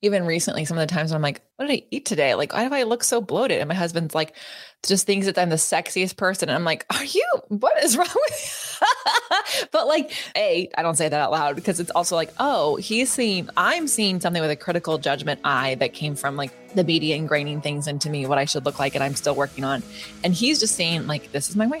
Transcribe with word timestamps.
even 0.00 0.26
recently, 0.26 0.64
some 0.64 0.78
of 0.78 0.86
the 0.86 0.94
times 0.94 1.10
I'm 1.10 1.22
like, 1.22 1.40
what 1.56 1.66
did 1.66 1.74
I 1.74 1.82
eat 1.90 2.04
today? 2.04 2.34
Like, 2.36 2.52
why 2.52 2.68
do 2.68 2.74
I 2.74 2.84
look 2.84 3.02
so 3.02 3.20
bloated? 3.20 3.58
And 3.58 3.68
my 3.68 3.74
husband's 3.74 4.14
like, 4.14 4.36
just 4.86 5.06
thinks 5.06 5.26
that 5.26 5.36
I'm 5.36 5.48
the 5.48 5.56
sexiest 5.56 6.16
person. 6.16 6.48
And 6.48 6.54
I'm 6.54 6.64
like, 6.64 6.86
are 6.94 7.04
you, 7.04 7.26
what 7.48 7.82
is 7.82 7.96
wrong 7.96 8.06
with 8.06 8.80
you? 8.80 9.66
but 9.72 9.88
like, 9.88 10.12
A, 10.36 10.70
I 10.78 10.82
don't 10.82 10.94
say 10.94 11.08
that 11.08 11.20
out 11.20 11.32
loud 11.32 11.56
because 11.56 11.80
it's 11.80 11.90
also 11.90 12.14
like, 12.14 12.30
oh, 12.38 12.76
he's 12.76 13.10
seeing, 13.10 13.48
I'm 13.56 13.88
seeing 13.88 14.20
something 14.20 14.40
with 14.40 14.52
a 14.52 14.56
critical 14.56 14.98
judgment 14.98 15.40
eye 15.42 15.74
that 15.76 15.94
came 15.94 16.14
from 16.14 16.36
like 16.36 16.74
the 16.76 16.84
media 16.84 17.18
ingraining 17.18 17.60
things 17.60 17.88
into 17.88 18.08
me, 18.08 18.24
what 18.26 18.38
I 18.38 18.44
should 18.44 18.64
look 18.64 18.78
like. 18.78 18.94
And 18.94 19.02
I'm 19.02 19.16
still 19.16 19.34
working 19.34 19.64
on. 19.64 19.82
And 20.22 20.32
he's 20.32 20.60
just 20.60 20.76
saying, 20.76 21.08
like, 21.08 21.32
this 21.32 21.50
is 21.50 21.56
my 21.56 21.66
way. 21.66 21.80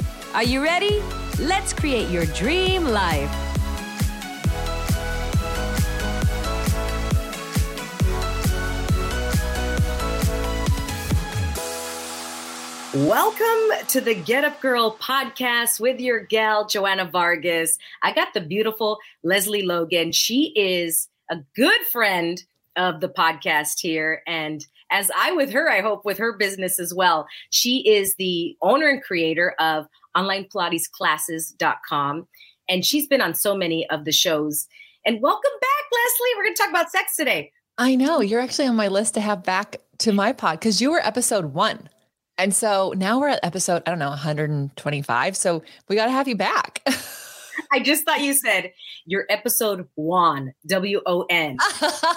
Are 0.33 0.43
you 0.43 0.63
ready? 0.63 1.03
Let's 1.39 1.73
create 1.73 2.09
your 2.09 2.25
dream 2.27 2.85
life. 2.85 3.29
Welcome 12.95 13.87
to 13.89 13.99
the 13.99 14.15
Get 14.25 14.45
Up 14.45 14.61
Girl 14.61 14.95
podcast 15.01 15.81
with 15.81 15.99
your 15.99 16.21
gal, 16.21 16.65
Joanna 16.65 17.09
Vargas. 17.11 17.77
I 18.01 18.13
got 18.13 18.33
the 18.33 18.39
beautiful 18.39 18.99
Lesley 19.23 19.63
Logan. 19.63 20.13
She 20.13 20.53
is 20.55 21.09
a 21.29 21.39
good 21.57 21.81
friend 21.91 22.41
of 22.77 23.01
the 23.01 23.09
podcast 23.09 23.81
here. 23.81 24.21
And 24.25 24.65
as 24.91 25.11
I 25.13 25.33
with 25.33 25.51
her, 25.51 25.69
I 25.69 25.81
hope 25.81 26.05
with 26.05 26.17
her 26.19 26.37
business 26.37 26.79
as 26.79 26.93
well. 26.93 27.27
She 27.49 27.87
is 27.89 28.15
the 28.15 28.55
owner 28.61 28.87
and 28.87 29.03
creator 29.03 29.55
of 29.59 29.87
onlinepilatesclasses.com. 30.15 32.27
And 32.69 32.85
she's 32.85 33.07
been 33.07 33.21
on 33.21 33.33
so 33.33 33.55
many 33.55 33.89
of 33.89 34.05
the 34.05 34.11
shows. 34.11 34.67
And 35.05 35.19
welcome 35.21 35.51
back, 35.59 35.85
Lesley. 35.91 36.29
We're 36.37 36.43
going 36.43 36.55
to 36.55 36.61
talk 36.61 36.69
about 36.69 36.91
sex 36.91 37.15
today. 37.15 37.51
I 37.77 37.95
know. 37.95 38.19
You're 38.21 38.41
actually 38.41 38.67
on 38.67 38.75
my 38.75 38.87
list 38.87 39.15
to 39.15 39.21
have 39.21 39.43
back 39.43 39.77
to 39.99 40.11
my 40.11 40.33
pod 40.33 40.59
because 40.59 40.81
you 40.81 40.91
were 40.91 41.05
episode 41.05 41.53
one. 41.53 41.89
And 42.37 42.55
so 42.55 42.93
now 42.95 43.19
we're 43.19 43.29
at 43.29 43.39
episode, 43.43 43.83
I 43.85 43.91
don't 43.91 43.99
know, 43.99 44.09
125. 44.09 45.37
So 45.37 45.63
we 45.87 45.95
got 45.95 46.05
to 46.05 46.11
have 46.11 46.27
you 46.27 46.35
back. 46.35 46.81
I 47.71 47.79
just 47.79 48.05
thought 48.05 48.21
you 48.21 48.33
said 48.33 48.71
your 49.05 49.25
episode 49.29 49.87
one, 49.95 50.53
W 50.67 51.01
O 51.05 51.25
N. 51.29 51.57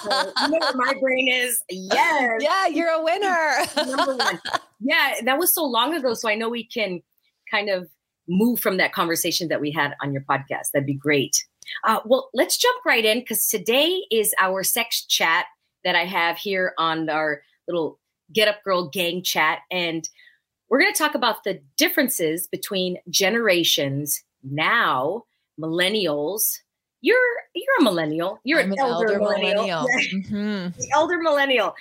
So, 0.05 0.33
you 0.43 0.49
know 0.49 0.59
what 0.59 0.77
my 0.77 0.95
brain 1.01 1.29
is? 1.31 1.63
Yes. 1.71 2.41
Yeah, 2.41 2.67
you're 2.67 2.89
a 2.89 3.03
winner. 3.03 3.51
Number 3.77 4.17
one. 4.17 4.41
Yeah, 4.81 5.15
that 5.25 5.39
was 5.39 5.55
so 5.55 5.65
long 5.65 5.95
ago. 5.95 6.15
So 6.15 6.29
I 6.29 6.35
know 6.35 6.49
we 6.49 6.67
can 6.67 7.01
kind 7.51 7.69
of 7.69 7.89
move 8.29 8.61
from 8.61 8.77
that 8.79 8.93
conversation 8.93 9.49
that 9.49 9.61
we 9.61 9.71
had 9.71 9.95
on 10.03 10.13
your 10.13 10.23
podcast. 10.23 10.71
That'd 10.73 10.87
be 10.87 10.95
great. 10.95 11.45
Uh, 11.85 12.01
well, 12.05 12.31
let's 12.35 12.57
jump 12.57 12.85
right 12.85 13.05
in 13.05 13.21
because 13.21 13.49
today 13.49 14.03
is 14.11 14.35
our 14.41 14.63
sex 14.63 15.05
chat 15.05 15.47
that 15.85 15.95
I 15.95 16.05
have 16.05 16.39
here 16.39 16.73
on 16.79 17.09
our 17.11 17.43
little 17.69 17.99
Get 18.33 18.49
Up 18.49 18.63
Girl 18.65 18.89
gang 18.89 19.23
chat. 19.23 19.61
And 19.71 20.09
we're 20.69 20.81
going 20.81 20.93
to 20.93 20.99
talk 20.99 21.15
about 21.15 21.45
the 21.45 21.61
differences 21.77 22.47
between 22.47 22.99
generations 23.11 24.23
now, 24.43 25.25
millennials. 25.61 26.59
You're 27.01 27.19
you're 27.55 27.77
a 27.81 27.85
millennial. 27.85 28.41
You're 28.45 28.61
an, 28.61 28.73
an 28.73 28.79
elder, 28.79 29.07
elder 29.13 29.19
millennial. 29.19 29.55
millennial. 29.57 29.87
Mhm. 30.31 30.77
The 30.77 30.91
elder 30.95 31.19
millennial. 31.19 31.75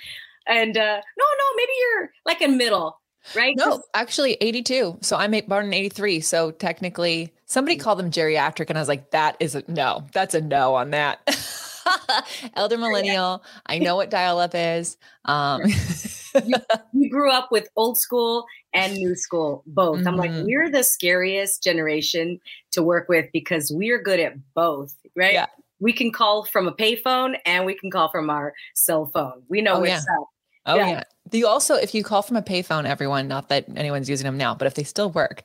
And 0.46 0.76
uh, 0.76 0.80
no, 1.18 1.24
no, 1.24 1.44
maybe 1.56 1.72
you're 1.80 2.10
like 2.26 2.42
in 2.42 2.58
middle, 2.58 3.00
right? 3.34 3.54
No, 3.56 3.82
actually 3.94 4.34
82. 4.40 4.98
So 5.00 5.16
I'm 5.16 5.32
born 5.46 5.66
in 5.66 5.72
83. 5.74 6.20
So 6.20 6.50
technically 6.50 7.32
somebody 7.46 7.76
called 7.76 7.98
them 7.98 8.10
geriatric. 8.10 8.68
And 8.68 8.78
I 8.78 8.80
was 8.80 8.88
like, 8.88 9.10
that 9.12 9.36
is 9.40 9.54
a 9.54 9.62
no, 9.68 10.04
that's 10.12 10.34
a 10.34 10.40
no 10.40 10.74
on 10.74 10.90
that. 10.90 11.20
Elder 12.54 12.78
millennial. 12.78 13.42
I 13.66 13.78
know 13.78 13.96
what 13.96 14.10
dial 14.10 14.38
up 14.38 14.54
is. 14.54 14.96
Um, 15.26 15.62
you 16.92 17.10
grew 17.10 17.30
up 17.30 17.50
with 17.52 17.68
old 17.76 17.98
school 17.98 18.46
and 18.72 18.94
new 18.94 19.14
school 19.14 19.62
both. 19.66 20.06
I'm 20.06 20.16
like, 20.16 20.30
Mhm. 20.30 20.44
we're 20.46 20.70
the 20.70 20.82
scariest 20.82 21.62
generation 21.62 22.40
to 22.72 22.82
work 22.82 23.08
with 23.08 23.26
because 23.32 23.70
we're 23.72 24.02
good 24.02 24.18
at 24.20 24.34
both, 24.54 24.94
right? 25.14 25.34
Yeah. 25.34 25.46
We 25.80 25.92
can 25.92 26.10
call 26.12 26.44
from 26.44 26.66
a 26.66 26.72
payphone 26.72 27.36
and 27.44 27.66
we 27.66 27.74
can 27.74 27.90
call 27.90 28.08
from 28.08 28.30
our 28.30 28.54
cell 28.74 29.06
phone. 29.06 29.42
We 29.48 29.60
know 29.60 29.74
Oh, 29.74 29.80
what's 29.80 29.90
yeah. 29.90 29.98
up. 30.20 30.28
oh 30.66 30.76
Yeah. 30.76 30.88
yeah. 30.88 31.02
You 31.34 31.48
also, 31.48 31.74
if 31.74 31.94
you 31.94 32.04
call 32.04 32.22
from 32.22 32.36
a 32.36 32.42
payphone, 32.42 32.84
everyone, 32.84 33.26
not 33.26 33.48
that 33.48 33.64
anyone's 33.76 34.08
using 34.08 34.24
them 34.24 34.36
now, 34.38 34.54
but 34.54 34.66
if 34.66 34.74
they 34.74 34.84
still 34.84 35.10
work, 35.10 35.42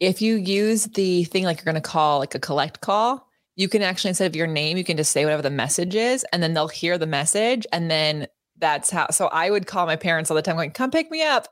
if 0.00 0.20
you 0.20 0.34
use 0.34 0.84
the 0.86 1.22
thing 1.24 1.44
like 1.44 1.58
you're 1.58 1.64
going 1.64 1.76
to 1.76 1.80
call 1.80 2.18
like 2.18 2.34
a 2.34 2.40
collect 2.40 2.80
call, 2.80 3.28
you 3.54 3.68
can 3.68 3.82
actually, 3.82 4.08
instead 4.08 4.26
of 4.26 4.34
your 4.34 4.48
name, 4.48 4.76
you 4.76 4.82
can 4.82 4.96
just 4.96 5.12
say 5.12 5.24
whatever 5.24 5.42
the 5.42 5.50
message 5.50 5.94
is, 5.94 6.26
and 6.32 6.42
then 6.42 6.52
they'll 6.54 6.66
hear 6.66 6.98
the 6.98 7.06
message. 7.06 7.64
And 7.72 7.88
then 7.88 8.26
that's 8.58 8.90
how, 8.90 9.06
so 9.10 9.28
I 9.28 9.50
would 9.50 9.68
call 9.68 9.86
my 9.86 9.94
parents 9.94 10.30
all 10.32 10.34
the 10.34 10.42
time 10.42 10.56
going, 10.56 10.72
come 10.72 10.90
pick 10.90 11.10
me 11.12 11.22
up. 11.22 11.46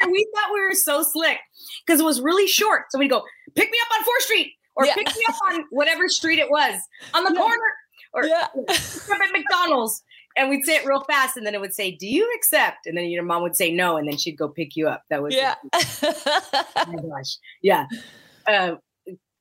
And 0.00 0.12
we 0.12 0.26
thought 0.34 0.52
we 0.54 0.60
were 0.60 0.72
so 0.74 1.02
slick 1.02 1.38
because 1.86 2.00
it 2.00 2.04
was 2.04 2.20
really 2.22 2.46
short. 2.46 2.84
So 2.90 2.98
we'd 2.98 3.10
go, 3.10 3.22
pick 3.56 3.70
me 3.70 3.78
up 3.84 3.98
on 3.98 4.04
4th 4.04 4.22
Street 4.22 4.52
or 4.76 4.86
Yeah. 4.86 4.94
pick 4.94 5.08
me 5.08 5.22
up 5.28 5.34
on 5.50 5.64
whatever 5.70 6.08
street 6.08 6.38
it 6.38 6.48
was 6.50 6.80
on 7.12 7.24
the 7.24 7.32
Yeah. 7.34 7.40
corner 7.40 7.72
or 8.14 8.24
yeah. 8.24 8.46
pick 8.68 9.10
up 9.10 9.20
at 9.20 9.32
McDonald's. 9.32 10.02
And 10.38 10.48
we'd 10.48 10.64
say 10.64 10.76
it 10.76 10.86
real 10.86 11.02
fast, 11.02 11.36
and 11.36 11.44
then 11.44 11.54
it 11.54 11.60
would 11.60 11.74
say, 11.74 11.90
"Do 11.90 12.06
you 12.06 12.32
accept?" 12.36 12.86
And 12.86 12.96
then 12.96 13.06
your 13.06 13.24
mom 13.24 13.42
would 13.42 13.56
say 13.56 13.72
no, 13.72 13.96
and 13.96 14.08
then 14.08 14.16
she'd 14.16 14.38
go 14.38 14.48
pick 14.48 14.76
you 14.76 14.88
up. 14.88 15.02
That 15.10 15.22
was 15.22 15.34
Yeah. 15.34 15.56
oh 15.74 16.84
my 16.86 17.02
gosh, 17.02 17.36
yeah. 17.60 17.86
Uh, 18.46 18.76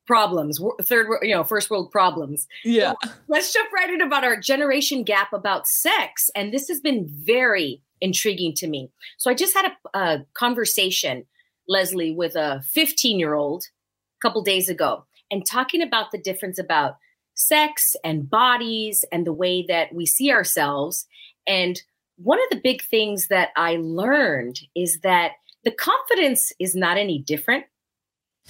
problems, 0.08 0.60
third, 0.84 1.08
you 1.22 1.36
know, 1.36 1.44
first 1.44 1.70
world 1.70 1.92
problems. 1.92 2.48
yeah. 2.64 2.94
Let's 3.28 3.54
jump 3.54 3.72
right 3.74 3.90
in 3.90 4.02
about 4.02 4.24
our 4.24 4.38
generation 4.40 5.04
gap 5.04 5.34
about 5.34 5.68
sex, 5.68 6.32
and 6.36 6.52
this 6.52 6.68
has 6.70 6.80
been 6.80 7.06
very 7.08 7.82
intriguing 8.02 8.54
to 8.56 8.68
me. 8.68 8.90
So 9.18 9.30
I 9.30 9.34
just 9.34 9.54
had 9.56 9.72
a, 9.94 10.00
a 10.00 10.26
conversation, 10.34 11.26
Lesley, 11.68 12.14
with 12.14 12.36
a 12.36 12.62
15 12.72 13.20
year 13.20 13.36
old 13.36 13.66
a 13.66 14.28
couple 14.28 14.42
days 14.42 14.70
ago, 14.70 15.06
and 15.30 15.46
talking 15.46 15.82
about 15.82 16.12
the 16.12 16.18
difference 16.18 16.58
about 16.58 16.96
sex 17.38 17.96
and 18.04 18.30
bodies 18.30 19.06
and 19.12 19.26
the 19.26 19.34
way 19.34 19.64
that 19.68 19.94
we 19.94 20.06
see 20.06 20.32
ourselves. 20.32 21.08
And 21.48 21.82
one 22.18 22.40
of 22.40 22.50
the 22.50 22.62
big 22.62 22.84
things 22.84 23.28
that 23.28 23.50
I 23.56 23.78
learned 23.80 24.60
is 24.76 25.00
that 25.02 25.34
the 25.64 25.72
confidence 25.72 26.52
is 26.60 26.76
not 26.76 26.98
any 26.98 27.20
different. 27.20 27.66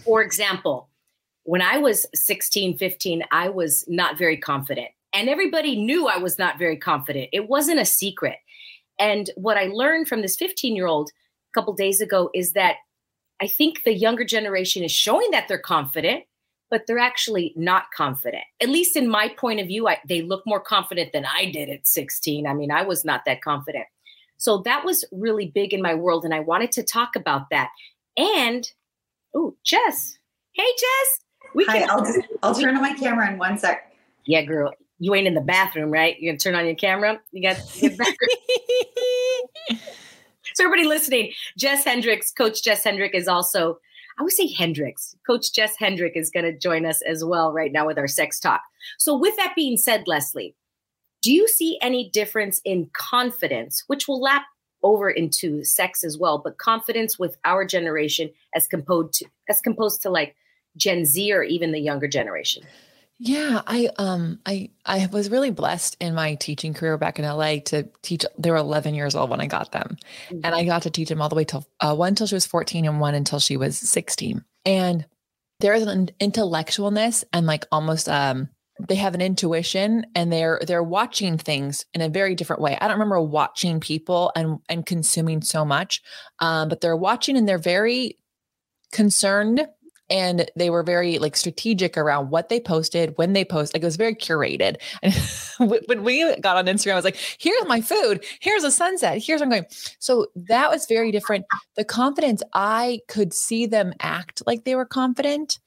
For 0.04 0.22
example, 0.22 0.90
when 1.44 1.62
I 1.62 1.78
was 1.78 2.06
16, 2.16 2.78
15, 2.78 3.24
I 3.32 3.50
was 3.50 3.84
not 3.88 4.18
very 4.18 4.38
confident. 4.38 4.90
And 5.14 5.30
everybody 5.30 5.76
knew 5.76 6.08
I 6.08 6.18
was 6.18 6.38
not 6.38 6.60
very 6.60 6.78
confident. 6.78 7.30
It 7.34 7.48
wasn't 7.50 7.80
a 7.80 7.86
secret. 7.86 8.38
And 9.00 9.30
what 9.36 9.58
I 9.58 9.68
learned 9.68 10.08
from 10.08 10.22
this 10.22 10.38
15 10.38 10.76
year 10.76 10.88
old 10.88 11.10
a 11.10 11.60
couple 11.60 11.74
days 11.74 12.02
ago 12.02 12.30
is 12.34 12.54
that 12.54 12.78
I 13.42 13.48
think 13.48 13.84
the 13.84 13.94
younger 13.94 14.26
generation 14.26 14.84
is 14.84 14.92
showing 14.92 15.32
that 15.32 15.48
they're 15.48 15.58
confident, 15.58 16.24
but 16.70 16.84
they're 16.88 17.00
actually 17.00 17.54
not 17.56 17.92
confident. 17.96 18.44
At 18.62 18.70
least 18.70 18.96
in 18.96 19.10
my 19.10 19.30
point 19.30 19.60
of 19.60 19.68
view, 19.68 19.88
I, 19.88 20.00
they 20.08 20.22
look 20.22 20.44
more 20.46 20.60
confident 20.60 21.14
than 21.14 21.26
I 21.26 21.50
did 21.52 21.70
at 21.70 21.88
16. 21.88 22.46
I 22.46 22.54
mean, 22.54 22.72
I 22.72 22.84
was 22.84 23.06
not 23.06 23.24
that 23.26 23.42
confident. 23.42 23.86
So 24.38 24.60
that 24.60 24.86
was 24.86 25.06
really 25.12 25.48
big 25.48 25.74
in 25.74 25.82
my 25.82 25.94
world. 25.94 26.26
And 26.26 26.34
I 26.34 26.40
wanted 26.42 26.72
to 26.74 26.84
talk 26.84 27.16
about 27.16 27.50
that. 27.50 27.70
And, 28.18 28.70
oh, 29.34 29.56
Jess. 29.64 30.18
Hey, 30.54 30.68
Jess. 30.78 31.20
We 31.56 31.66
Hi, 31.66 31.84
I'll 31.84 32.04
just 32.04 32.20
I'll 32.44 32.54
turn 32.54 32.76
on 32.76 32.82
my 32.82 32.94
camera 32.94 33.32
in 33.32 33.38
one 33.38 33.58
sec. 33.58 33.92
Yeah, 34.26 34.44
girl. 34.44 34.74
You 35.00 35.16
ain't 35.16 35.28
in 35.28 35.34
the 35.34 35.42
bathroom, 35.42 35.92
right? 35.92 36.20
You're 36.20 36.34
gonna 36.34 36.40
turn 36.40 36.56
on 36.56 36.66
your 36.66 36.76
camera. 36.76 37.20
You 37.32 37.42
got 37.42 37.56
to 37.66 37.96
so 40.54 40.64
everybody 40.64 40.88
listening, 40.88 41.34
Jess 41.58 41.84
Hendricks, 41.86 42.32
Coach 42.32 42.64
Jess 42.64 42.84
Hendrick 42.84 43.14
is 43.14 43.28
also, 43.28 43.80
I 44.20 44.24
would 44.24 44.34
say 44.34 44.52
Hendricks. 44.52 45.16
Coach 45.26 45.54
Jess 45.54 45.76
Hendrick 45.78 46.14
is 46.16 46.32
gonna 46.32 46.58
join 46.58 46.86
us 46.86 47.02
as 47.04 47.24
well 47.24 47.54
right 47.54 47.72
now 47.72 47.86
with 47.86 47.98
our 47.98 48.08
sex 48.08 48.40
talk. 48.40 48.62
So 48.98 49.16
with 49.18 49.36
that 49.38 49.54
being 49.56 49.78
said, 49.78 50.08
Lesley, 50.08 50.56
do 51.22 51.32
you 51.32 51.48
see 51.48 51.78
any 51.82 52.10
difference 52.10 52.62
in 52.66 52.90
confidence, 52.94 53.84
which 53.88 54.08
will 54.08 54.22
lap 54.22 54.46
over 54.84 55.10
into 55.10 55.64
sex 55.64 56.04
as 56.04 56.18
well, 56.18 56.38
but 56.38 56.58
confidence 56.58 57.18
with 57.18 57.38
our 57.44 57.66
generation 57.66 58.30
as 58.56 58.68
composed 58.68 59.14
to 59.16 59.26
as 59.50 59.62
composed 59.62 60.02
to 60.04 60.10
like 60.10 60.36
Gen 60.76 61.06
Z 61.06 61.32
or 61.34 61.44
even 61.44 61.72
the 61.72 61.80
younger 61.80 62.08
generation? 62.08 62.64
Yeah, 63.20 63.62
I 63.66 63.90
um 63.98 64.40
I 64.46 64.70
I 64.86 65.08
was 65.08 65.32
really 65.32 65.50
blessed 65.50 65.98
in 66.00 66.14
my 66.14 66.36
teaching 66.36 66.74
career 66.74 66.98
back 66.98 67.18
in 67.18 67.26
LA 67.26 67.58
to 67.66 67.90
teach. 68.04 68.26
They 68.38 68.52
were 68.52 68.58
11 68.58 68.94
years 68.94 69.16
old 69.16 69.32
when 69.32 69.42
I 69.42 69.48
got 69.48 69.72
them, 69.72 69.98
mm-hmm. 70.30 70.42
and 70.44 70.54
I 70.54 70.66
got 70.66 70.84
to 70.84 70.92
teach 70.92 71.10
them 71.10 71.22
all 71.22 71.30
the 71.30 71.36
way 71.36 71.44
till 71.44 71.66
uh, 71.80 71.96
one 71.96 72.10
until 72.10 72.28
she 72.28 72.36
was 72.36 72.46
14 72.46 72.86
and 72.86 73.00
one 73.00 73.16
until 73.16 73.40
she 73.40 73.58
was 73.58 73.78
16. 73.78 74.44
And 74.66 75.06
there 75.60 75.74
is 75.74 75.84
an 75.84 76.12
intellectualness 76.22 77.24
and 77.34 77.48
like 77.48 77.66
almost 77.72 78.08
um 78.08 78.50
they 78.88 78.96
have 78.96 79.16
an 79.16 79.22
intuition 79.22 80.06
and 80.14 80.32
they're 80.32 80.60
they're 80.68 80.84
watching 80.84 81.40
things 81.40 81.86
in 81.96 82.02
a 82.02 82.10
very 82.10 82.36
different 82.36 82.62
way. 82.62 82.78
I 82.80 82.88
don't 82.88 82.98
remember 82.98 83.20
watching 83.22 83.80
people 83.80 84.32
and 84.36 84.60
and 84.70 84.86
consuming 84.86 85.42
so 85.42 85.66
much, 85.66 86.04
um, 86.40 86.70
but 86.70 86.82
they're 86.82 86.96
watching 86.96 87.36
and 87.36 87.48
they're 87.48 87.58
very 87.58 88.20
concerned 88.92 89.68
and 90.10 90.50
they 90.56 90.70
were 90.70 90.84
very 90.84 91.20
like 91.20 91.36
strategic 91.36 91.98
around 91.98 92.30
what 92.30 92.50
they 92.50 92.60
posted 92.60 93.14
when 93.18 93.34
they 93.34 93.44
post 93.44 93.74
like 93.74 93.84
it 93.84 93.86
was 93.86 93.98
very 93.98 94.16
curated. 94.16 94.78
And 95.02 95.14
when 95.88 96.04
we 96.04 96.36
got 96.40 96.58
on 96.58 96.66
instagram 96.66 96.94
i 96.94 96.96
was 96.96 97.06
like 97.06 97.18
here's 97.40 97.66
my 97.66 97.82
food. 97.82 98.24
Here's 98.40 98.64
a 98.64 98.72
sunset. 98.72 99.22
Here's 99.24 99.42
i'm 99.42 99.50
going. 99.50 99.66
So 100.00 100.28
that 100.36 100.70
was 100.70 100.86
very 100.86 101.12
different. 101.12 101.46
The 101.76 101.86
confidence 101.86 102.42
i 102.54 103.00
could 103.08 103.34
see 103.34 103.66
them 103.66 103.94
act 104.00 104.42
like 104.46 104.64
they 104.64 104.76
were 104.76 104.86
confident 104.86 105.60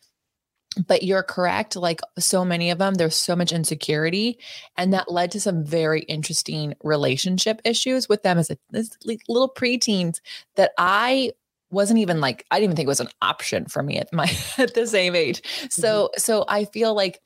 but 0.87 1.03
you're 1.03 1.23
correct 1.23 1.75
like 1.75 2.01
so 2.19 2.45
many 2.45 2.71
of 2.71 2.79
them 2.79 2.95
there's 2.95 3.17
so 3.17 3.35
much 3.35 3.53
insecurity 3.53 4.39
and 4.77 4.93
that 4.93 5.11
led 5.11 5.31
to 5.31 5.41
some 5.41 5.65
very 5.65 6.03
interesting 6.03 6.75
relationship 6.85 7.61
issues 7.65 8.09
with 8.09 8.23
them 8.23 8.39
as 8.39 8.51
a 8.51 8.59
as 8.73 8.97
little 9.29 9.53
preteens 9.53 10.21
that 10.55 10.71
i 10.79 11.33
wasn't 11.71 11.99
even 12.01 12.21
like 12.21 12.47
I 12.51 12.57
didn't 12.57 12.65
even 12.65 12.77
think 12.77 12.87
it 12.87 12.89
was 12.89 13.01
an 13.01 13.09
option 13.23 13.67
for 13.67 13.83
me 13.83 13.99
at 13.99 14.13
my 14.13 14.31
at 14.59 14.75
the 14.75 14.87
same 14.87 15.15
age. 15.15 15.43
So 15.71 16.07
mm-hmm. 16.07 16.19
so 16.19 16.45
I 16.49 16.65
feel 16.67 16.95
like 16.95 17.21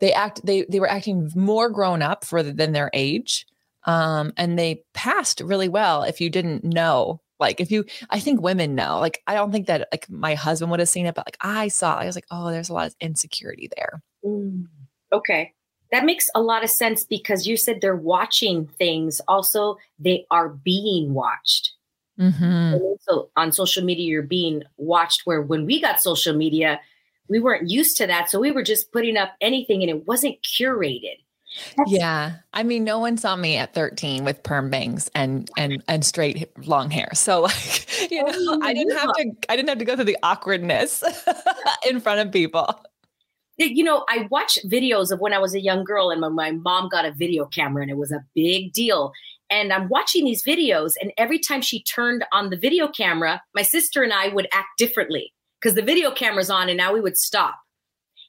they 0.00 0.12
act 0.12 0.44
they 0.44 0.64
they 0.68 0.80
were 0.80 0.90
acting 0.90 1.30
more 1.34 1.70
grown 1.70 2.02
up 2.02 2.24
for 2.24 2.42
than 2.42 2.72
their 2.72 2.90
age. 2.92 3.46
Um, 3.84 4.32
and 4.36 4.58
they 4.58 4.82
passed 4.94 5.40
really 5.40 5.68
well 5.68 6.02
if 6.02 6.20
you 6.20 6.28
didn't 6.28 6.64
know 6.64 7.20
like 7.38 7.60
if 7.60 7.70
you 7.70 7.84
i 8.10 8.18
think 8.18 8.40
women 8.40 8.74
know 8.74 8.98
like 8.98 9.22
i 9.26 9.34
don't 9.34 9.52
think 9.52 9.66
that 9.66 9.88
like 9.92 10.08
my 10.10 10.34
husband 10.34 10.70
would 10.70 10.80
have 10.80 10.88
seen 10.88 11.06
it 11.06 11.14
but 11.14 11.26
like 11.26 11.36
i 11.40 11.68
saw 11.68 11.96
i 11.96 12.06
was 12.06 12.14
like 12.14 12.26
oh 12.30 12.50
there's 12.50 12.68
a 12.68 12.74
lot 12.74 12.86
of 12.86 12.96
insecurity 13.00 13.68
there 13.76 14.02
mm. 14.24 14.64
okay 15.12 15.52
that 15.92 16.04
makes 16.04 16.28
a 16.34 16.40
lot 16.40 16.64
of 16.64 16.70
sense 16.70 17.04
because 17.04 17.46
you 17.46 17.56
said 17.56 17.80
they're 17.80 17.96
watching 17.96 18.66
things 18.66 19.20
also 19.28 19.76
they 19.98 20.26
are 20.30 20.48
being 20.48 21.14
watched 21.14 21.75
Mm-hmm. 22.18 22.76
So 23.00 23.30
on 23.36 23.52
social 23.52 23.84
media, 23.84 24.06
you're 24.06 24.22
being 24.22 24.62
watched. 24.76 25.22
Where 25.24 25.42
when 25.42 25.66
we 25.66 25.80
got 25.80 26.00
social 26.00 26.34
media, 26.34 26.80
we 27.28 27.40
weren't 27.40 27.68
used 27.68 27.96
to 27.98 28.06
that, 28.06 28.30
so 28.30 28.40
we 28.40 28.50
were 28.50 28.62
just 28.62 28.92
putting 28.92 29.16
up 29.16 29.34
anything, 29.40 29.82
and 29.82 29.90
it 29.90 30.06
wasn't 30.06 30.36
curated. 30.42 31.16
That's- 31.76 31.90
yeah, 31.90 32.36
I 32.52 32.62
mean, 32.62 32.84
no 32.84 32.98
one 32.98 33.16
saw 33.16 33.36
me 33.36 33.56
at 33.56 33.74
13 33.74 34.24
with 34.24 34.42
perm 34.42 34.70
bangs 34.70 35.10
and 35.14 35.50
and 35.56 35.82
and 35.88 36.04
straight 36.04 36.50
long 36.66 36.90
hair. 36.90 37.10
So 37.14 37.42
like, 37.42 38.10
you 38.10 38.22
know, 38.22 38.32
oh, 38.32 38.60
I 38.62 38.74
didn't 38.74 38.96
have 38.96 39.12
to. 39.14 39.32
I 39.48 39.56
didn't 39.56 39.68
have 39.68 39.78
to 39.78 39.84
go 39.84 39.94
through 39.94 40.04
the 40.04 40.18
awkwardness 40.22 41.02
in 41.88 42.00
front 42.00 42.20
of 42.20 42.32
people. 42.32 42.80
You 43.58 43.84
know, 43.84 44.04
I 44.08 44.28
watched 44.30 44.68
videos 44.68 45.10
of 45.10 45.20
when 45.20 45.32
I 45.32 45.38
was 45.38 45.54
a 45.54 45.60
young 45.60 45.82
girl, 45.82 46.10
and 46.10 46.20
my, 46.20 46.28
my 46.28 46.50
mom 46.50 46.90
got 46.90 47.06
a 47.06 47.12
video 47.12 47.46
camera, 47.46 47.82
and 47.82 47.90
it 47.90 47.96
was 47.96 48.12
a 48.12 48.22
big 48.34 48.72
deal. 48.74 49.12
And 49.50 49.72
I'm 49.72 49.88
watching 49.88 50.24
these 50.24 50.42
videos, 50.42 50.94
and 51.00 51.12
every 51.16 51.38
time 51.38 51.62
she 51.62 51.82
turned 51.82 52.24
on 52.32 52.50
the 52.50 52.56
video 52.56 52.88
camera, 52.88 53.42
my 53.54 53.62
sister 53.62 54.02
and 54.02 54.12
I 54.12 54.28
would 54.28 54.48
act 54.52 54.68
differently 54.76 55.32
because 55.60 55.74
the 55.74 55.82
video 55.82 56.10
camera's 56.10 56.50
on, 56.50 56.68
and 56.68 56.76
now 56.76 56.92
we 56.92 57.00
would 57.00 57.16
stop. 57.16 57.54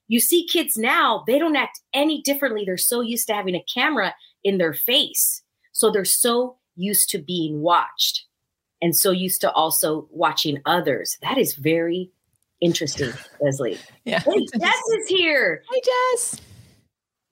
You 0.07 0.19
see 0.19 0.47
kids 0.47 0.77
now, 0.77 1.23
they 1.27 1.37
don't 1.37 1.55
act 1.55 1.81
any 1.93 2.21
differently. 2.21 2.63
They're 2.65 2.77
so 2.77 3.01
used 3.01 3.27
to 3.27 3.33
having 3.33 3.55
a 3.55 3.65
camera 3.73 4.15
in 4.43 4.57
their 4.57 4.73
face. 4.73 5.41
So 5.73 5.91
they're 5.91 6.05
so 6.05 6.57
used 6.75 7.09
to 7.09 7.17
being 7.17 7.61
watched 7.61 8.25
and 8.81 8.95
so 8.95 9.11
used 9.11 9.41
to 9.41 9.51
also 9.51 10.07
watching 10.11 10.61
others. 10.65 11.17
That 11.21 11.37
is 11.37 11.55
very 11.55 12.11
interesting, 12.61 13.11
Lesley. 13.41 13.77
Yeah. 14.05 14.19
Hey, 14.19 14.45
Jess 14.59 14.81
is 14.99 15.07
here. 15.07 15.63
Hi, 15.69 15.81
Jess. 16.15 16.41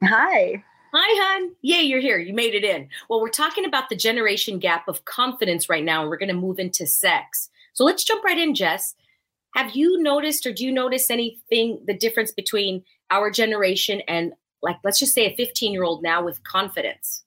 Hi. 0.04 0.64
Hi, 0.98 1.40
hon. 1.42 1.52
Yay, 1.62 1.82
you're 1.82 2.00
here. 2.00 2.18
You 2.18 2.34
made 2.34 2.56
it 2.56 2.64
in. 2.64 2.88
Well, 3.10 3.20
we're 3.20 3.28
talking 3.28 3.66
about 3.66 3.90
the 3.90 3.98
generation 3.98 4.60
gap 4.60 4.88
of 4.88 5.04
confidence 5.04 5.68
right 5.68 5.84
now, 5.84 6.00
and 6.00 6.10
we're 6.10 6.16
going 6.16 6.30
to 6.30 6.34
move 6.34 6.58
into 6.58 6.88
sex. 6.88 7.50
So 7.74 7.84
let's 7.84 8.06
jump 8.06 8.24
right 8.24 8.38
in, 8.38 8.56
Jess. 8.56 8.96
Have 9.56 9.76
you 9.76 10.02
noticed 10.02 10.46
or 10.46 10.54
do 10.54 10.64
you 10.64 10.72
notice 10.72 11.12
anything, 11.12 11.82
the 11.86 11.94
difference 11.94 12.32
between 12.32 12.86
our 13.12 13.30
generation 13.30 14.04
and, 14.08 14.36
like, 14.62 14.78
let's 14.86 14.98
just 14.98 15.14
say 15.14 15.26
a 15.26 15.36
15 15.36 15.74
year 15.74 15.84
old 15.84 16.02
now 16.02 16.24
with 16.24 16.42
confidence? 16.46 17.26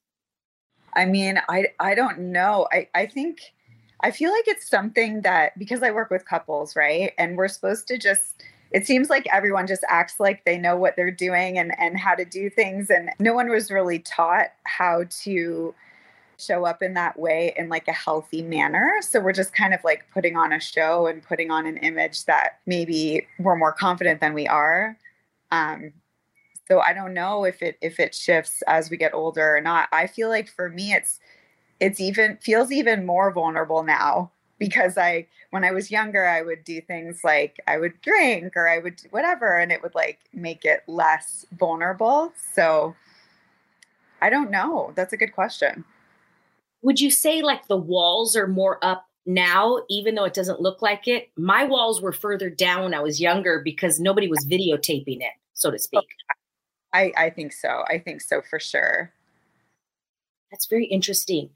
I 0.95 1.05
mean, 1.05 1.39
I, 1.47 1.65
I 1.79 1.93
don't 1.93 2.17
know. 2.17 2.67
I, 2.71 2.87
I 2.95 3.05
think, 3.05 3.53
I 4.01 4.09
feel 4.09 4.31
like 4.31 4.47
it's 4.47 4.67
something 4.67 5.21
that 5.21 5.59
because 5.59 5.83
I 5.83 5.91
work 5.91 6.09
with 6.09 6.25
couples, 6.25 6.75
right? 6.75 7.13
And 7.19 7.37
we're 7.37 7.47
supposed 7.47 7.87
to 7.89 7.99
just, 7.99 8.41
it 8.71 8.85
seems 8.85 9.09
like 9.09 9.27
everyone 9.31 9.67
just 9.67 9.83
acts 9.87 10.19
like 10.19 10.45
they 10.45 10.57
know 10.57 10.75
what 10.75 10.95
they're 10.95 11.11
doing 11.11 11.57
and, 11.57 11.77
and 11.79 11.97
how 11.97 12.15
to 12.15 12.25
do 12.25 12.49
things. 12.49 12.89
And 12.89 13.09
no 13.19 13.33
one 13.33 13.49
was 13.49 13.71
really 13.71 13.99
taught 13.99 14.49
how 14.63 15.05
to 15.23 15.73
show 16.37 16.65
up 16.65 16.81
in 16.81 16.93
that 16.93 17.19
way 17.19 17.53
in 17.57 17.67
like 17.67 17.87
a 17.87 17.93
healthy 17.93 18.41
manner. 18.41 18.97
So 19.01 19.19
we're 19.19 19.33
just 19.33 19.53
kind 19.53 19.73
of 19.73 19.83
like 19.83 20.05
putting 20.13 20.37
on 20.37 20.53
a 20.53 20.59
show 20.59 21.07
and 21.07 21.21
putting 21.21 21.51
on 21.51 21.65
an 21.65 21.77
image 21.77 22.25
that 22.25 22.59
maybe 22.65 23.27
we're 23.39 23.57
more 23.57 23.73
confident 23.73 24.21
than 24.21 24.33
we 24.33 24.47
are. 24.47 24.97
Um, 25.51 25.91
so 26.67 26.79
I 26.79 26.93
don't 26.93 27.15
know 27.15 27.45
if 27.45 27.63
it 27.63 27.77
if 27.81 27.99
it 27.99 28.13
shifts 28.13 28.61
as 28.67 28.91
we 28.91 28.97
get 28.97 29.13
older 29.13 29.57
or 29.57 29.61
not. 29.61 29.89
I 29.91 30.05
feel 30.05 30.29
like 30.29 30.47
for 30.47 30.69
me 30.69 30.93
it's 30.93 31.19
it's 31.79 31.99
even 31.99 32.37
feels 32.37 32.71
even 32.71 33.05
more 33.05 33.31
vulnerable 33.31 33.83
now 33.83 34.31
because 34.59 34.97
I, 34.97 35.27
when 35.51 35.63
I 35.63 35.71
was 35.71 35.89
younger, 35.89 36.25
I 36.25 36.41
would 36.41 36.63
do 36.63 36.81
things 36.81 37.21
like 37.23 37.59
I 37.65 37.77
would 37.77 37.99
drink 38.01 38.53
or 38.55 38.67
I 38.67 38.79
would 38.79 39.01
whatever, 39.09 39.57
and 39.57 39.71
it 39.71 39.81
would 39.81 39.95
like 39.95 40.19
make 40.33 40.65
it 40.65 40.83
less 40.87 41.45
vulnerable. 41.57 42.33
So 42.53 42.95
I 44.21 44.29
don't 44.29 44.51
know. 44.51 44.91
That's 44.95 45.13
a 45.13 45.17
good 45.17 45.33
question. 45.33 45.85
Would 46.81 46.99
you 46.99 47.09
say 47.09 47.41
like 47.41 47.67
the 47.67 47.77
walls 47.77 48.35
are 48.35 48.47
more 48.47 48.77
up 48.83 49.05
now, 49.25 49.79
even 49.89 50.15
though 50.15 50.25
it 50.25 50.33
doesn't 50.33 50.61
look 50.61 50.81
like 50.81 51.07
it? 51.07 51.29
My 51.37 51.63
walls 51.63 52.01
were 52.01 52.13
further 52.13 52.49
down 52.49 52.83
when 52.83 52.93
I 52.93 53.01
was 53.01 53.19
younger 53.19 53.59
because 53.59 53.99
nobody 53.99 54.27
was 54.27 54.45
videotaping 54.45 55.21
it, 55.21 55.33
so 55.53 55.71
to 55.71 55.79
speak. 55.79 56.05
I, 56.93 57.11
I 57.17 57.29
think 57.29 57.53
so. 57.53 57.83
I 57.87 57.99
think 57.99 58.21
so 58.21 58.41
for 58.41 58.59
sure. 58.59 59.13
That's 60.51 60.65
very 60.65 60.85
interesting 60.85 61.51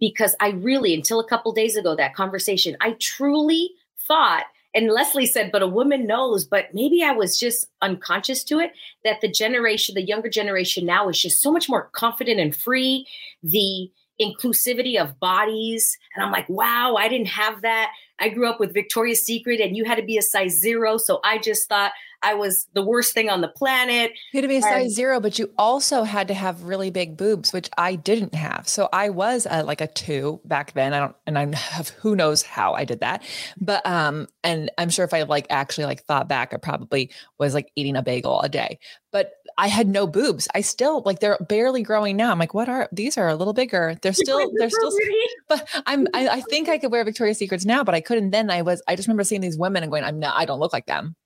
because 0.00 0.36
I 0.40 0.50
really, 0.50 0.94
until 0.94 1.20
a 1.20 1.28
couple 1.28 1.52
days 1.52 1.76
ago, 1.76 1.94
that 1.96 2.14
conversation, 2.14 2.76
I 2.80 2.92
truly 3.00 3.70
thought, 4.06 4.44
and 4.74 4.90
Lesley 4.90 5.26
said, 5.26 5.50
but 5.50 5.62
a 5.62 5.66
woman 5.66 6.06
knows, 6.06 6.44
but 6.44 6.74
maybe 6.74 7.02
I 7.02 7.12
was 7.12 7.38
just 7.38 7.66
unconscious 7.82 8.44
to 8.44 8.58
it, 8.58 8.72
that 9.04 9.20
the 9.20 9.30
generation, 9.30 9.94
the 9.94 10.02
younger 10.02 10.28
generation 10.28 10.86
now 10.86 11.08
is 11.08 11.20
just 11.20 11.40
so 11.40 11.50
much 11.50 11.68
more 11.68 11.88
confident 11.92 12.38
and 12.38 12.54
free. 12.54 13.06
The 13.42 13.90
inclusivity 14.20 15.00
of 15.00 15.18
bodies. 15.20 15.96
And 16.14 16.24
I'm 16.24 16.32
like, 16.32 16.48
wow, 16.48 16.96
I 16.98 17.08
didn't 17.08 17.28
have 17.28 17.62
that. 17.62 17.92
I 18.18 18.28
grew 18.28 18.48
up 18.48 18.58
with 18.58 18.74
Victoria's 18.74 19.24
Secret 19.24 19.60
and 19.60 19.76
you 19.76 19.84
had 19.84 19.96
to 19.96 20.02
be 20.02 20.18
a 20.18 20.22
size 20.22 20.58
zero. 20.58 20.96
So 20.98 21.20
I 21.24 21.38
just 21.38 21.68
thought 21.68 21.92
I 22.22 22.34
was 22.34 22.66
the 22.74 22.84
worst 22.84 23.14
thing 23.14 23.30
on 23.30 23.40
the 23.40 23.48
planet. 23.48 24.12
You 24.32 24.38
had 24.38 24.42
to 24.42 24.48
be 24.48 24.56
a 24.56 24.62
size 24.62 24.92
zero, 24.92 25.20
but 25.20 25.38
you 25.38 25.50
also 25.56 26.02
had 26.02 26.28
to 26.28 26.34
have 26.34 26.64
really 26.64 26.90
big 26.90 27.16
boobs, 27.16 27.52
which 27.52 27.70
I 27.78 27.94
didn't 27.94 28.34
have. 28.34 28.68
So 28.68 28.88
I 28.92 29.10
was 29.10 29.46
a, 29.48 29.62
like 29.62 29.80
a 29.80 29.86
two 29.86 30.40
back 30.44 30.72
then. 30.72 30.92
I 30.94 30.98
don't, 30.98 31.16
and 31.26 31.38
I 31.38 31.56
have 31.56 31.88
who 32.00 32.16
knows 32.16 32.42
how 32.42 32.74
I 32.74 32.84
did 32.84 33.00
that. 33.00 33.22
But 33.60 33.86
um, 33.86 34.26
and 34.42 34.70
I'm 34.78 34.90
sure 34.90 35.04
if 35.04 35.14
I 35.14 35.22
like 35.22 35.46
actually 35.50 35.84
like 35.84 36.02
thought 36.04 36.28
back, 36.28 36.52
I 36.52 36.56
probably 36.56 37.10
was 37.38 37.54
like 37.54 37.70
eating 37.76 37.96
a 37.96 38.02
bagel 38.02 38.40
a 38.40 38.48
day. 38.48 38.78
But 39.12 39.32
I 39.56 39.68
had 39.68 39.88
no 39.88 40.06
boobs. 40.06 40.48
I 40.54 40.60
still 40.60 41.02
like 41.06 41.20
they're 41.20 41.38
barely 41.48 41.82
growing 41.82 42.16
now. 42.16 42.30
I'm 42.30 42.38
like, 42.38 42.54
what 42.54 42.68
are 42.68 42.88
these? 42.92 43.16
Are 43.16 43.28
a 43.28 43.36
little 43.36 43.54
bigger. 43.54 43.96
They're 44.02 44.12
still 44.12 44.50
they're 44.56 44.70
still. 44.70 44.92
But 45.48 45.66
I'm 45.86 46.06
I, 46.12 46.28
I 46.28 46.40
think 46.42 46.68
I 46.68 46.76
could 46.76 46.92
wear 46.92 47.02
Victoria's 47.04 47.38
Secrets 47.38 47.64
now, 47.64 47.82
but 47.84 47.94
I 47.94 48.00
couldn't 48.00 48.30
then. 48.30 48.50
I 48.50 48.62
was 48.62 48.82
I 48.86 48.96
just 48.96 49.08
remember 49.08 49.24
seeing 49.24 49.40
these 49.40 49.56
women 49.56 49.82
and 49.82 49.90
going, 49.90 50.04
I'm 50.04 50.18
not. 50.18 50.36
I 50.36 50.44
don't 50.44 50.60
look 50.60 50.72
like 50.72 50.86
them. 50.86 51.16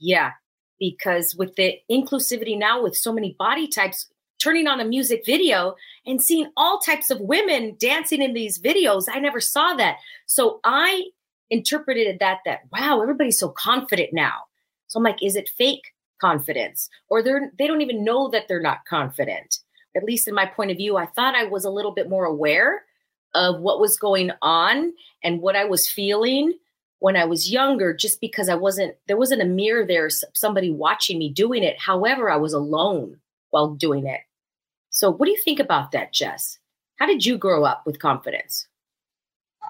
Yeah, 0.00 0.32
because 0.78 1.36
with 1.36 1.54
the 1.56 1.78
inclusivity 1.90 2.58
now, 2.58 2.82
with 2.82 2.96
so 2.96 3.12
many 3.12 3.36
body 3.38 3.68
types, 3.68 4.08
turning 4.40 4.66
on 4.66 4.80
a 4.80 4.84
music 4.84 5.22
video 5.24 5.76
and 6.06 6.22
seeing 6.22 6.50
all 6.56 6.78
types 6.78 7.10
of 7.10 7.20
women 7.20 7.76
dancing 7.78 8.22
in 8.22 8.32
these 8.32 8.58
videos, 8.58 9.04
I 9.12 9.20
never 9.20 9.40
saw 9.40 9.74
that. 9.74 9.98
So 10.26 10.60
I 10.64 11.04
interpreted 11.50 12.18
that 12.20 12.38
that 12.46 12.60
wow, 12.72 13.00
everybody's 13.02 13.38
so 13.38 13.50
confident 13.50 14.10
now. 14.12 14.44
So 14.88 14.98
I'm 14.98 15.04
like, 15.04 15.22
is 15.22 15.36
it 15.36 15.50
fake 15.56 15.92
confidence, 16.20 16.88
or 17.08 17.22
they're 17.22 17.52
they 17.58 17.66
don't 17.66 17.82
even 17.82 18.04
know 18.04 18.28
that 18.30 18.48
they're 18.48 18.62
not 18.62 18.84
confident? 18.88 19.58
At 19.94 20.04
least 20.04 20.28
in 20.28 20.34
my 20.34 20.46
point 20.46 20.70
of 20.70 20.76
view, 20.76 20.96
I 20.96 21.06
thought 21.06 21.34
I 21.34 21.44
was 21.44 21.64
a 21.64 21.70
little 21.70 21.92
bit 21.92 22.08
more 22.08 22.24
aware 22.24 22.82
of 23.34 23.60
what 23.60 23.80
was 23.80 23.96
going 23.96 24.30
on 24.40 24.92
and 25.22 25.40
what 25.40 25.56
I 25.56 25.64
was 25.64 25.88
feeling 25.88 26.54
when 27.00 27.16
I 27.16 27.24
was 27.24 27.50
younger, 27.50 27.92
just 27.92 28.20
because 28.20 28.48
I 28.48 28.54
wasn't, 28.54 28.94
there 29.08 29.16
wasn't 29.16 29.42
a 29.42 29.46
mirror 29.46 29.84
there, 29.84 30.08
somebody 30.08 30.70
watching 30.70 31.18
me 31.18 31.30
doing 31.30 31.64
it. 31.64 31.78
However, 31.78 32.30
I 32.30 32.36
was 32.36 32.52
alone 32.52 33.16
while 33.50 33.74
doing 33.74 34.06
it. 34.06 34.20
So, 34.90 35.10
what 35.10 35.26
do 35.26 35.32
you 35.32 35.42
think 35.42 35.60
about 35.60 35.92
that, 35.92 36.12
Jess? 36.12 36.58
How 36.98 37.06
did 37.06 37.24
you 37.24 37.38
grow 37.38 37.64
up 37.64 37.86
with 37.86 37.98
confidence? 37.98 38.66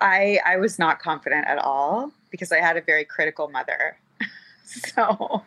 I 0.00 0.38
I 0.44 0.56
was 0.56 0.78
not 0.78 0.98
confident 0.98 1.46
at 1.46 1.58
all 1.58 2.12
because 2.30 2.52
I 2.52 2.58
had 2.58 2.76
a 2.76 2.82
very 2.82 3.04
critical 3.04 3.48
mother. 3.48 3.96
so 4.64 5.42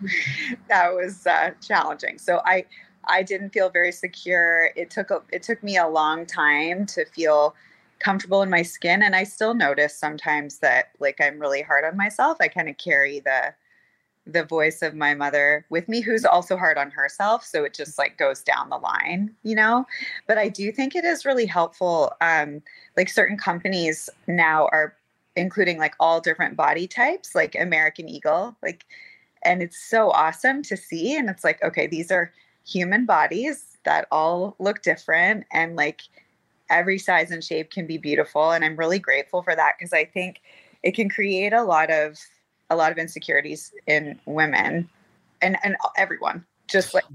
that 0.69 0.93
was 0.93 1.25
uh, 1.25 1.51
challenging. 1.61 2.17
So 2.19 2.41
I 2.45 2.65
I 3.05 3.23
didn't 3.23 3.49
feel 3.49 3.69
very 3.69 3.91
secure. 3.91 4.69
It 4.75 4.89
took 4.89 5.11
a, 5.11 5.21
it 5.31 5.43
took 5.43 5.61
me 5.63 5.77
a 5.77 5.87
long 5.87 6.25
time 6.25 6.85
to 6.87 7.05
feel 7.05 7.55
comfortable 8.00 8.41
in 8.41 8.50
my 8.50 8.62
skin 8.62 9.01
and 9.03 9.15
I 9.15 9.23
still 9.23 9.53
notice 9.53 9.97
sometimes 9.97 10.59
that 10.59 10.89
like 11.00 11.19
I'm 11.21 11.39
really 11.39 11.62
hard 11.62 11.85
on 11.85 11.97
myself. 11.97 12.38
I 12.41 12.47
kind 12.47 12.69
of 12.69 12.77
carry 12.77 13.19
the 13.19 13.53
the 14.25 14.43
voice 14.43 14.81
of 14.81 14.95
my 14.95 15.13
mother 15.13 15.65
with 15.69 15.89
me 15.89 16.00
who's 16.00 16.23
also 16.23 16.55
hard 16.55 16.77
on 16.77 16.89
herself 16.89 17.43
so 17.43 17.65
it 17.65 17.73
just 17.73 17.97
like 17.97 18.17
goes 18.17 18.41
down 18.41 18.69
the 18.69 18.77
line 18.77 19.29
you 19.43 19.53
know 19.53 19.85
but 20.27 20.38
i 20.38 20.47
do 20.47 20.71
think 20.71 20.95
it 20.95 21.03
is 21.03 21.25
really 21.25 21.45
helpful 21.45 22.13
um 22.21 22.62
like 22.95 23.09
certain 23.09 23.38
companies 23.38 24.09
now 24.27 24.69
are 24.71 24.95
including 25.35 25.77
like 25.77 25.93
all 26.00 26.21
different 26.21 26.55
body 26.55 26.88
types 26.88 27.35
like 27.35 27.53
american 27.55 28.07
eagle 28.07 28.55
like 28.63 28.85
and 29.43 29.62
it's 29.62 29.83
so 29.89 30.09
awesome 30.12 30.63
to 30.63 30.77
see 30.77 31.17
and 31.17 31.29
it's 31.29 31.43
like 31.43 31.62
okay 31.62 31.85
these 31.85 32.09
are 32.09 32.31
human 32.65 33.05
bodies 33.05 33.77
that 33.83 34.07
all 34.09 34.55
look 34.59 34.81
different 34.81 35.45
and 35.51 35.75
like 35.75 36.01
every 36.73 36.97
size 36.97 37.31
and 37.31 37.43
shape 37.43 37.71
can 37.71 37.87
be 37.87 37.97
beautiful 37.97 38.51
and 38.51 38.65
i'm 38.65 38.75
really 38.75 38.99
grateful 38.99 39.41
for 39.43 39.55
that 39.55 39.73
because 39.77 39.93
i 39.93 40.03
think 40.03 40.41
it 40.81 40.93
can 40.93 41.09
create 41.09 41.53
a 41.53 41.63
lot 41.63 41.89
of 41.89 42.17
a 42.69 42.75
lot 42.75 42.91
of 42.91 42.97
insecurities 42.97 43.73
in 43.87 44.19
women 44.25 44.89
and 45.41 45.57
and 45.63 45.75
everyone 45.97 46.43
just 46.67 46.93
like 46.93 47.05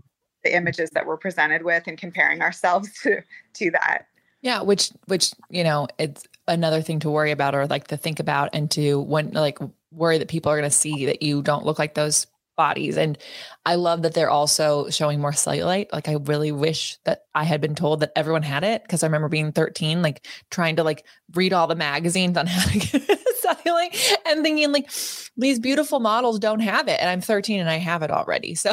the 0.45 0.55
images 0.55 0.91
that 0.91 1.07
we're 1.07 1.17
presented 1.17 1.63
with 1.63 1.85
and 1.87 1.99
comparing 1.99 2.41
ourselves 2.41 2.91
to 3.03 3.21
to 3.55 3.71
that. 3.73 4.07
Yeah 4.41 4.63
which 4.63 4.91
which 5.07 5.33
you 5.51 5.65
know 5.65 5.89
it's 5.99 6.25
another 6.47 6.81
thing 6.81 7.01
to 7.01 7.11
worry 7.11 7.33
about 7.33 7.55
or 7.55 7.67
like 7.67 7.89
to 7.89 7.97
think 7.97 8.21
about 8.21 8.51
and 8.53 8.71
to 8.73 9.01
when 9.01 9.33
like 9.33 9.59
worry 9.91 10.19
that 10.19 10.29
people 10.29 10.53
are 10.53 10.57
going 10.57 10.71
to 10.71 10.77
see 10.77 11.07
that 11.07 11.23
you 11.23 11.43
don't 11.43 11.65
look 11.65 11.79
like 11.79 11.95
those 11.95 12.27
bodies 12.59 12.97
and 12.99 13.17
i 13.65 13.77
love 13.77 14.03
that 14.03 14.13
they're 14.13 14.29
also 14.29 14.91
showing 14.91 15.21
more 15.21 15.31
cellulite 15.31 15.87
like 15.93 16.09
i 16.09 16.15
really 16.25 16.51
wish 16.51 16.99
that 17.05 17.23
i 17.35 17.45
had 17.45 17.61
been 17.61 17.77
told 17.77 18.01
that 18.01 18.11
everyone 18.17 18.43
had 18.43 18.65
it 18.65 18.83
because 18.83 19.05
i 19.05 19.07
remember 19.07 19.29
being 19.29 19.53
13 19.53 20.03
like 20.03 20.27
trying 20.51 20.75
to 20.75 20.83
like 20.83 21.07
read 21.35 21.53
all 21.53 21.69
the 21.69 21.77
magazines 21.77 22.37
on 22.37 22.49
how 22.49 22.69
to 22.69 22.79
get 22.81 23.21
cellulite 23.43 24.13
and 24.27 24.43
thinking 24.43 24.73
like 24.73 24.91
these 25.37 25.61
beautiful 25.61 26.01
models 26.01 26.41
don't 26.41 26.59
have 26.59 26.89
it 26.89 27.01
and 27.01 27.09
i'm 27.09 27.21
13 27.21 27.61
and 27.61 27.71
i 27.71 27.77
have 27.77 28.03
it 28.03 28.11
already 28.11 28.55
so 28.57 28.73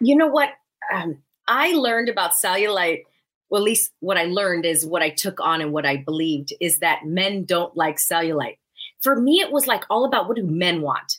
you 0.00 0.16
know 0.16 0.28
what? 0.28 0.50
Um, 0.94 1.18
i 1.48 1.72
learned 1.72 2.08
about 2.08 2.32
cellulite 2.32 3.02
well 3.48 3.60
at 3.60 3.64
least 3.64 3.90
what 3.98 4.16
i 4.16 4.26
learned 4.26 4.64
is 4.64 4.86
what 4.86 5.02
i 5.02 5.10
took 5.10 5.40
on 5.40 5.60
and 5.60 5.72
what 5.72 5.84
i 5.84 5.96
believed 5.96 6.54
is 6.60 6.78
that 6.78 7.04
men 7.04 7.44
don't 7.44 7.76
like 7.76 7.96
cellulite. 7.96 8.58
For 9.02 9.16
me 9.20 9.40
it 9.40 9.50
was 9.50 9.66
like 9.66 9.82
all 9.90 10.04
about 10.04 10.28
what 10.28 10.36
do 10.36 10.44
men 10.44 10.82
want 10.82 11.18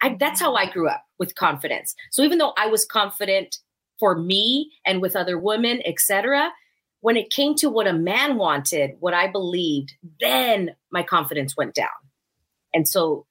I, 0.00 0.16
that's 0.18 0.40
how 0.40 0.54
I 0.54 0.70
grew 0.70 0.88
up 0.88 1.04
with 1.18 1.34
confidence. 1.34 1.94
So 2.10 2.22
even 2.22 2.38
though 2.38 2.52
I 2.56 2.66
was 2.66 2.84
confident 2.84 3.58
for 3.98 4.16
me 4.16 4.72
and 4.86 5.02
with 5.02 5.16
other 5.16 5.38
women, 5.38 5.80
etc., 5.84 6.50
when 7.00 7.16
it 7.16 7.30
came 7.30 7.54
to 7.56 7.70
what 7.70 7.86
a 7.86 7.92
man 7.92 8.36
wanted, 8.36 8.92
what 9.00 9.14
I 9.14 9.28
believed, 9.28 9.94
then 10.20 10.74
my 10.90 11.02
confidence 11.02 11.56
went 11.56 11.74
down. 11.74 11.88
And 12.74 12.88
so 12.88 13.26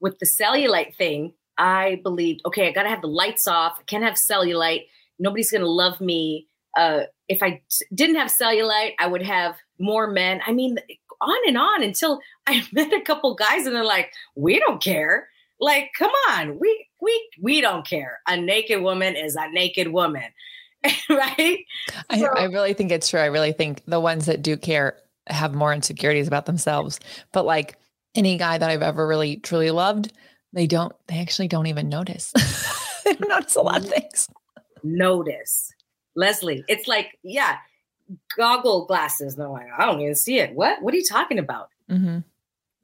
with 0.00 0.18
the 0.18 0.26
cellulite 0.26 0.96
thing, 0.96 1.32
I 1.58 2.00
believed, 2.02 2.40
okay, 2.46 2.68
I 2.68 2.72
got 2.72 2.84
to 2.84 2.88
have 2.88 3.02
the 3.02 3.08
lights 3.08 3.46
off. 3.46 3.76
I 3.78 3.82
can't 3.84 4.04
have 4.04 4.14
cellulite. 4.14 4.86
Nobody's 5.18 5.50
going 5.50 5.62
to 5.62 5.70
love 5.70 6.00
me. 6.00 6.48
Uh, 6.76 7.02
if 7.28 7.42
I 7.42 7.62
didn't 7.94 8.16
have 8.16 8.32
cellulite, 8.32 8.94
I 8.98 9.06
would 9.06 9.22
have 9.22 9.56
more 9.78 10.08
men. 10.08 10.40
I 10.46 10.52
mean, 10.52 10.78
on 11.20 11.38
and 11.46 11.56
on 11.56 11.82
until 11.82 12.20
I 12.46 12.66
met 12.72 12.92
a 12.92 13.00
couple 13.00 13.34
guys 13.34 13.66
and 13.66 13.74
they're 13.74 13.84
like, 13.84 14.12
we 14.34 14.58
don't 14.58 14.82
care. 14.82 15.28
Like, 15.62 15.92
come 15.96 16.10
on, 16.28 16.58
we 16.58 16.86
we 17.00 17.28
we 17.40 17.60
don't 17.60 17.86
care. 17.86 18.20
A 18.26 18.36
naked 18.36 18.82
woman 18.82 19.14
is 19.14 19.36
a 19.36 19.48
naked 19.52 19.88
woman. 19.88 20.24
right? 21.08 21.60
I, 22.10 22.18
so, 22.18 22.26
I 22.36 22.44
really 22.46 22.74
think 22.74 22.90
it's 22.90 23.08
true. 23.08 23.20
I 23.20 23.26
really 23.26 23.52
think 23.52 23.84
the 23.86 24.00
ones 24.00 24.26
that 24.26 24.42
do 24.42 24.56
care 24.56 24.98
have 25.28 25.54
more 25.54 25.72
insecurities 25.72 26.26
about 26.26 26.46
themselves. 26.46 26.98
But 27.32 27.46
like 27.46 27.78
any 28.16 28.36
guy 28.36 28.58
that 28.58 28.68
I've 28.68 28.82
ever 28.82 29.06
really 29.06 29.36
truly 29.36 29.70
loved, 29.70 30.12
they 30.52 30.66
don't, 30.66 30.92
they 31.06 31.20
actually 31.20 31.46
don't 31.46 31.68
even 31.68 31.88
notice. 31.88 32.32
they 33.04 33.14
don't 33.14 33.28
notice 33.28 33.54
a 33.54 33.62
lot 33.62 33.84
of 33.84 33.88
things. 33.88 34.28
Notice. 34.82 35.72
Lesley, 36.16 36.64
it's 36.66 36.88
like, 36.88 37.16
yeah, 37.22 37.58
goggle 38.36 38.86
glasses. 38.86 39.36
They're 39.36 39.48
like, 39.48 39.68
I 39.78 39.86
don't 39.86 40.00
even 40.00 40.16
see 40.16 40.40
it. 40.40 40.54
What? 40.54 40.82
What 40.82 40.92
are 40.92 40.96
you 40.96 41.06
talking 41.08 41.38
about? 41.38 41.68
Mm-hmm. 41.88 42.18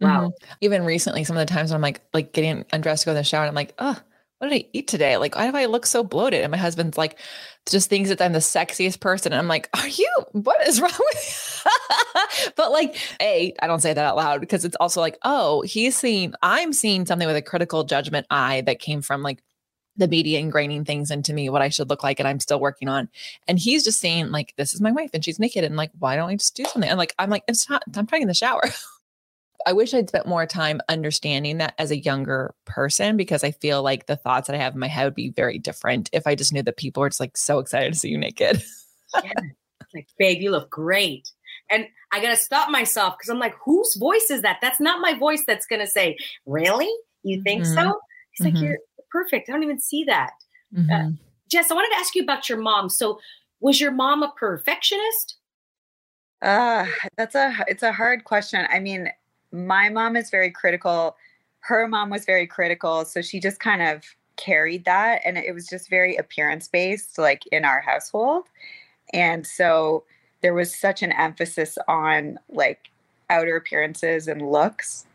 Wow. 0.00 0.28
Mm-hmm. 0.28 0.54
Even 0.60 0.84
recently, 0.84 1.24
some 1.24 1.36
of 1.36 1.46
the 1.46 1.52
times 1.52 1.70
when 1.70 1.76
I'm 1.76 1.82
like, 1.82 2.00
like 2.14 2.32
getting 2.32 2.64
undressed 2.72 3.02
to 3.02 3.06
go 3.06 3.12
in 3.12 3.16
the 3.16 3.24
shower, 3.24 3.42
and 3.42 3.48
I'm 3.48 3.54
like, 3.54 3.74
oh, 3.78 3.96
what 4.38 4.50
did 4.50 4.62
I 4.62 4.68
eat 4.72 4.86
today? 4.86 5.16
Like, 5.16 5.34
why 5.34 5.50
do 5.50 5.56
I 5.56 5.66
look 5.66 5.84
so 5.84 6.04
bloated? 6.04 6.42
And 6.42 6.52
my 6.52 6.58
husband's 6.58 6.96
like, 6.96 7.18
just 7.68 7.90
thinks 7.90 8.08
that 8.08 8.20
I'm 8.20 8.32
the 8.32 8.38
sexiest 8.38 9.00
person. 9.00 9.32
And 9.32 9.38
I'm 9.38 9.48
like, 9.48 9.68
are 9.76 9.88
you, 9.88 10.10
what 10.32 10.66
is 10.66 10.80
wrong 10.80 10.92
with 10.96 11.62
you? 11.64 12.52
but 12.56 12.70
like, 12.70 12.96
A, 13.20 13.52
I 13.60 13.66
don't 13.66 13.80
say 13.80 13.92
that 13.92 14.04
out 14.04 14.16
loud 14.16 14.40
because 14.40 14.64
it's 14.64 14.76
also 14.76 15.00
like, 15.00 15.18
oh, 15.22 15.62
he's 15.62 15.96
seeing, 15.96 16.34
I'm 16.40 16.72
seeing 16.72 17.04
something 17.04 17.26
with 17.26 17.36
a 17.36 17.42
critical 17.42 17.82
judgment 17.82 18.26
eye 18.30 18.60
that 18.62 18.78
came 18.78 19.02
from 19.02 19.22
like 19.22 19.42
the 19.96 20.06
media 20.06 20.40
ingraining 20.40 20.86
things 20.86 21.10
into 21.10 21.34
me, 21.34 21.50
what 21.50 21.60
I 21.60 21.68
should 21.68 21.90
look 21.90 22.04
like, 22.04 22.20
and 22.20 22.28
I'm 22.28 22.38
still 22.38 22.60
working 22.60 22.88
on. 22.88 23.08
And 23.48 23.58
he's 23.58 23.82
just 23.82 24.00
saying, 24.00 24.30
like, 24.30 24.54
this 24.56 24.72
is 24.72 24.80
my 24.80 24.92
wife 24.92 25.10
and 25.12 25.24
she's 25.24 25.40
naked. 25.40 25.64
And 25.64 25.76
like, 25.76 25.90
why 25.98 26.14
don't 26.14 26.28
we 26.28 26.36
just 26.36 26.54
do 26.54 26.64
something? 26.64 26.88
And 26.88 26.98
like, 26.98 27.14
I'm 27.18 27.30
like, 27.30 27.42
it's 27.48 27.68
not, 27.68 27.82
I'm 27.96 28.06
trying 28.06 28.22
in 28.22 28.28
the 28.28 28.34
shower. 28.34 28.62
I 29.68 29.72
wish 29.72 29.92
I'd 29.92 30.08
spent 30.08 30.26
more 30.26 30.46
time 30.46 30.80
understanding 30.88 31.58
that 31.58 31.75
as 31.76 31.90
a 31.90 31.98
younger 31.98 32.54
person 32.64 33.18
because 33.18 33.44
I 33.44 33.50
feel 33.50 33.82
like 33.82 34.06
the 34.06 34.16
thoughts 34.16 34.46
that 34.46 34.56
I 34.56 34.58
have 34.58 34.72
in 34.72 34.80
my 34.80 34.88
head 34.88 35.04
would 35.04 35.14
be 35.14 35.28
very 35.28 35.58
different 35.58 36.08
if 36.10 36.26
I 36.26 36.34
just 36.34 36.54
knew 36.54 36.62
that 36.62 36.78
people 36.78 37.02
were 37.02 37.10
just 37.10 37.20
like 37.20 37.37
so 37.37 37.58
excited 37.58 37.92
to 37.92 37.98
see 37.98 38.08
you 38.08 38.16
naked. 38.16 38.62
yeah. 39.22 39.30
Like, 39.94 40.08
babe, 40.18 40.40
you 40.40 40.52
look 40.52 40.70
great. 40.70 41.30
And 41.70 41.87
I 42.12 42.22
got 42.22 42.30
to 42.30 42.37
stop 42.37 42.70
myself 42.70 43.16
because 43.18 43.28
I'm 43.28 43.38
like, 43.38 43.56
whose 43.62 43.94
voice 43.96 44.30
is 44.30 44.40
that? 44.40 44.56
That's 44.62 44.80
not 44.80 45.02
my 45.02 45.12
voice 45.12 45.44
that's 45.46 45.66
going 45.66 45.80
to 45.80 45.87
say, 45.87 46.16
Really? 46.46 46.90
You 47.22 47.42
think 47.42 47.64
mm-hmm. 47.64 47.75
so? 47.75 48.00
He's 48.30 48.46
mm-hmm. 48.46 48.56
like, 48.56 48.64
You're 48.64 48.78
perfect. 49.10 49.50
I 49.50 49.52
don't 49.52 49.64
even 49.64 49.80
see 49.80 50.04
that. 50.04 50.30
Uh, 50.75 50.80
mm-hmm. 50.80 50.90
Uh, 50.90 51.10
Jess, 51.50 51.70
I 51.70 51.75
wanted 51.75 51.90
to 51.90 52.00
ask 52.00 52.14
you 52.14 52.22
about 52.22 52.48
your 52.48 52.56
mom. 52.56 52.88
So, 52.88 53.20
was 53.60 53.82
your 53.82 53.92
mom 53.92 54.22
a 54.22 54.32
perfectionist? 54.34 55.37
Uh, 56.40 56.87
that's 57.18 57.34
a 57.34 57.54
it's 57.66 57.82
a 57.82 57.92
hard 57.92 58.25
question. 58.25 58.66
I 58.70 58.78
mean, 58.78 59.10
my 59.52 59.88
mom 59.88 60.16
is 60.16 60.30
very 60.30 60.50
critical. 60.50 61.16
Her 61.60 61.86
mom 61.86 62.10
was 62.10 62.24
very 62.24 62.46
critical. 62.46 63.04
So 63.04 63.22
she 63.22 63.40
just 63.40 63.60
kind 63.60 63.82
of 63.82 64.04
carried 64.36 64.84
that. 64.84 65.22
And 65.24 65.36
it 65.36 65.54
was 65.54 65.66
just 65.66 65.90
very 65.90 66.16
appearance 66.16 66.68
based, 66.68 67.18
like 67.18 67.42
in 67.52 67.64
our 67.64 67.80
household. 67.80 68.44
And 69.12 69.46
so 69.46 70.04
there 70.42 70.54
was 70.54 70.74
such 70.74 71.02
an 71.02 71.12
emphasis 71.12 71.76
on 71.88 72.38
like 72.48 72.88
outer 73.30 73.56
appearances 73.56 74.28
and 74.28 74.50
looks 74.50 75.06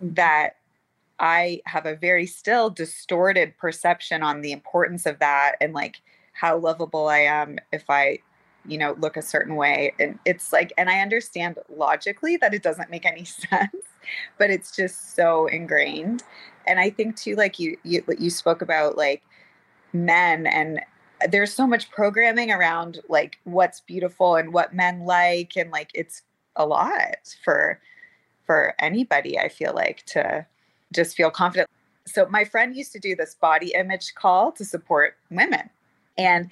that 0.00 0.56
I 1.18 1.62
have 1.66 1.86
a 1.86 1.94
very 1.94 2.26
still 2.26 2.68
distorted 2.68 3.56
perception 3.56 4.22
on 4.22 4.40
the 4.40 4.52
importance 4.52 5.06
of 5.06 5.20
that 5.20 5.54
and 5.60 5.72
like 5.72 6.00
how 6.32 6.58
lovable 6.58 7.08
I 7.08 7.20
am 7.20 7.58
if 7.70 7.88
I 7.88 8.18
you 8.66 8.78
know 8.78 8.94
look 8.98 9.16
a 9.16 9.22
certain 9.22 9.56
way 9.56 9.92
and 9.98 10.18
it's 10.24 10.52
like 10.52 10.72
and 10.78 10.88
i 10.88 11.00
understand 11.00 11.58
logically 11.76 12.36
that 12.36 12.54
it 12.54 12.62
doesn't 12.62 12.90
make 12.90 13.04
any 13.04 13.24
sense 13.24 13.86
but 14.38 14.50
it's 14.50 14.74
just 14.74 15.14
so 15.14 15.46
ingrained. 15.46 16.22
And 16.66 16.78
i 16.78 16.90
think 16.90 17.16
too 17.16 17.34
like 17.34 17.58
you 17.58 17.76
you 17.82 18.04
you 18.18 18.30
spoke 18.30 18.62
about 18.62 18.96
like 18.96 19.22
men 19.92 20.46
and 20.46 20.80
uh, 21.22 21.26
there's 21.30 21.52
so 21.52 21.66
much 21.66 21.90
programming 21.90 22.50
around 22.50 23.00
like 23.08 23.38
what's 23.44 23.80
beautiful 23.80 24.36
and 24.36 24.52
what 24.52 24.74
men 24.74 25.04
like 25.04 25.56
and 25.56 25.70
like 25.70 25.90
it's 25.94 26.22
a 26.56 26.66
lot 26.66 27.34
for 27.44 27.80
for 28.46 28.74
anybody 28.78 29.38
i 29.38 29.48
feel 29.48 29.74
like 29.74 30.04
to 30.06 30.46
just 30.92 31.16
feel 31.16 31.30
confident. 31.30 31.68
So 32.06 32.26
my 32.28 32.44
friend 32.44 32.76
used 32.76 32.92
to 32.92 32.98
do 32.98 33.16
this 33.16 33.34
body 33.34 33.72
image 33.74 34.14
call 34.14 34.52
to 34.52 34.64
support 34.64 35.16
women 35.30 35.70
and 36.18 36.50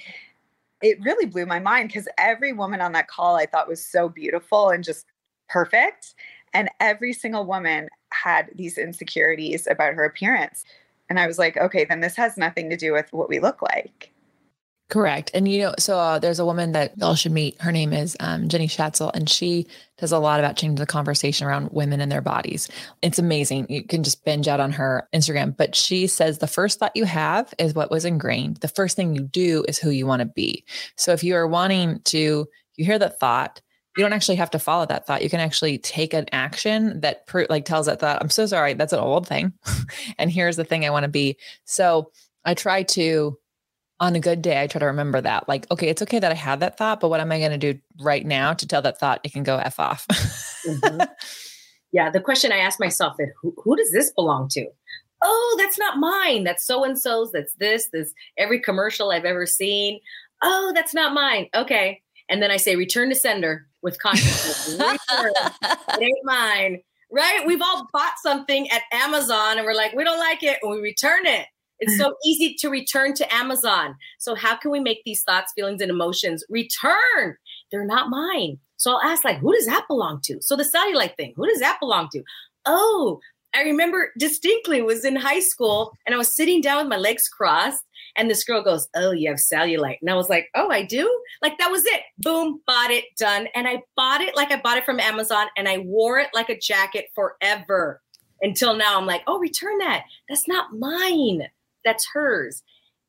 it 0.83 1.03
really 1.03 1.27
blew 1.27 1.47
my 1.47 1.59
mind 1.59 1.89
because 1.89 2.09
every 2.19 2.53
woman 2.53 2.81
on 2.81 2.93
that 2.93 3.09
call 3.09 3.37
I 3.37 3.47
thought 3.47 3.69
was 3.69 3.85
so 3.85 4.09
beautiful 4.09 4.71
and 4.71 4.83
just 4.83 5.07
perfect. 5.49 6.15
And 6.53 6.69
every 6.81 7.13
single 7.13 7.45
woman 7.45 7.89
had 8.11 8.51
these 8.55 8.79
insecurities 8.79 9.67
about 9.67 9.95
her 9.95 10.05
appearance. 10.05 10.65
And 11.09 11.19
I 11.21 11.27
was 11.27 11.39
like, 11.39 11.57
okay, 11.57 11.85
then 11.85 12.01
this 12.01 12.17
has 12.17 12.37
nothing 12.37 12.71
to 12.71 12.77
do 12.77 12.93
with 12.93 13.13
what 13.13 13.29
we 13.29 13.41
look 13.41 13.63
like. 13.63 14.13
Correct. 14.90 15.30
And 15.35 15.47
you 15.47 15.62
know, 15.62 15.75
so 15.78 15.97
uh, 15.99 16.18
there's 16.18 16.40
a 16.40 16.44
woman 16.44 16.73
that 16.73 16.99
y'all 16.99 17.14
should 17.14 17.30
meet. 17.30 17.61
Her 17.61 17.70
name 17.70 17.92
is 17.92 18.16
um, 18.18 18.49
Jenny 18.49 18.66
Schatzle, 18.66 19.12
and 19.14 19.30
she 19.30 19.68
does 19.99 20.11
a 20.11 20.18
lot 20.18 20.40
about 20.40 20.56
changing 20.56 20.75
the 20.75 20.87
conversation 20.87 21.47
around 21.47 21.70
women 21.70 22.00
and 22.00 22.11
their 22.11 22.20
bodies. 22.20 22.68
It's 23.00 23.18
amazing. 23.18 23.66
You 23.68 23.85
can 23.85 24.02
just 24.02 24.25
binge 24.25 24.49
out 24.49 24.59
on 24.59 24.73
her 24.73 25.09
Instagram. 25.14 25.56
But 25.56 25.76
she 25.76 26.09
says 26.09 26.38
the 26.38 26.49
first 26.49 26.80
thought 26.80 26.97
you 26.97 27.04
have 27.04 27.54
is 27.56 27.73
what 27.73 27.92
was 27.92 28.04
ingrained. 28.04 28.56
The 28.56 28.68
first 28.68 28.97
thing 28.97 29.14
you 29.14 29.23
do 29.23 29.64
is 29.68 29.78
who 29.78 29.90
you 29.90 30.06
want 30.06 30.20
to 30.20 30.26
be. 30.26 30.64
So 30.97 31.12
if 31.12 31.23
you 31.23 31.37
are 31.37 31.47
wanting 31.47 32.00
to, 32.06 32.49
you 32.75 32.85
hear 32.85 32.99
that 32.99 33.20
thought, 33.20 33.62
you 33.97 34.02
don't 34.02 34.12
actually 34.12 34.37
have 34.37 34.50
to 34.50 34.59
follow 34.59 34.87
that 34.87 35.06
thought. 35.06 35.23
You 35.23 35.30
can 35.30 35.40
actually 35.40 35.78
take 35.78 36.14
an 36.14 36.26
action 36.32 37.00
that 37.02 37.25
like 37.49 37.64
tells 37.64 37.87
that 37.87 38.00
thought, 38.00 38.20
I'm 38.20 38.30
so 38.30 38.44
sorry, 38.47 38.75
that's 38.75 38.92
an 38.92 38.99
old 38.99 39.28
thing. 39.28 39.52
and 40.18 40.32
here's 40.32 40.56
the 40.56 40.64
thing 40.64 40.85
I 40.85 40.90
want 40.90 41.04
to 41.04 41.09
be. 41.09 41.37
So 41.64 42.11
I 42.44 42.54
try 42.54 42.82
to 42.82 43.38
on 44.00 44.16
a 44.16 44.21
good 44.21 44.40
day, 44.40 44.61
I 44.61 44.66
try 44.66 44.78
to 44.78 44.87
remember 44.87 45.21
that. 45.21 45.47
Like, 45.47 45.71
okay, 45.71 45.88
it's 45.88 46.00
okay 46.02 46.19
that 46.19 46.33
I 46.33 46.35
had 46.35 46.61
that 46.61 46.78
thought, 46.78 47.00
but 47.00 47.11
what 47.11 47.21
am 47.21 47.30
I 47.30 47.38
going 47.38 47.50
to 47.50 47.59
do 47.59 47.78
right 48.00 48.25
now 48.25 48.54
to 48.54 48.66
tell 48.66 48.80
that 48.83 48.99
thought 48.99 49.21
it 49.25 49.33
can 49.33 49.42
go 49.42 49.59
F 49.59 49.78
off? 49.78 50.07
mm-hmm. 50.09 51.02
Yeah. 51.92 52.11
The 52.11 52.21
question 52.21 52.52
I 52.52 52.59
ask 52.59 52.78
myself 52.78 53.16
is 53.19 53.28
who, 53.42 53.54
who 53.62 53.76
does 53.76 53.90
this 53.92 54.12
belong 54.12 54.49
to? 54.52 54.66
Oh, 55.23 55.57
that's 55.59 55.78
not 55.78 55.99
mine. 55.99 56.45
That's 56.45 56.64
so 56.64 56.85
and 56.85 56.99
so's. 56.99 57.33
That's 57.33 57.52
this, 57.54 57.88
this, 57.92 58.14
every 58.38 58.61
commercial 58.61 59.11
I've 59.11 59.25
ever 59.25 59.45
seen. 59.45 60.00
Oh, 60.42 60.73
that's 60.75 60.95
not 60.95 61.12
mine. 61.12 61.49
Okay. 61.54 62.00
And 62.28 62.40
then 62.40 62.50
I 62.50 62.57
say, 62.59 62.76
return 62.76 63.09
to 63.09 63.14
sender 63.14 63.66
with 63.83 63.99
consciousness. 63.99 64.78
it 65.12 66.00
ain't 66.00 66.19
mine. 66.25 66.80
Right? 67.11 67.42
We've 67.45 67.61
all 67.61 67.88
bought 67.92 68.14
something 68.23 68.71
at 68.71 68.83
Amazon 68.92 69.59
and 69.59 69.66
we're 69.66 69.75
like, 69.75 69.92
we 69.92 70.04
don't 70.04 70.21
like 70.21 70.45
it. 70.45 70.59
And 70.62 70.71
we 70.71 70.78
return 70.78 71.26
it. 71.26 71.47
It's 71.81 71.97
so 71.97 72.15
easy 72.27 72.55
to 72.59 72.69
return 72.69 73.15
to 73.15 73.35
Amazon. 73.35 73.97
So 74.19 74.35
how 74.35 74.57
can 74.57 74.71
we 74.71 74.81
make 74.81 75.03
these 75.05 75.23
thoughts, 75.23 75.53
feelings, 75.55 75.81
and 75.81 75.91
emotions 75.91 76.45
return? 76.49 77.37
They're 77.71 77.87
not 77.87 78.11
mine. 78.11 78.59
So 78.77 78.93
I'll 78.93 79.11
ask, 79.11 79.25
like, 79.25 79.39
who 79.39 79.53
does 79.53 79.67
that 79.67 79.87
belong 79.89 80.21
to? 80.25 80.39
So 80.43 80.57
the 80.57 80.65
cellulite 80.65 81.17
thing, 81.17 81.33
who 81.37 81.47
does 81.47 81.61
that 81.61 81.79
belong 81.81 82.09
to? 82.13 82.23
Oh, 82.67 83.21
I 83.55 83.63
remember 83.63 84.13
distinctly 84.19 84.81
was 84.83 85.05
in 85.05 85.17
high 85.17 85.41
school 85.41 85.93
and 86.07 86.15
I 86.15 86.19
was 86.19 86.35
sitting 86.35 86.61
down 86.61 86.79
with 86.79 86.89
my 86.89 86.97
legs 86.97 87.29
crossed 87.29 87.85
and 88.17 88.31
this 88.31 88.45
girl 88.45 88.63
goes, 88.63 88.89
Oh, 88.95 89.11
you 89.11 89.29
have 89.29 89.39
cellulite. 89.39 89.99
And 90.01 90.11
I 90.11 90.15
was 90.15 90.29
like, 90.29 90.49
Oh, 90.55 90.71
I 90.71 90.85
do? 90.85 91.11
Like 91.43 91.59
that 91.59 91.71
was 91.71 91.85
it. 91.85 92.03
Boom, 92.19 92.61
bought 92.67 92.91
it, 92.91 93.05
done. 93.19 93.49
And 93.55 93.67
I 93.67 93.83
bought 93.97 94.21
it 94.21 94.37
like 94.37 94.53
I 94.53 94.61
bought 94.61 94.79
it 94.79 94.85
from 94.85 95.01
Amazon 95.01 95.47
and 95.57 95.69
I 95.69 95.79
wore 95.79 96.19
it 96.19 96.29
like 96.33 96.49
a 96.49 96.59
jacket 96.59 97.07
forever 97.15 98.01
until 98.41 98.77
now. 98.77 98.99
I'm 98.99 99.07
like, 99.07 99.23
Oh, 99.27 99.39
return 99.39 99.79
that. 99.79 100.05
That's 100.29 100.47
not 100.47 100.79
mine 100.79 101.49
that's 101.85 102.07
hers 102.13 102.63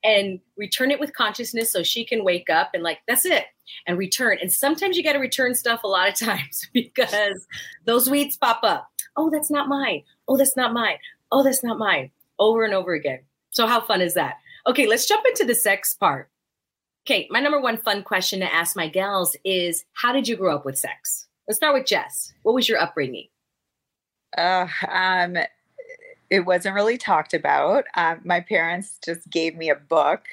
and 0.04 0.40
return 0.58 0.92
it 0.92 1.00
with 1.00 1.13
consciousness 1.13 1.72
so 1.72 1.84
she 1.84 2.06
can 2.06 2.24
wake 2.24 2.50
up 2.50 2.72
and 2.74 2.84
like 2.84 3.00
that's 3.08 3.25
it 3.25 3.46
and 3.88 3.98
return. 3.98 4.38
And 4.42 4.51
sometimes 4.51 4.98
you 4.98 5.04
got 5.04 5.13
to 5.13 5.20
return 5.20 5.54
stuff 5.56 5.84
a 5.84 5.88
lot 5.88 6.10
of 6.10 6.16
times 6.20 6.68
because 6.74 7.48
those 7.86 8.10
weeds 8.10 8.38
pop 8.38 8.62
up. 8.63 8.90
Oh 9.16 9.30
that's 9.30 9.51
not 9.51 9.68
mine. 9.68 10.04
Oh 10.28 10.38
that's 10.38 10.58
not 10.58 10.74
mine. 10.74 10.98
Oh 11.32 11.44
that's 11.44 11.63
not 11.63 11.78
mine. 11.78 12.12
Over 12.40 12.63
and 12.63 12.74
over 12.74 12.94
again. 12.94 13.20
So 13.51 13.68
how 13.68 13.82
fun 13.82 14.01
is 14.01 14.13
that? 14.16 14.36
Okay 14.68 14.88
let's 14.88 15.08
jump 15.08 15.24
into 15.28 15.46
the 15.46 15.56
sex 15.56 15.96
part. 15.96 16.30
Okay 17.06 17.28
my 17.30 17.40
number 17.40 17.60
one 17.60 17.78
fun 17.78 18.04
question 18.04 18.40
to 18.40 18.54
ask 18.54 18.75
my 18.75 18.88
gals 18.88 19.36
is 19.44 19.86
how 19.94 20.12
did 20.12 20.28
you 20.28 20.36
grow 20.36 20.56
up 20.56 20.66
with 20.66 20.78
sex? 20.78 21.28
Let's 21.48 21.58
start 21.58 21.74
with 21.74 21.86
jess. 21.86 22.34
What 22.44 22.56
was 22.56 22.68
your 22.70 22.80
upbringing? 22.80 23.28
Uh, 24.38 24.68
um 24.88 25.38
it 26.31 26.45
wasn't 26.45 26.73
really 26.73 26.97
talked 26.97 27.33
about. 27.33 27.83
Um, 27.95 28.21
my 28.23 28.39
parents 28.39 28.97
just 29.03 29.29
gave 29.29 29.55
me 29.55 29.69
a 29.69 29.75
book 29.75 30.25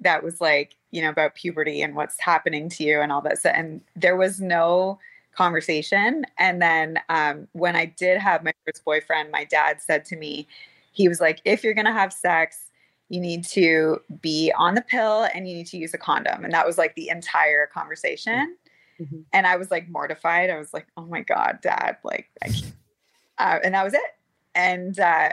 that 0.00 0.22
was 0.22 0.40
like, 0.40 0.76
you 0.92 1.02
know, 1.02 1.10
about 1.10 1.34
puberty 1.34 1.82
and 1.82 1.96
what's 1.96 2.18
happening 2.20 2.68
to 2.68 2.84
you 2.84 3.00
and 3.00 3.10
all 3.10 3.20
that. 3.22 3.38
And 3.44 3.80
there 3.96 4.16
was 4.16 4.40
no 4.40 5.00
conversation. 5.36 6.24
And 6.38 6.62
then 6.62 7.00
um, 7.08 7.48
when 7.52 7.74
I 7.74 7.86
did 7.86 8.18
have 8.18 8.44
my 8.44 8.52
first 8.64 8.84
boyfriend, 8.84 9.32
my 9.32 9.44
dad 9.44 9.82
said 9.82 10.04
to 10.06 10.16
me, 10.16 10.46
he 10.92 11.08
was 11.08 11.20
like, 11.20 11.40
if 11.44 11.64
you're 11.64 11.74
going 11.74 11.86
to 11.86 11.92
have 11.92 12.12
sex, 12.12 12.70
you 13.08 13.20
need 13.20 13.42
to 13.44 14.00
be 14.20 14.52
on 14.56 14.74
the 14.74 14.82
pill 14.82 15.26
and 15.34 15.48
you 15.48 15.56
need 15.56 15.66
to 15.68 15.76
use 15.76 15.92
a 15.92 15.98
condom. 15.98 16.44
And 16.44 16.52
that 16.52 16.66
was 16.66 16.78
like 16.78 16.94
the 16.94 17.08
entire 17.08 17.66
conversation. 17.66 18.56
Mm-hmm. 19.00 19.20
And 19.32 19.46
I 19.46 19.56
was 19.56 19.72
like 19.72 19.88
mortified. 19.88 20.50
I 20.50 20.58
was 20.58 20.72
like, 20.72 20.86
oh 20.96 21.06
my 21.06 21.22
God, 21.22 21.58
dad, 21.62 21.96
like, 22.04 22.30
I 22.42 22.48
can't. 22.48 22.74
Uh, 23.38 23.58
and 23.64 23.74
that 23.74 23.82
was 23.82 23.94
it 23.94 24.00
and 24.54 24.98
uh, 24.98 25.30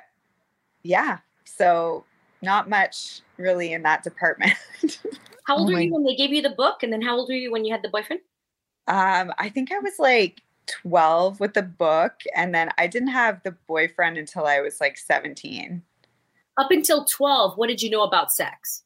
yeah, 0.83 1.19
so 1.45 2.05
not 2.41 2.69
much 2.69 3.21
really 3.37 3.73
in 3.73 3.83
that 3.83 4.03
department. 4.03 4.53
how 5.45 5.57
old 5.57 5.69
oh 5.69 5.73
were 5.73 5.79
you 5.81 5.93
when 5.93 6.03
they 6.03 6.15
gave 6.15 6.31
you 6.31 6.41
the 6.41 6.49
book, 6.49 6.83
and 6.83 6.91
then 6.91 7.01
how 7.01 7.17
old 7.17 7.29
were 7.29 7.35
you 7.35 7.51
when 7.51 7.65
you 7.65 7.71
had 7.73 7.81
the 7.81 7.89
boyfriend? 7.89 8.21
Um, 8.87 9.31
I 9.37 9.49
think 9.49 9.71
I 9.71 9.79
was 9.79 9.93
like 9.99 10.41
12 10.67 11.39
with 11.39 11.53
the 11.53 11.63
book, 11.63 12.13
and 12.35 12.53
then 12.53 12.69
I 12.77 12.87
didn't 12.87 13.09
have 13.09 13.41
the 13.43 13.55
boyfriend 13.67 14.17
until 14.17 14.45
I 14.45 14.61
was 14.61 14.79
like 14.79 14.97
17. 14.97 15.81
Up 16.57 16.71
until 16.71 17.05
12, 17.05 17.57
what 17.57 17.67
did 17.67 17.81
you 17.81 17.89
know 17.89 18.03
about 18.03 18.31
sex? 18.31 18.83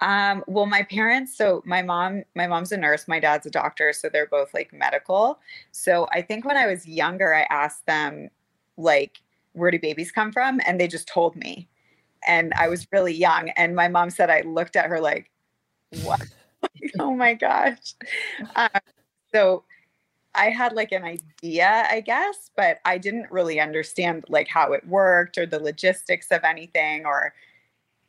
Um, 0.00 0.44
well, 0.46 0.66
my 0.66 0.84
parents, 0.84 1.36
so 1.36 1.62
my 1.64 1.82
mom, 1.82 2.22
my 2.36 2.46
mom's 2.46 2.70
a 2.70 2.76
nurse, 2.76 3.08
my 3.08 3.18
dad's 3.18 3.46
a 3.46 3.50
doctor, 3.50 3.92
so 3.92 4.08
they're 4.08 4.26
both 4.26 4.54
like 4.54 4.72
medical. 4.72 5.40
So 5.72 6.06
I 6.12 6.22
think 6.22 6.44
when 6.44 6.56
I 6.56 6.66
was 6.66 6.86
younger, 6.86 7.34
I 7.34 7.46
asked 7.50 7.84
them 7.86 8.30
like 8.76 9.20
where 9.58 9.70
do 9.70 9.78
babies 9.78 10.10
come 10.10 10.32
from? 10.32 10.60
And 10.66 10.80
they 10.80 10.88
just 10.88 11.08
told 11.08 11.36
me. 11.36 11.68
And 12.26 12.52
I 12.54 12.68
was 12.68 12.86
really 12.92 13.14
young. 13.14 13.50
And 13.50 13.76
my 13.76 13.88
mom 13.88 14.10
said 14.10 14.30
I 14.30 14.40
looked 14.42 14.76
at 14.76 14.86
her 14.86 15.00
like, 15.00 15.30
what? 16.02 16.22
oh 16.98 17.14
my 17.14 17.34
gosh. 17.34 17.94
Um, 18.56 18.68
so 19.32 19.64
I 20.34 20.50
had 20.50 20.72
like 20.72 20.92
an 20.92 21.04
idea, 21.04 21.86
I 21.90 22.00
guess, 22.00 22.50
but 22.56 22.78
I 22.84 22.98
didn't 22.98 23.30
really 23.30 23.60
understand 23.60 24.24
like 24.28 24.48
how 24.48 24.72
it 24.72 24.86
worked 24.86 25.38
or 25.38 25.46
the 25.46 25.58
logistics 25.58 26.30
of 26.30 26.44
anything, 26.44 27.06
or 27.06 27.34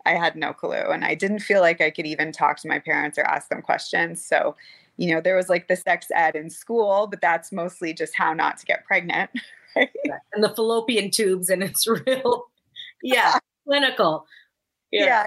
I 0.06 0.12
had 0.12 0.36
no 0.36 0.54
clue. 0.54 0.76
And 0.92 1.04
I 1.04 1.16
didn't 1.16 1.40
feel 1.40 1.62
like 1.62 1.82
I 1.82 1.90
could 1.90 2.06
even 2.06 2.32
talk 2.32 2.58
to 2.58 2.68
my 2.68 2.80
parents 2.80 3.18
or 3.18 3.24
ask 3.24 3.50
them 3.50 3.62
questions. 3.62 4.24
So, 4.24 4.56
you 4.98 5.14
know, 5.14 5.22
there 5.22 5.36
was 5.36 5.50
like 5.50 5.68
the 5.68 5.76
sex 5.76 6.08
ed 6.14 6.36
in 6.36 6.50
school, 6.50 7.08
but 7.08 7.22
that's 7.22 7.52
mostly 7.52 7.94
just 7.94 8.16
how 8.16 8.34
not 8.34 8.58
to 8.58 8.66
get 8.66 8.86
pregnant. 8.86 9.32
right? 9.76 9.90
And 10.34 10.44
the 10.44 10.50
fallopian 10.50 11.12
tubes, 11.12 11.50
and 11.50 11.64
it's 11.64 11.88
real, 12.08 12.46
yeah, 13.02 13.40
clinical. 13.68 14.26
Yeah. 14.92 15.06
yeah. 15.06 15.26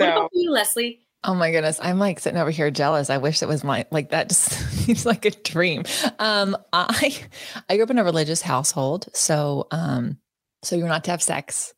So. 0.00 0.06
What 0.06 0.16
about 0.16 0.30
you, 0.32 0.50
Lesley? 0.50 1.00
Oh 1.22 1.34
my 1.34 1.50
goodness. 1.50 1.78
I'm 1.82 1.98
like 1.98 2.18
sitting 2.18 2.40
over 2.40 2.50
here 2.50 2.70
jealous. 2.70 3.10
I 3.10 3.18
wish 3.18 3.42
it 3.42 3.48
was 3.48 3.62
my 3.62 3.84
like 3.90 4.10
that 4.10 4.30
just 4.30 4.50
seems 4.84 5.04
like 5.04 5.26
a 5.26 5.30
dream. 5.30 5.84
Um 6.18 6.56
I 6.72 7.18
I 7.68 7.76
grew 7.76 7.84
up 7.84 7.90
in 7.90 7.98
a 7.98 8.04
religious 8.04 8.40
household. 8.40 9.08
So 9.12 9.66
um 9.70 10.16
so 10.62 10.76
you're 10.76 10.88
not 10.88 11.04
to 11.04 11.10
have 11.10 11.22
sex 11.22 11.74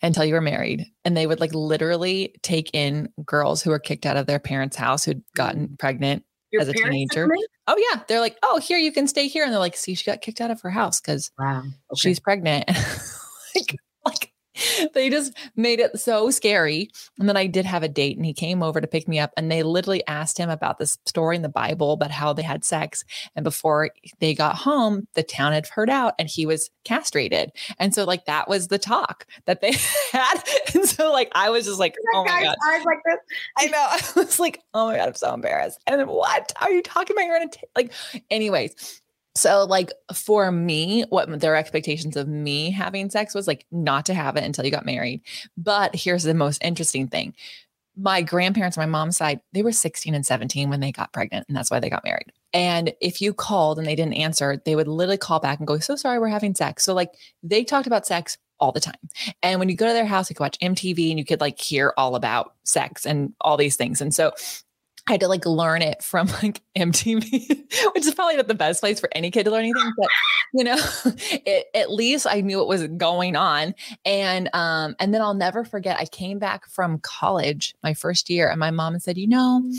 until 0.00 0.24
you 0.24 0.34
were 0.34 0.40
married. 0.40 0.86
And 1.04 1.16
they 1.16 1.26
would 1.26 1.40
like 1.40 1.54
literally 1.54 2.34
take 2.42 2.70
in 2.72 3.08
girls 3.24 3.62
who 3.62 3.70
were 3.70 3.78
kicked 3.80 4.06
out 4.06 4.16
of 4.16 4.26
their 4.26 4.38
parents' 4.38 4.76
house 4.76 5.04
who'd 5.04 5.24
gotten 5.34 5.68
mm. 5.68 5.78
pregnant 5.78 6.24
Your 6.54 6.62
as 6.62 6.68
a 6.68 6.72
teenager. 6.72 7.28
Oh 7.66 7.76
yeah, 7.90 8.02
they're 8.06 8.20
like, 8.20 8.38
oh, 8.42 8.58
here 8.58 8.78
you 8.78 8.92
can 8.92 9.06
stay 9.08 9.26
here, 9.26 9.42
and 9.42 9.52
they're 9.52 9.58
like, 9.58 9.76
see, 9.76 9.94
she 9.94 10.08
got 10.08 10.20
kicked 10.20 10.40
out 10.40 10.50
of 10.50 10.60
her 10.60 10.70
house 10.70 11.00
because 11.00 11.32
wow. 11.38 11.60
okay. 11.60 11.72
she's 11.96 12.20
pregnant. 12.20 12.68
like, 12.68 12.76
like 13.56 13.76
they 14.94 15.10
just 15.10 15.32
made 15.56 15.80
it 15.80 15.98
so 15.98 16.30
scary. 16.30 16.90
And 17.18 17.28
then 17.28 17.36
I 17.36 17.46
did 17.46 17.64
have 17.64 17.82
a 17.82 17.88
date 17.88 18.16
and 18.16 18.26
he 18.26 18.32
came 18.32 18.62
over 18.62 18.80
to 18.80 18.86
pick 18.86 19.08
me 19.08 19.18
up 19.18 19.32
and 19.36 19.50
they 19.50 19.62
literally 19.62 20.06
asked 20.06 20.38
him 20.38 20.50
about 20.50 20.78
this 20.78 20.98
story 21.06 21.36
in 21.36 21.42
the 21.42 21.48
Bible 21.48 21.92
about 21.92 22.10
how 22.10 22.32
they 22.32 22.42
had 22.42 22.64
sex. 22.64 23.04
And 23.36 23.44
before 23.44 23.90
they 24.20 24.34
got 24.34 24.56
home, 24.56 25.06
the 25.14 25.22
town 25.22 25.52
had 25.52 25.66
heard 25.66 25.90
out 25.90 26.14
and 26.18 26.28
he 26.28 26.46
was 26.46 26.70
castrated. 26.84 27.52
And 27.78 27.94
so 27.94 28.04
like 28.04 28.26
that 28.26 28.48
was 28.48 28.68
the 28.68 28.78
talk 28.78 29.26
that 29.46 29.60
they 29.60 29.72
had. 30.12 30.42
And 30.74 30.86
so 30.88 31.12
like 31.12 31.30
I 31.34 31.50
was 31.50 31.64
just 31.66 31.78
like, 31.80 31.94
oh 32.14 32.24
my 32.24 32.42
God. 32.42 32.56
Eyes 32.70 32.84
like 32.84 33.00
this. 33.04 33.18
I 33.58 33.66
know. 33.66 33.78
I 33.90 34.00
was 34.16 34.38
like, 34.38 34.60
oh 34.74 34.88
my 34.88 34.96
God, 34.96 35.08
I'm 35.08 35.14
so 35.14 35.34
embarrassed. 35.34 35.80
And 35.86 36.00
then 36.00 36.08
what 36.08 36.52
are 36.60 36.70
you 36.70 36.82
talking 36.82 37.16
about? 37.16 37.26
You're 37.26 37.38
gonna 37.38 37.50
take 37.50 37.70
like 37.76 37.92
anyways. 38.30 39.02
So, 39.36 39.64
like 39.64 39.90
for 40.12 40.52
me, 40.52 41.04
what 41.08 41.40
their 41.40 41.56
expectations 41.56 42.16
of 42.16 42.28
me 42.28 42.70
having 42.70 43.10
sex 43.10 43.34
was 43.34 43.48
like 43.48 43.66
not 43.72 44.06
to 44.06 44.14
have 44.14 44.36
it 44.36 44.44
until 44.44 44.64
you 44.64 44.70
got 44.70 44.86
married. 44.86 45.22
But 45.56 45.94
here's 45.94 46.22
the 46.22 46.34
most 46.34 46.62
interesting 46.62 47.08
thing 47.08 47.34
my 47.96 48.22
grandparents 48.22 48.76
my 48.76 48.86
mom's 48.86 49.16
side, 49.16 49.40
they 49.52 49.62
were 49.62 49.72
16 49.72 50.14
and 50.14 50.26
17 50.26 50.68
when 50.68 50.80
they 50.80 50.92
got 50.92 51.12
pregnant, 51.12 51.46
and 51.48 51.56
that's 51.56 51.70
why 51.70 51.80
they 51.80 51.90
got 51.90 52.04
married. 52.04 52.32
And 52.52 52.92
if 53.00 53.20
you 53.20 53.32
called 53.32 53.78
and 53.78 53.86
they 53.86 53.94
didn't 53.94 54.14
answer, 54.14 54.60
they 54.64 54.76
would 54.76 54.88
literally 54.88 55.18
call 55.18 55.40
back 55.40 55.58
and 55.58 55.66
go, 55.66 55.78
So 55.78 55.96
sorry, 55.96 56.18
we're 56.18 56.28
having 56.28 56.54
sex. 56.54 56.84
So, 56.84 56.94
like, 56.94 57.12
they 57.42 57.64
talked 57.64 57.86
about 57.86 58.06
sex 58.06 58.38
all 58.60 58.72
the 58.72 58.80
time. 58.80 58.94
And 59.42 59.58
when 59.58 59.68
you 59.68 59.76
go 59.76 59.86
to 59.86 59.92
their 59.92 60.06
house, 60.06 60.30
you 60.30 60.36
could 60.36 60.42
watch 60.42 60.58
MTV 60.60 61.10
and 61.10 61.18
you 61.18 61.24
could 61.24 61.40
like 61.40 61.60
hear 61.60 61.92
all 61.96 62.14
about 62.14 62.54
sex 62.62 63.04
and 63.04 63.34
all 63.40 63.56
these 63.56 63.76
things. 63.76 64.00
And 64.00 64.14
so 64.14 64.32
I 65.06 65.12
had 65.12 65.20
to 65.20 65.28
like 65.28 65.44
learn 65.44 65.82
it 65.82 66.02
from 66.02 66.28
like 66.42 66.62
MTV, 66.76 67.48
which 67.94 68.06
is 68.06 68.14
probably 68.14 68.36
not 68.36 68.48
the 68.48 68.54
best 68.54 68.80
place 68.80 69.00
for 69.00 69.08
any 69.12 69.30
kid 69.30 69.44
to 69.44 69.50
learn 69.50 69.64
anything, 69.64 69.92
but 69.98 70.08
you 70.54 70.64
know, 70.64 70.76
it, 71.04 71.66
at 71.74 71.90
least 71.90 72.26
I 72.28 72.40
knew 72.40 72.58
what 72.58 72.68
was 72.68 72.86
going 72.88 73.36
on. 73.36 73.74
And 74.06 74.48
um, 74.54 74.96
and 74.98 75.12
then 75.12 75.20
I'll 75.20 75.34
never 75.34 75.64
forget. 75.64 75.98
I 75.98 76.06
came 76.06 76.38
back 76.38 76.66
from 76.68 76.98
college 77.00 77.74
my 77.82 77.92
first 77.92 78.30
year, 78.30 78.48
and 78.48 78.58
my 78.58 78.70
mom 78.70 78.98
said, 78.98 79.18
"You 79.18 79.28
know, 79.28 79.70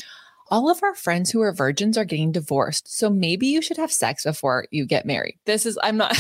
all 0.52 0.70
of 0.70 0.84
our 0.84 0.94
friends 0.94 1.32
who 1.32 1.42
are 1.42 1.52
virgins 1.52 1.98
are 1.98 2.06
getting 2.06 2.32
divorced, 2.32 2.96
so 2.96 3.10
maybe 3.10 3.48
you 3.48 3.62
should 3.64 3.78
have 3.78 3.92
sex 3.92 4.26
before 4.26 4.68
you 4.70 4.86
get 4.86 5.08
married." 5.08 5.40
This 5.46 5.66
is 5.66 5.80
I'm 5.82 5.98
not. 5.98 6.12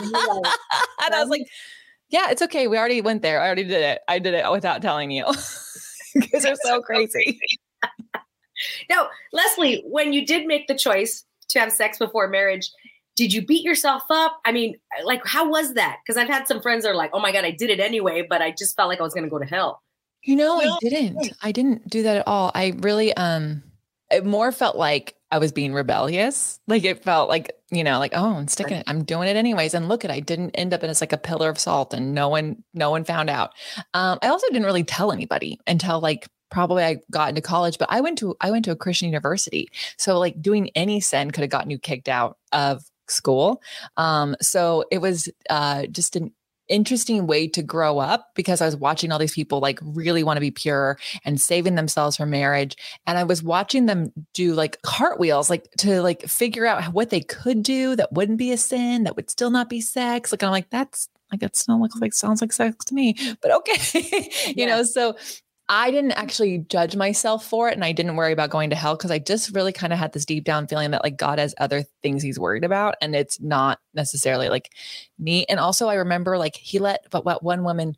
and 0.00 0.14
I 0.14 1.20
was 1.20 1.28
like, 1.28 1.46
"Yeah, 2.08 2.30
it's 2.30 2.42
okay. 2.42 2.66
We 2.66 2.76
already 2.76 3.02
went 3.02 3.22
there. 3.22 3.40
I 3.40 3.46
already 3.46 3.64
did 3.64 3.82
it. 3.82 4.00
I 4.08 4.18
did 4.18 4.34
it 4.34 4.50
without 4.50 4.82
telling 4.82 5.12
you." 5.12 5.26
Because 6.12 6.42
they're 6.42 6.56
so 6.56 6.80
crazy. 6.82 7.38
Now, 8.88 9.08
Lesley, 9.32 9.82
when 9.86 10.12
you 10.12 10.26
did 10.26 10.46
make 10.46 10.66
the 10.66 10.74
choice 10.74 11.24
to 11.50 11.60
have 11.60 11.72
sex 11.72 11.98
before 11.98 12.28
marriage, 12.28 12.70
did 13.16 13.32
you 13.32 13.44
beat 13.44 13.64
yourself 13.64 14.02
up? 14.10 14.40
I 14.44 14.52
mean, 14.52 14.76
like, 15.04 15.26
how 15.26 15.48
was 15.48 15.74
that? 15.74 15.98
Because 16.02 16.16
I've 16.16 16.28
had 16.28 16.46
some 16.46 16.62
friends 16.62 16.84
that 16.84 16.90
are 16.90 16.94
like, 16.94 17.10
oh 17.12 17.20
my 17.20 17.32
God, 17.32 17.44
I 17.44 17.50
did 17.50 17.70
it 17.70 17.80
anyway, 17.80 18.26
but 18.28 18.40
I 18.40 18.50
just 18.50 18.76
felt 18.76 18.88
like 18.88 19.00
I 19.00 19.02
was 19.02 19.14
going 19.14 19.24
to 19.24 19.30
go 19.30 19.38
to 19.38 19.44
hell. 19.44 19.82
You 20.22 20.36
know, 20.36 20.60
I 20.60 20.76
didn't. 20.80 21.32
I 21.42 21.52
didn't 21.52 21.88
do 21.88 22.02
that 22.02 22.18
at 22.18 22.28
all. 22.28 22.50
I 22.54 22.74
really, 22.78 23.14
um, 23.14 23.62
it 24.10 24.24
more 24.24 24.52
felt 24.52 24.76
like 24.76 25.16
I 25.30 25.38
was 25.38 25.52
being 25.52 25.72
rebellious. 25.72 26.60
Like 26.66 26.84
it 26.84 27.02
felt 27.04 27.28
like, 27.28 27.52
you 27.70 27.84
know, 27.84 27.98
like, 27.98 28.12
oh, 28.14 28.36
I'm 28.36 28.48
sticking 28.48 28.78
it. 28.78 28.84
I'm 28.86 29.04
doing 29.04 29.28
it 29.28 29.36
anyways. 29.36 29.74
And 29.74 29.88
look 29.88 30.04
at, 30.04 30.10
I 30.10 30.20
didn't 30.20 30.50
end 30.50 30.74
up 30.74 30.82
in 30.82 30.90
it's 30.90 31.00
like 31.00 31.12
a 31.12 31.18
pillar 31.18 31.48
of 31.48 31.58
salt 31.58 31.94
and 31.94 32.14
no 32.14 32.28
one, 32.28 32.62
no 32.74 32.90
one 32.90 33.04
found 33.04 33.30
out. 33.30 33.52
Um, 33.94 34.18
I 34.22 34.28
also 34.28 34.46
didn't 34.48 34.64
really 34.64 34.84
tell 34.84 35.12
anybody 35.12 35.60
until 35.66 36.00
like 36.00 36.26
probably 36.50 36.84
I 36.84 36.98
got 37.10 37.30
into 37.30 37.40
college, 37.40 37.78
but 37.78 37.88
I 37.90 38.00
went 38.00 38.18
to 38.18 38.36
I 38.40 38.50
went 38.50 38.64
to 38.66 38.70
a 38.70 38.76
Christian 38.76 39.08
university. 39.08 39.68
So 39.96 40.18
like 40.18 40.40
doing 40.40 40.70
any 40.74 41.00
sin 41.00 41.30
could 41.30 41.42
have 41.42 41.50
gotten 41.50 41.70
you 41.70 41.78
kicked 41.78 42.08
out 42.08 42.38
of 42.52 42.82
school. 43.08 43.62
Um, 43.96 44.36
so 44.40 44.84
it 44.90 44.98
was 44.98 45.28
uh, 45.48 45.86
just 45.86 46.16
an 46.16 46.32
interesting 46.70 47.26
way 47.26 47.48
to 47.48 47.62
grow 47.62 47.98
up 47.98 48.28
because 48.34 48.60
I 48.60 48.66
was 48.66 48.76
watching 48.76 49.10
all 49.10 49.18
these 49.18 49.34
people 49.34 49.58
like 49.58 49.80
really 49.82 50.22
want 50.22 50.36
to 50.36 50.40
be 50.40 50.52
pure 50.52 50.98
and 51.24 51.40
saving 51.40 51.74
themselves 51.74 52.16
for 52.16 52.26
marriage. 52.26 52.76
And 53.06 53.18
I 53.18 53.24
was 53.24 53.42
watching 53.42 53.86
them 53.86 54.12
do 54.32 54.54
like 54.54 54.80
cartwheels, 54.82 55.50
like 55.50 55.68
to 55.78 56.00
like 56.00 56.22
figure 56.22 56.66
out 56.66 56.92
what 56.94 57.10
they 57.10 57.20
could 57.20 57.62
do 57.62 57.96
that 57.96 58.12
wouldn't 58.12 58.38
be 58.38 58.52
a 58.52 58.56
sin, 58.56 59.04
that 59.04 59.16
would 59.16 59.30
still 59.30 59.50
not 59.50 59.68
be 59.68 59.80
sex. 59.80 60.32
Like 60.32 60.42
I'm 60.42 60.52
like, 60.52 60.70
that's 60.70 61.08
like 61.30 61.42
it 61.42 61.56
still 61.56 61.80
looks 61.80 62.00
like 62.00 62.14
sounds 62.14 62.40
like 62.40 62.52
sex 62.52 62.84
to 62.86 62.94
me, 62.94 63.16
but 63.42 63.50
okay. 63.50 64.00
you 64.46 64.54
yeah. 64.56 64.66
know, 64.66 64.82
so 64.82 65.16
I 65.72 65.92
didn't 65.92 66.12
actually 66.12 66.58
judge 66.68 66.96
myself 66.96 67.46
for 67.46 67.68
it 67.68 67.74
and 67.74 67.84
I 67.84 67.92
didn't 67.92 68.16
worry 68.16 68.32
about 68.32 68.50
going 68.50 68.70
to 68.70 68.76
hell 68.76 68.96
because 68.96 69.12
I 69.12 69.20
just 69.20 69.54
really 69.54 69.72
kind 69.72 69.92
of 69.92 70.00
had 70.00 70.12
this 70.12 70.24
deep 70.24 70.42
down 70.42 70.66
feeling 70.66 70.90
that 70.90 71.04
like 71.04 71.16
God 71.16 71.38
has 71.38 71.54
other 71.58 71.84
things 72.02 72.24
he's 72.24 72.40
worried 72.40 72.64
about 72.64 72.96
and 73.00 73.14
it's 73.14 73.40
not 73.40 73.78
necessarily 73.94 74.48
like 74.48 74.72
me. 75.16 75.46
And 75.48 75.60
also 75.60 75.86
I 75.86 75.94
remember 75.94 76.36
like 76.38 76.56
he 76.56 76.80
let 76.80 77.06
but 77.10 77.24
what 77.24 77.44
one 77.44 77.62
woman 77.62 77.96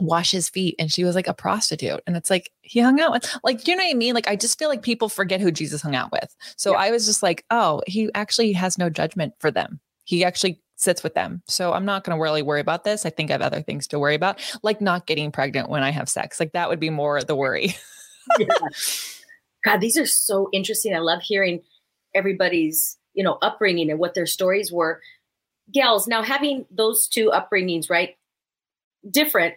wash 0.00 0.30
his 0.30 0.48
feet 0.48 0.74
and 0.78 0.90
she 0.90 1.04
was 1.04 1.14
like 1.14 1.26
a 1.28 1.34
prostitute 1.34 2.00
and 2.06 2.16
it's 2.16 2.30
like 2.30 2.50
he 2.62 2.80
hung 2.80 2.98
out 2.98 3.12
with 3.12 3.30
like 3.44 3.68
you 3.68 3.76
know 3.76 3.84
what 3.84 3.90
I 3.90 3.94
mean 3.94 4.14
like 4.14 4.26
I 4.26 4.34
just 4.34 4.58
feel 4.58 4.70
like 4.70 4.80
people 4.80 5.10
forget 5.10 5.38
who 5.38 5.52
Jesus 5.52 5.82
hung 5.82 5.94
out 5.94 6.12
with. 6.12 6.34
So 6.56 6.72
yeah. 6.72 6.78
I 6.78 6.90
was 6.92 7.04
just 7.04 7.22
like, 7.22 7.44
"Oh, 7.50 7.82
he 7.86 8.10
actually 8.14 8.52
has 8.52 8.78
no 8.78 8.88
judgment 8.88 9.34
for 9.38 9.50
them." 9.50 9.80
He 10.04 10.24
actually 10.24 10.61
sits 10.82 11.02
with 11.02 11.14
them. 11.14 11.42
So 11.46 11.72
I'm 11.72 11.84
not 11.84 12.04
going 12.04 12.16
to 12.16 12.22
really 12.22 12.42
worry 12.42 12.60
about 12.60 12.84
this. 12.84 13.06
I 13.06 13.10
think 13.10 13.30
I 13.30 13.34
have 13.34 13.42
other 13.42 13.62
things 13.62 13.86
to 13.88 13.98
worry 13.98 14.14
about, 14.14 14.40
like 14.62 14.80
not 14.80 15.06
getting 15.06 15.32
pregnant 15.32 15.68
when 15.68 15.82
I 15.82 15.90
have 15.90 16.08
sex. 16.08 16.40
Like 16.40 16.52
that 16.52 16.68
would 16.68 16.80
be 16.80 16.90
more 16.90 17.22
the 17.22 17.36
worry. 17.36 17.74
yeah. 18.38 18.46
God, 19.64 19.80
these 19.80 19.96
are 19.96 20.06
so 20.06 20.48
interesting. 20.52 20.94
I 20.94 20.98
love 20.98 21.22
hearing 21.22 21.62
everybody's, 22.14 22.98
you 23.14 23.22
know, 23.22 23.38
upbringing 23.42 23.90
and 23.90 23.98
what 23.98 24.14
their 24.14 24.26
stories 24.26 24.72
were. 24.72 25.00
Gals, 25.72 26.08
now 26.08 26.22
having 26.22 26.66
those 26.70 27.08
two 27.08 27.30
upbringings, 27.30 27.88
right? 27.88 28.16
Different, 29.08 29.54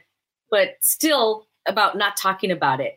but 0.51 0.75
still 0.81 1.47
about 1.67 1.97
not 1.97 2.15
talking 2.15 2.51
about 2.51 2.79
it. 2.79 2.95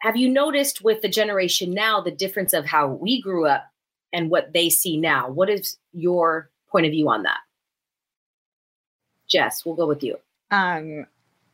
Have 0.00 0.16
you 0.16 0.28
noticed 0.28 0.82
with 0.82 1.02
the 1.02 1.08
generation 1.08 1.72
now 1.72 2.00
the 2.00 2.10
difference 2.10 2.52
of 2.52 2.66
how 2.66 2.88
we 2.88 3.20
grew 3.20 3.46
up 3.46 3.64
and 4.12 4.30
what 4.30 4.52
they 4.52 4.70
see 4.70 4.96
now? 4.96 5.28
What 5.28 5.50
is 5.50 5.76
your 5.92 6.50
point 6.70 6.86
of 6.86 6.92
view 6.92 7.08
on 7.08 7.22
that? 7.24 7.38
Jess, 9.28 9.64
we'll 9.64 9.74
go 9.74 9.86
with 9.86 10.02
you. 10.02 10.18
Um, 10.50 11.06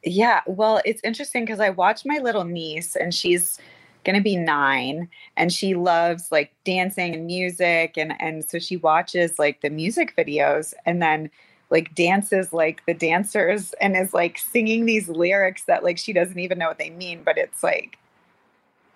yeah, 0.03 0.41
well, 0.47 0.81
it's 0.85 1.01
interesting 1.03 1.45
because 1.45 1.61
I 1.61 1.71
watched 1.71 2.07
my 2.07 2.19
little 2.19 2.45
niece 2.45 2.97
and 2.97 3.15
she's 3.15 3.59
going 4.05 4.17
to 4.17 4.23
be 4.23 4.37
nine 4.37 5.09
and 5.37 5.53
she 5.53 5.75
loves 5.75 6.31
like 6.31 6.53
dancing 6.65 7.15
and 7.15 7.27
music. 7.27 7.97
And, 7.97 8.15
and 8.21 8.45
so 8.45 8.59
she 8.59 8.77
watches 8.77 9.39
like 9.39 9.61
the 9.63 9.71
music 9.71 10.15
videos 10.17 10.75
and 10.87 11.03
then 11.03 11.31
like 11.71 11.95
dances 11.95 12.53
like 12.53 12.83
the 12.87 12.95
dancers 12.95 13.73
and 13.81 13.97
is 13.97 14.15
like 14.15 14.39
singing 14.39 14.87
these 14.87 15.09
lyrics 15.09 15.65
that 15.65 15.83
like 15.83 15.99
she 15.99 16.13
doesn't 16.13 16.39
even 16.39 16.59
know 16.59 16.69
what 16.69 16.79
they 16.79 16.91
mean, 16.91 17.23
but 17.25 17.39
it's 17.39 17.63
like 17.63 17.99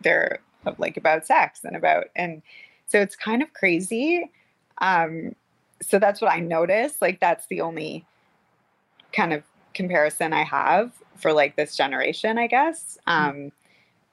they're 0.01 0.39
like 0.77 0.97
about 0.97 1.27
sex 1.27 1.61
and 1.65 1.75
about, 1.75 2.05
and 2.15 2.43
so 2.87 3.01
it's 3.01 3.17
kind 3.17 3.43
of 3.43 3.53
crazy. 3.55 4.31
Um, 4.81 5.35
so 5.81 5.99
that's 5.99 6.21
what 6.21 6.31
I 6.31 6.41
noticed. 6.41 7.01
Like 7.01 7.21
that's 7.21 7.47
the 7.47 7.63
only 7.63 8.07
kind 9.13 9.33
of 9.33 9.43
comparison 9.75 10.33
I 10.33 10.45
have 10.45 10.93
for 11.17 11.33
like 11.33 11.57
this 11.57 11.77
generation, 11.77 12.39
I 12.39 12.47
guess. 12.47 12.99
Hmm. 13.07 13.13
Um, 13.13 13.53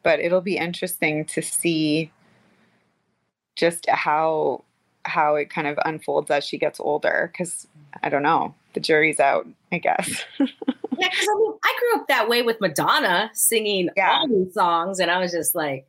but 0.03 0.19
it'll 0.19 0.41
be 0.41 0.57
interesting 0.57 1.25
to 1.25 1.41
see 1.41 2.11
just 3.55 3.89
how 3.89 4.63
how 5.03 5.35
it 5.35 5.49
kind 5.49 5.67
of 5.67 5.77
unfolds 5.85 6.31
as 6.31 6.43
she 6.43 6.57
gets 6.57 6.79
older 6.79 7.29
because 7.31 7.67
I 8.03 8.09
don't 8.09 8.23
know. 8.23 8.53
The 8.73 8.79
jury's 8.79 9.19
out, 9.19 9.47
I 9.71 9.77
guess. 9.77 10.23
yeah, 10.39 10.47
because 10.97 11.27
I 11.29 11.35
mean, 11.39 11.53
I 11.63 11.77
grew 11.79 12.01
up 12.01 12.07
that 12.07 12.27
way 12.27 12.41
with 12.41 12.59
Madonna 12.59 13.29
singing 13.33 13.89
yeah. 13.95 14.19
all 14.19 14.27
these 14.27 14.53
songs, 14.53 14.99
and 14.99 15.09
I 15.09 15.19
was 15.19 15.31
just 15.31 15.55
like 15.55 15.87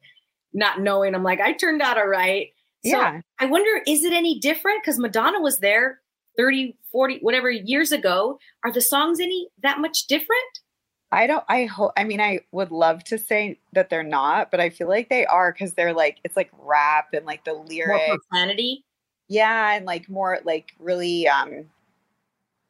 not 0.53 0.81
knowing. 0.81 1.14
I'm 1.14 1.23
like, 1.23 1.40
I 1.40 1.53
turned 1.53 1.83
out 1.83 1.99
all 1.99 2.07
right. 2.07 2.49
So 2.85 2.92
yeah. 2.92 3.21
I 3.40 3.47
wonder, 3.47 3.83
is 3.87 4.05
it 4.05 4.12
any 4.12 4.38
different? 4.38 4.83
Because 4.83 4.99
Madonna 4.99 5.40
was 5.40 5.59
there 5.59 6.01
30, 6.37 6.77
40, 6.92 7.18
whatever 7.20 7.51
years 7.51 7.92
ago. 7.92 8.38
Are 8.64 8.72
the 8.72 8.81
songs 8.81 9.20
any 9.20 9.49
that 9.62 9.81
much 9.81 10.07
different? 10.09 10.61
I 11.12 11.27
don't, 11.27 11.44
I 11.49 11.66
hope, 11.66 11.92
I 11.96 12.05
mean, 12.05 12.20
I 12.20 12.40
would 12.53 12.70
love 12.72 13.05
to 13.05 13.18
say 13.18 13.61
that 13.72 13.90
they're 13.90 14.03
not, 14.03 14.51
but 14.51 14.61
I 14.61 14.70
feel 14.70 14.88
like 14.88 15.09
they 15.09 15.25
are 15.25 15.53
because 15.53 15.75
they're 15.75 15.94
like, 15.94 16.18
it's 16.25 16.37
like 16.37 16.51
rap 16.59 17.09
and 17.12 17.25
like 17.25 17.44
the 17.44 17.55
lyrics. 17.55 18.09
More 18.09 18.18
profanity? 18.18 18.85
Yeah. 19.29 19.72
And 19.72 19.87
like 19.87 20.09
more 20.09 20.40
like 20.44 20.72
really 20.79 21.29
um 21.29 21.66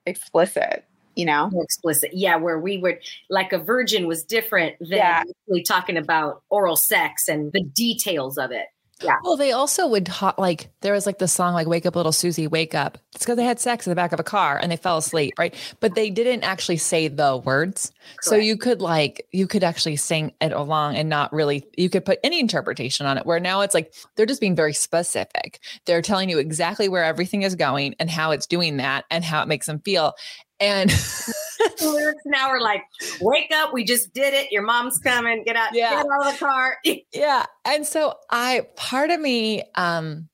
explicit 0.07 0.85
you 1.17 1.25
know 1.25 1.51
more 1.51 1.65
explicit 1.65 2.11
yeah 2.13 2.37
where 2.37 2.61
we 2.61 2.79
would 2.79 2.99
like 3.29 3.53
a 3.53 3.59
virgin 3.59 4.07
was 4.07 4.23
different 4.23 4.79
than 4.79 4.99
yeah. 4.99 5.23
talking 5.67 5.97
about 5.97 6.43
oral 6.51 6.77
sex 6.77 7.27
and 7.27 7.53
the 7.53 7.65
details 7.75 8.39
of 8.39 8.53
it 8.53 8.67
yeah. 9.03 9.17
Well, 9.23 9.37
they 9.37 9.53
also 9.53 9.87
would 9.87 10.09
hot 10.09 10.39
like 10.39 10.71
there 10.81 10.95
was 10.95 11.05
like 11.05 11.19
the 11.19 11.29
song 11.29 11.53
like 11.53 11.67
"Wake 11.67 11.85
Up, 11.85 11.97
Little 11.97 12.13
Susie, 12.13 12.47
Wake 12.47 12.75
Up." 12.75 12.97
It's 13.15 13.25
because 13.25 13.37
they 13.37 13.45
had 13.45 13.61
sex 13.61 13.87
in 13.87 13.91
the 13.91 13.95
back 13.97 14.13
of 14.13 14.21
a 14.21 14.25
car 14.25 14.59
and 14.59 14.73
they 14.73 14.77
fell 14.77 14.97
asleep, 14.97 15.35
right? 15.39 15.55
But 15.81 15.95
they 15.95 16.09
didn't 16.09 16.45
actually 16.45 16.79
say 16.79 17.09
the 17.09 17.37
words, 17.37 17.93
Correct. 18.17 18.25
so 18.25 18.37
you 18.37 18.57
could 18.57 18.81
like 18.81 19.27
you 19.33 19.47
could 19.47 19.63
actually 19.65 19.97
sing 19.97 20.33
it 20.41 20.53
along 20.53 20.97
and 20.97 21.09
not 21.11 21.33
really 21.33 21.67
you 21.77 21.91
could 21.91 22.07
put 22.07 22.19
any 22.25 22.41
interpretation 22.41 23.05
on 23.05 23.19
it. 23.19 23.27
Where 23.27 23.41
now 23.41 23.61
it's 23.61 23.75
like 23.75 23.93
they're 24.17 24.25
just 24.27 24.41
being 24.41 24.57
very 24.57 24.73
specific. 24.73 25.61
They're 25.85 26.03
telling 26.03 26.31
you 26.31 26.39
exactly 26.39 26.89
where 26.89 27.05
everything 27.05 27.43
is 27.43 27.55
going 27.55 27.95
and 28.01 28.09
how 28.09 28.31
it's 28.31 28.47
doing 28.47 28.79
that 28.79 29.05
and 29.11 29.25
how 29.25 29.43
it 29.43 29.49
makes 29.49 29.67
them 29.67 29.81
feel. 29.81 30.15
And 30.61 30.91
lyrics 31.83 32.23
now 32.25 32.49
are 32.49 32.61
like, 32.61 32.83
wake 33.21 33.51
up, 33.53 33.73
we 33.73 33.85
just 33.85 34.13
did 34.15 34.35
it. 34.35 34.51
Your 34.51 34.63
mom's 34.63 34.99
coming. 34.99 35.45
Get 35.45 35.57
out, 35.57 35.75
yeah. 35.75 35.91
get 35.91 36.07
out 36.07 36.27
of 36.27 36.33
the 36.33 36.39
car. 36.39 36.79
yeah. 37.13 37.47
And 37.65 37.87
so 37.87 38.15
I 38.31 38.67
part 38.77 39.11
of 39.11 39.21
me 39.21 39.63
um 39.75 40.29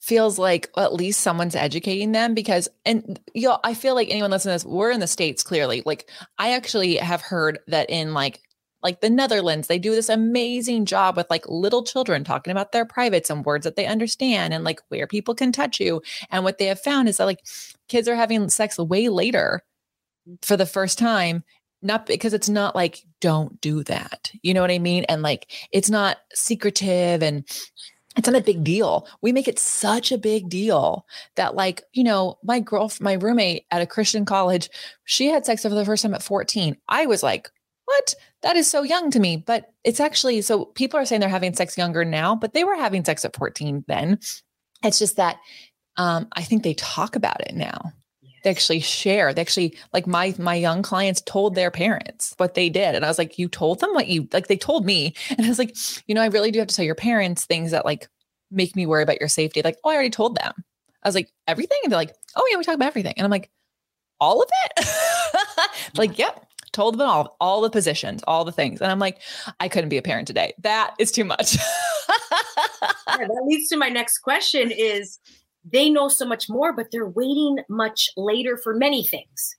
feels 0.00 0.38
like 0.38 0.70
well, 0.74 0.86
at 0.86 0.94
least 0.94 1.20
someone's 1.20 1.54
educating 1.54 2.12
them 2.12 2.34
because 2.34 2.68
and 2.86 3.20
you 3.34 3.48
know, 3.48 3.58
I 3.62 3.74
feel 3.74 3.94
like 3.94 4.08
anyone 4.10 4.30
listening 4.30 4.58
to 4.58 4.64
this, 4.64 4.72
we're 4.72 4.90
in 4.90 5.00
the 5.00 5.06
States 5.06 5.42
clearly. 5.42 5.82
Like 5.84 6.08
I 6.38 6.54
actually 6.54 6.96
have 6.96 7.20
heard 7.20 7.58
that 7.68 7.90
in 7.90 8.14
like 8.14 8.40
like 8.82 9.00
the 9.00 9.10
Netherlands, 9.10 9.66
they 9.66 9.78
do 9.78 9.94
this 9.94 10.08
amazing 10.08 10.84
job 10.84 11.16
with 11.16 11.28
like 11.30 11.48
little 11.48 11.82
children 11.82 12.24
talking 12.24 12.50
about 12.50 12.72
their 12.72 12.84
privates 12.84 13.30
and 13.30 13.44
words 13.44 13.64
that 13.64 13.76
they 13.76 13.86
understand 13.86 14.54
and 14.54 14.64
like 14.64 14.80
where 14.88 15.06
people 15.06 15.34
can 15.34 15.52
touch 15.52 15.80
you. 15.80 16.00
And 16.30 16.44
what 16.44 16.58
they 16.58 16.66
have 16.66 16.80
found 16.80 17.08
is 17.08 17.16
that 17.16 17.24
like 17.24 17.44
kids 17.88 18.08
are 18.08 18.14
having 18.14 18.48
sex 18.48 18.78
way 18.78 19.08
later 19.08 19.62
for 20.42 20.56
the 20.56 20.66
first 20.66 20.98
time 20.98 21.44
not 21.80 22.06
because 22.06 22.34
it's 22.34 22.48
not 22.48 22.74
like 22.74 23.04
don't 23.20 23.60
do 23.60 23.84
that. 23.84 24.32
You 24.42 24.52
know 24.52 24.60
what 24.60 24.70
i 24.70 24.78
mean? 24.78 25.04
And 25.04 25.22
like 25.22 25.50
it's 25.70 25.90
not 25.90 26.18
secretive 26.34 27.22
and 27.22 27.44
it's 28.16 28.26
not 28.26 28.36
a 28.36 28.44
big 28.44 28.64
deal. 28.64 29.06
We 29.22 29.30
make 29.30 29.46
it 29.46 29.60
such 29.60 30.10
a 30.10 30.18
big 30.18 30.48
deal 30.48 31.06
that 31.36 31.54
like 31.54 31.82
you 31.92 32.02
know 32.02 32.38
my 32.42 32.58
girl 32.58 32.90
my 33.00 33.12
roommate 33.14 33.64
at 33.70 33.82
a 33.82 33.86
christian 33.86 34.24
college 34.24 34.68
she 35.04 35.26
had 35.26 35.46
sex 35.46 35.62
for 35.62 35.68
the 35.68 35.84
first 35.84 36.02
time 36.02 36.14
at 36.14 36.22
14 36.22 36.76
i 36.88 37.06
was 37.06 37.22
like 37.22 37.50
what? 37.88 38.14
That 38.42 38.56
is 38.56 38.68
so 38.68 38.82
young 38.82 39.10
to 39.12 39.20
me. 39.20 39.38
But 39.38 39.72
it's 39.82 39.98
actually 39.98 40.42
so 40.42 40.66
people 40.66 41.00
are 41.00 41.06
saying 41.06 41.20
they're 41.20 41.30
having 41.30 41.54
sex 41.54 41.78
younger 41.78 42.04
now, 42.04 42.36
but 42.36 42.52
they 42.52 42.62
were 42.62 42.76
having 42.76 43.02
sex 43.02 43.24
at 43.24 43.34
14 43.34 43.84
then. 43.88 44.18
It's 44.84 44.98
just 44.98 45.16
that 45.16 45.38
um, 45.96 46.28
I 46.32 46.42
think 46.42 46.62
they 46.62 46.74
talk 46.74 47.16
about 47.16 47.40
it 47.40 47.54
now. 47.54 47.92
They 48.44 48.50
actually 48.50 48.80
share. 48.80 49.32
They 49.32 49.40
actually 49.40 49.76
like 49.94 50.06
my 50.06 50.34
my 50.38 50.54
young 50.54 50.82
clients 50.82 51.22
told 51.22 51.54
their 51.54 51.70
parents 51.70 52.34
what 52.36 52.54
they 52.54 52.68
did, 52.68 52.94
and 52.94 53.04
I 53.04 53.08
was 53.08 53.18
like, 53.18 53.38
"You 53.38 53.48
told 53.48 53.80
them 53.80 53.94
what 53.94 54.06
you 54.06 54.28
like?" 54.32 54.46
They 54.46 54.56
told 54.56 54.84
me, 54.84 55.14
and 55.30 55.44
I 55.44 55.48
was 55.48 55.58
like, 55.58 55.74
"You 56.06 56.14
know, 56.14 56.22
I 56.22 56.26
really 56.26 56.50
do 56.50 56.58
have 56.58 56.68
to 56.68 56.74
tell 56.74 56.84
your 56.84 56.94
parents 56.94 57.46
things 57.46 57.72
that 57.72 57.84
like 57.84 58.06
make 58.50 58.76
me 58.76 58.86
worry 58.86 59.02
about 59.02 59.18
your 59.18 59.28
safety." 59.28 59.62
Like, 59.64 59.78
"Oh, 59.82 59.90
I 59.90 59.94
already 59.94 60.10
told 60.10 60.36
them." 60.36 60.52
I 61.02 61.08
was 61.08 61.14
like, 61.14 61.32
"Everything," 61.48 61.78
and 61.82 61.90
they're 61.90 61.98
like, 61.98 62.14
"Oh 62.36 62.46
yeah, 62.50 62.58
we 62.58 62.64
talk 62.64 62.76
about 62.76 62.86
everything," 62.86 63.14
and 63.16 63.24
I'm 63.24 63.30
like, 63.30 63.50
"All 64.20 64.42
of 64.42 64.48
it?" 64.66 64.86
like, 65.96 66.18
"Yep." 66.18 66.47
Told 66.72 66.98
them 66.98 67.08
all, 67.08 67.36
all 67.40 67.60
the 67.60 67.70
positions, 67.70 68.22
all 68.26 68.44
the 68.44 68.52
things. 68.52 68.80
And 68.80 68.90
I'm 68.90 68.98
like, 68.98 69.20
I 69.60 69.68
couldn't 69.68 69.90
be 69.90 69.96
a 69.96 70.02
parent 70.02 70.26
today. 70.26 70.54
That 70.58 70.94
is 70.98 71.10
too 71.10 71.24
much. 71.24 71.56
yeah, 71.56 71.62
that 73.18 73.42
leads 73.46 73.68
to 73.70 73.76
my 73.76 73.88
next 73.88 74.18
question 74.18 74.70
is 74.70 75.18
they 75.64 75.90
know 75.90 76.08
so 76.08 76.26
much 76.26 76.48
more, 76.48 76.72
but 76.72 76.86
they're 76.90 77.08
waiting 77.08 77.58
much 77.68 78.08
later 78.16 78.56
for 78.56 78.74
many 78.74 79.04
things. 79.04 79.56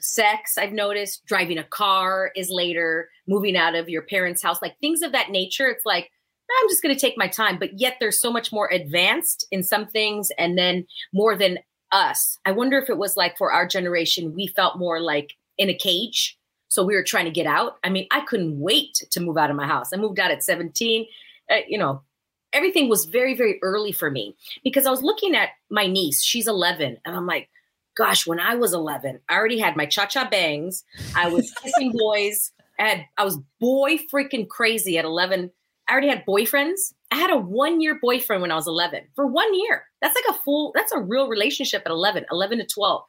Sex, 0.00 0.56
I've 0.56 0.72
noticed, 0.72 1.24
driving 1.26 1.58
a 1.58 1.64
car 1.64 2.32
is 2.34 2.50
later, 2.50 3.08
moving 3.28 3.56
out 3.56 3.74
of 3.74 3.88
your 3.88 4.02
parents' 4.02 4.42
house, 4.42 4.62
like 4.62 4.78
things 4.80 5.02
of 5.02 5.12
that 5.12 5.30
nature. 5.30 5.68
It's 5.68 5.84
like, 5.84 6.10
I'm 6.58 6.68
just 6.68 6.82
going 6.82 6.94
to 6.94 7.00
take 7.00 7.16
my 7.16 7.28
time, 7.28 7.58
but 7.58 7.78
yet 7.78 7.96
they're 8.00 8.10
so 8.10 8.32
much 8.32 8.52
more 8.52 8.68
advanced 8.72 9.46
in 9.50 9.62
some 9.62 9.86
things 9.86 10.30
and 10.38 10.58
then 10.58 10.86
more 11.12 11.36
than 11.36 11.58
us. 11.92 12.38
I 12.44 12.52
wonder 12.52 12.78
if 12.78 12.88
it 12.88 12.98
was 12.98 13.16
like 13.16 13.36
for 13.36 13.52
our 13.52 13.66
generation, 13.66 14.34
we 14.34 14.48
felt 14.48 14.78
more 14.78 15.00
like 15.00 15.34
in 15.58 15.68
a 15.68 15.74
cage. 15.74 16.36
So 16.70 16.84
we 16.84 16.94
were 16.94 17.02
trying 17.02 17.24
to 17.24 17.32
get 17.32 17.46
out. 17.46 17.78
I 17.82 17.90
mean, 17.90 18.06
I 18.12 18.20
couldn't 18.20 18.58
wait 18.58 19.02
to 19.10 19.20
move 19.20 19.36
out 19.36 19.50
of 19.50 19.56
my 19.56 19.66
house. 19.66 19.90
I 19.92 19.96
moved 19.96 20.20
out 20.20 20.30
at 20.30 20.44
17. 20.44 21.04
Uh, 21.50 21.56
you 21.68 21.76
know, 21.76 22.02
everything 22.52 22.88
was 22.88 23.06
very, 23.06 23.34
very 23.34 23.58
early 23.60 23.90
for 23.90 24.08
me 24.08 24.36
because 24.62 24.86
I 24.86 24.90
was 24.90 25.02
looking 25.02 25.34
at 25.34 25.50
my 25.68 25.88
niece. 25.88 26.22
She's 26.22 26.46
11. 26.46 26.98
And 27.04 27.16
I'm 27.16 27.26
like, 27.26 27.50
gosh, 27.96 28.24
when 28.24 28.38
I 28.38 28.54
was 28.54 28.72
11, 28.72 29.18
I 29.28 29.34
already 29.34 29.58
had 29.58 29.76
my 29.76 29.84
cha 29.84 30.06
cha 30.06 30.30
bangs. 30.30 30.84
I 31.16 31.28
was 31.28 31.52
kissing 31.62 31.92
boys. 31.92 32.52
I, 32.78 32.88
had, 32.88 33.06
I 33.18 33.24
was 33.24 33.38
boy 33.60 33.98
freaking 34.12 34.48
crazy 34.48 34.96
at 34.96 35.04
11. 35.04 35.50
I 35.88 35.92
already 35.92 36.08
had 36.08 36.24
boyfriends. 36.24 36.94
I 37.10 37.16
had 37.16 37.30
a 37.30 37.36
one 37.36 37.80
year 37.80 37.98
boyfriend 38.00 38.42
when 38.42 38.52
I 38.52 38.56
was 38.56 38.68
11 38.68 39.08
for 39.16 39.26
one 39.26 39.52
year. 39.54 39.86
That's 40.00 40.14
like 40.14 40.36
a 40.36 40.38
full, 40.44 40.70
that's 40.76 40.92
a 40.92 41.00
real 41.00 41.28
relationship 41.28 41.82
at 41.84 41.90
11, 41.90 42.26
11 42.30 42.58
to 42.58 42.66
12. 42.66 43.02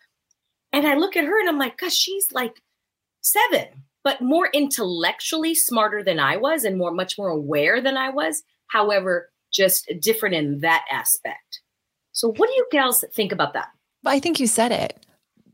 And 0.73 0.87
I 0.87 0.95
look 0.95 1.15
at 1.15 1.25
her 1.25 1.39
and 1.39 1.47
I'm 1.47 1.59
like, 1.59 1.77
gosh, 1.77 1.93
she's 1.93 2.31
like 2.31 2.59
seven, 3.21 3.67
but 4.03 4.21
more 4.21 4.49
intellectually 4.53 5.55
smarter 5.55 6.03
than 6.03 6.19
I 6.19 6.37
was 6.37 6.63
and 6.63 6.77
more, 6.77 6.91
much 6.91 7.17
more 7.17 7.29
aware 7.29 7.81
than 7.81 7.97
I 7.97 8.09
was. 8.09 8.43
However, 8.67 9.29
just 9.51 9.91
different 9.99 10.35
in 10.35 10.59
that 10.61 10.85
aspect. 10.91 11.61
So, 12.13 12.31
what 12.31 12.47
do 12.47 12.53
you 12.53 12.67
gals 12.71 13.03
think 13.13 13.31
about 13.31 13.53
that? 13.53 13.69
I 14.05 14.19
think 14.19 14.39
you 14.39 14.47
said 14.47 14.71
it. 14.71 15.05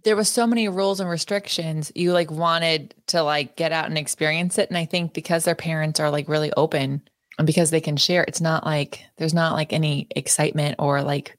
There 0.04 0.16
was 0.16 0.30
so 0.30 0.48
many 0.48 0.70
rules 0.70 1.00
and 1.00 1.10
restrictions. 1.10 1.92
You 1.96 2.14
like 2.14 2.32
wanted 2.32 2.94
to 3.08 3.24
like 3.24 3.58
get 3.58 3.72
out 3.72 3.88
and 3.88 3.98
experience 3.98 4.58
it. 4.58 4.70
And 4.70 4.78
I 4.78 4.86
think 4.86 5.14
because 5.14 5.44
their 5.44 5.56
parents 5.56 6.00
are 6.00 6.10
like 6.10 6.30
really 6.30 6.52
open 6.56 7.02
and 7.38 7.46
because 7.46 7.72
they 7.72 7.82
can 7.82 7.98
share, 7.98 8.24
it's 8.24 8.42
not 8.42 8.66
like 8.66 9.04
there's 9.18 9.34
not 9.34 9.54
like 9.54 9.74
any 9.74 10.08
excitement 10.16 10.76
or 10.80 11.02
like, 11.02 11.37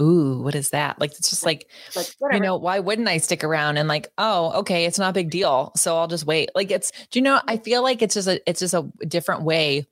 ooh, 0.00 0.42
what 0.42 0.54
is 0.54 0.70
that? 0.70 0.98
Like 1.00 1.12
it's 1.12 1.30
just 1.30 1.44
like, 1.44 1.68
like 1.94 2.08
you 2.32 2.40
know, 2.40 2.56
why 2.56 2.78
wouldn't 2.80 3.08
I 3.08 3.18
stick 3.18 3.44
around 3.44 3.76
and 3.76 3.88
like, 3.88 4.12
oh, 4.18 4.60
okay, 4.60 4.84
it's 4.84 4.98
not 4.98 5.10
a 5.10 5.14
big 5.14 5.30
deal. 5.30 5.72
So 5.76 5.96
I'll 5.96 6.08
just 6.08 6.26
wait. 6.26 6.50
Like 6.54 6.70
it's 6.70 6.90
do 7.10 7.18
you 7.18 7.22
know, 7.22 7.40
I 7.46 7.58
feel 7.58 7.82
like 7.82 8.02
it's 8.02 8.14
just 8.14 8.28
a 8.28 8.40
it's 8.48 8.60
just 8.60 8.74
a 8.74 8.88
different 9.06 9.42
way 9.42 9.86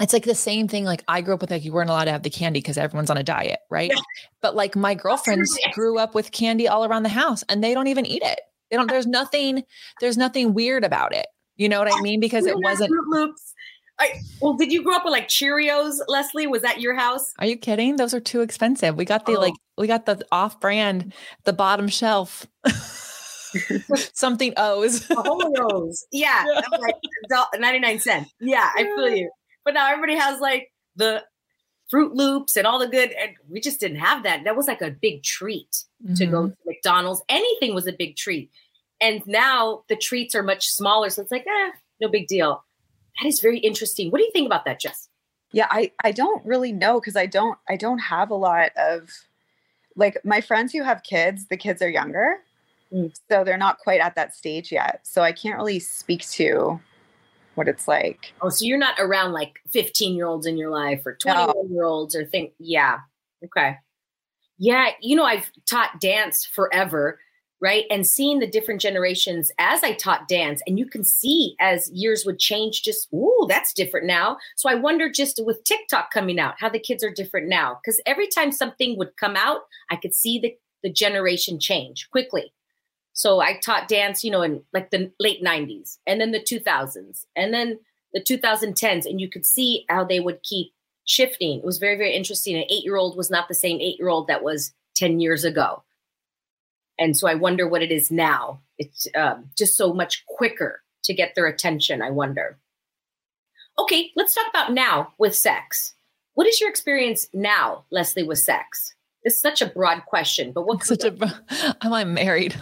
it's 0.00 0.14
like 0.14 0.24
the 0.24 0.34
same 0.34 0.66
thing. 0.66 0.84
Like 0.84 1.04
I 1.06 1.20
grew 1.20 1.34
up 1.34 1.42
with 1.42 1.50
like 1.50 1.64
you 1.64 1.72
weren't 1.72 1.90
allowed 1.90 2.04
to 2.04 2.12
have 2.12 2.22
the 2.22 2.30
candy 2.30 2.60
because 2.60 2.78
everyone's 2.78 3.10
on 3.10 3.18
a 3.18 3.22
diet, 3.22 3.60
right? 3.68 3.90
Yeah. 3.90 4.00
But 4.40 4.56
like 4.56 4.74
my 4.74 4.94
girlfriends 4.94 5.56
grew 5.72 5.98
up 5.98 6.14
with 6.14 6.32
candy 6.32 6.66
all 6.66 6.86
around 6.86 7.02
the 7.02 7.10
house 7.10 7.44
and 7.48 7.62
they 7.62 7.74
don't 7.74 7.86
even 7.86 8.06
eat 8.06 8.22
it. 8.24 8.40
They 8.70 8.76
don't, 8.76 8.88
there's 8.88 9.06
nothing, 9.06 9.62
there's 10.00 10.16
nothing 10.16 10.54
weird 10.54 10.84
about 10.84 11.14
it. 11.14 11.26
You 11.56 11.68
know 11.68 11.78
what 11.78 11.92
I 11.92 12.00
mean? 12.00 12.20
Because 12.20 12.46
it 12.46 12.56
wasn't 12.58 12.90
loops. 13.08 13.52
I, 14.00 14.22
well, 14.40 14.54
did 14.54 14.72
you 14.72 14.82
grow 14.82 14.96
up 14.96 15.04
with 15.04 15.12
like 15.12 15.28
Cheerios, 15.28 15.98
Lesley? 16.08 16.46
Was 16.46 16.62
that 16.62 16.80
your 16.80 16.94
house? 16.94 17.34
Are 17.38 17.46
you 17.46 17.56
kidding? 17.56 17.96
Those 17.96 18.14
are 18.14 18.20
too 18.20 18.40
expensive. 18.40 18.96
We 18.96 19.04
got 19.04 19.26
the 19.26 19.36
oh. 19.36 19.40
like, 19.40 19.54
we 19.76 19.86
got 19.86 20.06
the 20.06 20.24
off 20.32 20.58
brand, 20.58 21.12
the 21.44 21.52
bottom 21.52 21.86
shelf. 21.88 22.46
Something 24.14 24.54
O's. 24.56 25.06
O's. 25.10 26.06
Yeah. 26.12 26.44
yeah. 26.72 26.78
Like 26.78 26.94
99 27.58 27.98
cents. 28.00 28.32
Yeah, 28.40 28.70
I 28.74 28.84
feel 28.84 29.10
you. 29.10 29.30
But 29.64 29.74
now 29.74 29.90
everybody 29.90 30.16
has 30.16 30.40
like 30.40 30.72
the 30.96 31.24
Froot 31.92 32.14
Loops 32.14 32.56
and 32.56 32.66
all 32.66 32.78
the 32.78 32.88
good. 32.88 33.12
And 33.12 33.32
we 33.48 33.60
just 33.60 33.80
didn't 33.80 33.98
have 33.98 34.22
that. 34.22 34.44
That 34.44 34.56
was 34.56 34.66
like 34.66 34.82
a 34.82 34.90
big 34.90 35.22
treat 35.22 35.84
mm-hmm. 36.02 36.14
to 36.14 36.26
go 36.26 36.42
mm-hmm. 36.42 36.50
to 36.50 36.56
McDonald's. 36.66 37.22
Anything 37.28 37.74
was 37.74 37.86
a 37.86 37.92
big 37.92 38.16
treat. 38.16 38.50
And 39.00 39.22
now 39.26 39.82
the 39.88 39.96
treats 39.96 40.34
are 40.34 40.42
much 40.42 40.68
smaller. 40.68 41.10
So 41.10 41.22
it's 41.22 41.30
like, 41.30 41.46
eh, 41.46 41.70
no 42.00 42.08
big 42.08 42.26
deal. 42.26 42.64
That 43.20 43.28
is 43.28 43.40
very 43.40 43.58
interesting. 43.58 44.10
What 44.10 44.18
do 44.18 44.24
you 44.24 44.32
think 44.32 44.46
about 44.46 44.64
that, 44.64 44.80
Jess? 44.80 45.08
Yeah, 45.52 45.66
I, 45.70 45.92
I 46.04 46.12
don't 46.12 46.44
really 46.46 46.72
know 46.72 47.00
because 47.00 47.16
I 47.16 47.26
don't 47.26 47.58
I 47.68 47.76
don't 47.76 47.98
have 47.98 48.30
a 48.30 48.34
lot 48.34 48.70
of 48.76 49.10
like 49.96 50.18
my 50.24 50.40
friends 50.40 50.72
who 50.72 50.82
have 50.82 51.02
kids, 51.02 51.46
the 51.48 51.56
kids 51.56 51.82
are 51.82 51.90
younger. 51.90 52.36
Mm. 52.92 53.12
So 53.30 53.44
they're 53.44 53.58
not 53.58 53.78
quite 53.78 54.00
at 54.00 54.14
that 54.14 54.34
stage 54.34 54.72
yet. 54.72 55.00
So 55.02 55.22
I 55.22 55.32
can't 55.32 55.56
really 55.56 55.80
speak 55.80 56.28
to 56.30 56.80
what 57.54 57.68
it's 57.68 57.86
like. 57.86 58.32
Oh, 58.40 58.48
so 58.48 58.64
you're 58.64 58.78
not 58.78 58.94
around 58.98 59.32
like 59.32 59.60
15 59.70 60.14
year 60.14 60.26
olds 60.26 60.46
in 60.46 60.56
your 60.56 60.70
life 60.70 61.04
or 61.04 61.14
20 61.14 61.46
no. 61.46 61.66
year 61.70 61.84
olds 61.84 62.14
or 62.16 62.24
think, 62.24 62.52
yeah. 62.58 62.98
Okay. 63.44 63.76
Yeah. 64.58 64.90
You 65.00 65.16
know, 65.16 65.24
I've 65.24 65.50
taught 65.68 66.00
dance 66.00 66.44
forever, 66.44 67.18
right? 67.60 67.84
And 67.90 68.06
seeing 68.06 68.38
the 68.38 68.46
different 68.46 68.80
generations 68.80 69.52
as 69.58 69.82
I 69.82 69.92
taught 69.92 70.28
dance, 70.28 70.62
and 70.66 70.78
you 70.78 70.86
can 70.86 71.04
see 71.04 71.56
as 71.60 71.90
years 71.90 72.24
would 72.24 72.38
change, 72.38 72.82
just, 72.82 73.12
ooh, 73.12 73.46
that's 73.48 73.74
different 73.74 74.06
now. 74.06 74.38
So 74.56 74.70
I 74.70 74.74
wonder 74.74 75.10
just 75.10 75.40
with 75.44 75.62
TikTok 75.64 76.10
coming 76.10 76.40
out, 76.40 76.54
how 76.58 76.70
the 76.70 76.78
kids 76.78 77.04
are 77.04 77.12
different 77.12 77.48
now. 77.48 77.78
Because 77.82 78.00
every 78.06 78.28
time 78.28 78.50
something 78.50 78.96
would 78.98 79.16
come 79.16 79.36
out, 79.36 79.60
I 79.90 79.96
could 79.96 80.14
see 80.14 80.38
the, 80.38 80.56
the 80.82 80.92
generation 80.92 81.60
change 81.60 82.08
quickly. 82.10 82.52
So 83.12 83.40
I 83.40 83.58
taught 83.58 83.88
dance, 83.88 84.24
you 84.24 84.30
know, 84.30 84.42
in 84.42 84.62
like 84.72 84.90
the 84.90 85.12
late 85.20 85.42
90s 85.42 85.98
and 86.06 86.20
then 86.20 86.32
the 86.32 86.40
2000s 86.40 87.26
and 87.36 87.52
then 87.52 87.78
the 88.14 88.20
2010s. 88.22 89.04
And 89.04 89.20
you 89.20 89.28
could 89.28 89.44
see 89.44 89.84
how 89.90 90.04
they 90.04 90.20
would 90.20 90.42
keep 90.42 90.72
shifting. 91.04 91.58
It 91.58 91.64
was 91.64 91.78
very, 91.78 91.96
very 91.96 92.14
interesting. 92.14 92.56
An 92.56 92.64
eight 92.70 92.84
year 92.84 92.96
old 92.96 93.16
was 93.16 93.30
not 93.30 93.48
the 93.48 93.54
same 93.54 93.80
eight 93.80 93.98
year 93.98 94.08
old 94.08 94.28
that 94.28 94.42
was 94.42 94.72
10 94.96 95.20
years 95.20 95.44
ago. 95.44 95.82
And 97.00 97.16
so 97.16 97.26
I 97.26 97.34
wonder 97.34 97.66
what 97.66 97.82
it 97.82 97.90
is 97.90 98.10
now. 98.10 98.60
It's 98.78 99.06
um, 99.16 99.46
just 99.56 99.76
so 99.76 99.92
much 99.92 100.24
quicker 100.26 100.82
to 101.04 101.14
get 101.14 101.34
their 101.34 101.46
attention, 101.46 102.02
I 102.02 102.10
wonder. 102.10 102.58
Okay, 103.78 104.10
let's 104.14 104.34
talk 104.34 104.46
about 104.50 104.72
now 104.72 105.14
with 105.18 105.34
sex. 105.34 105.94
What 106.34 106.46
is 106.46 106.60
your 106.60 106.68
experience 106.68 107.26
now, 107.32 107.84
Lesley, 107.90 108.22
with 108.22 108.38
sex? 108.38 108.94
It's 109.22 109.40
such 109.40 109.62
a 109.62 109.66
broad 109.66 110.04
question, 110.06 110.52
but 110.52 110.66
what? 110.66 110.84
Such 110.84 111.04
a. 111.04 111.42
I'm 111.82 112.14
married 112.14 112.52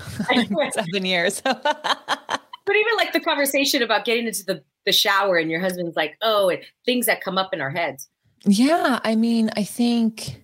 seven 0.72 1.04
years. 1.04 1.40
but 1.40 2.76
even 2.76 2.96
like 2.96 3.12
the 3.12 3.20
conversation 3.20 3.82
about 3.82 4.04
getting 4.04 4.26
into 4.26 4.44
the 4.44 4.64
the 4.84 4.92
shower 4.92 5.36
and 5.36 5.50
your 5.50 5.60
husband's 5.60 5.96
like, 5.96 6.16
oh, 6.22 6.48
and 6.48 6.62
things 6.84 7.06
that 7.06 7.20
come 7.20 7.38
up 7.38 7.52
in 7.52 7.60
our 7.60 7.70
heads. 7.70 8.08
Yeah, 8.44 9.00
I 9.04 9.14
mean, 9.16 9.50
I 9.56 9.64
think 9.64 10.42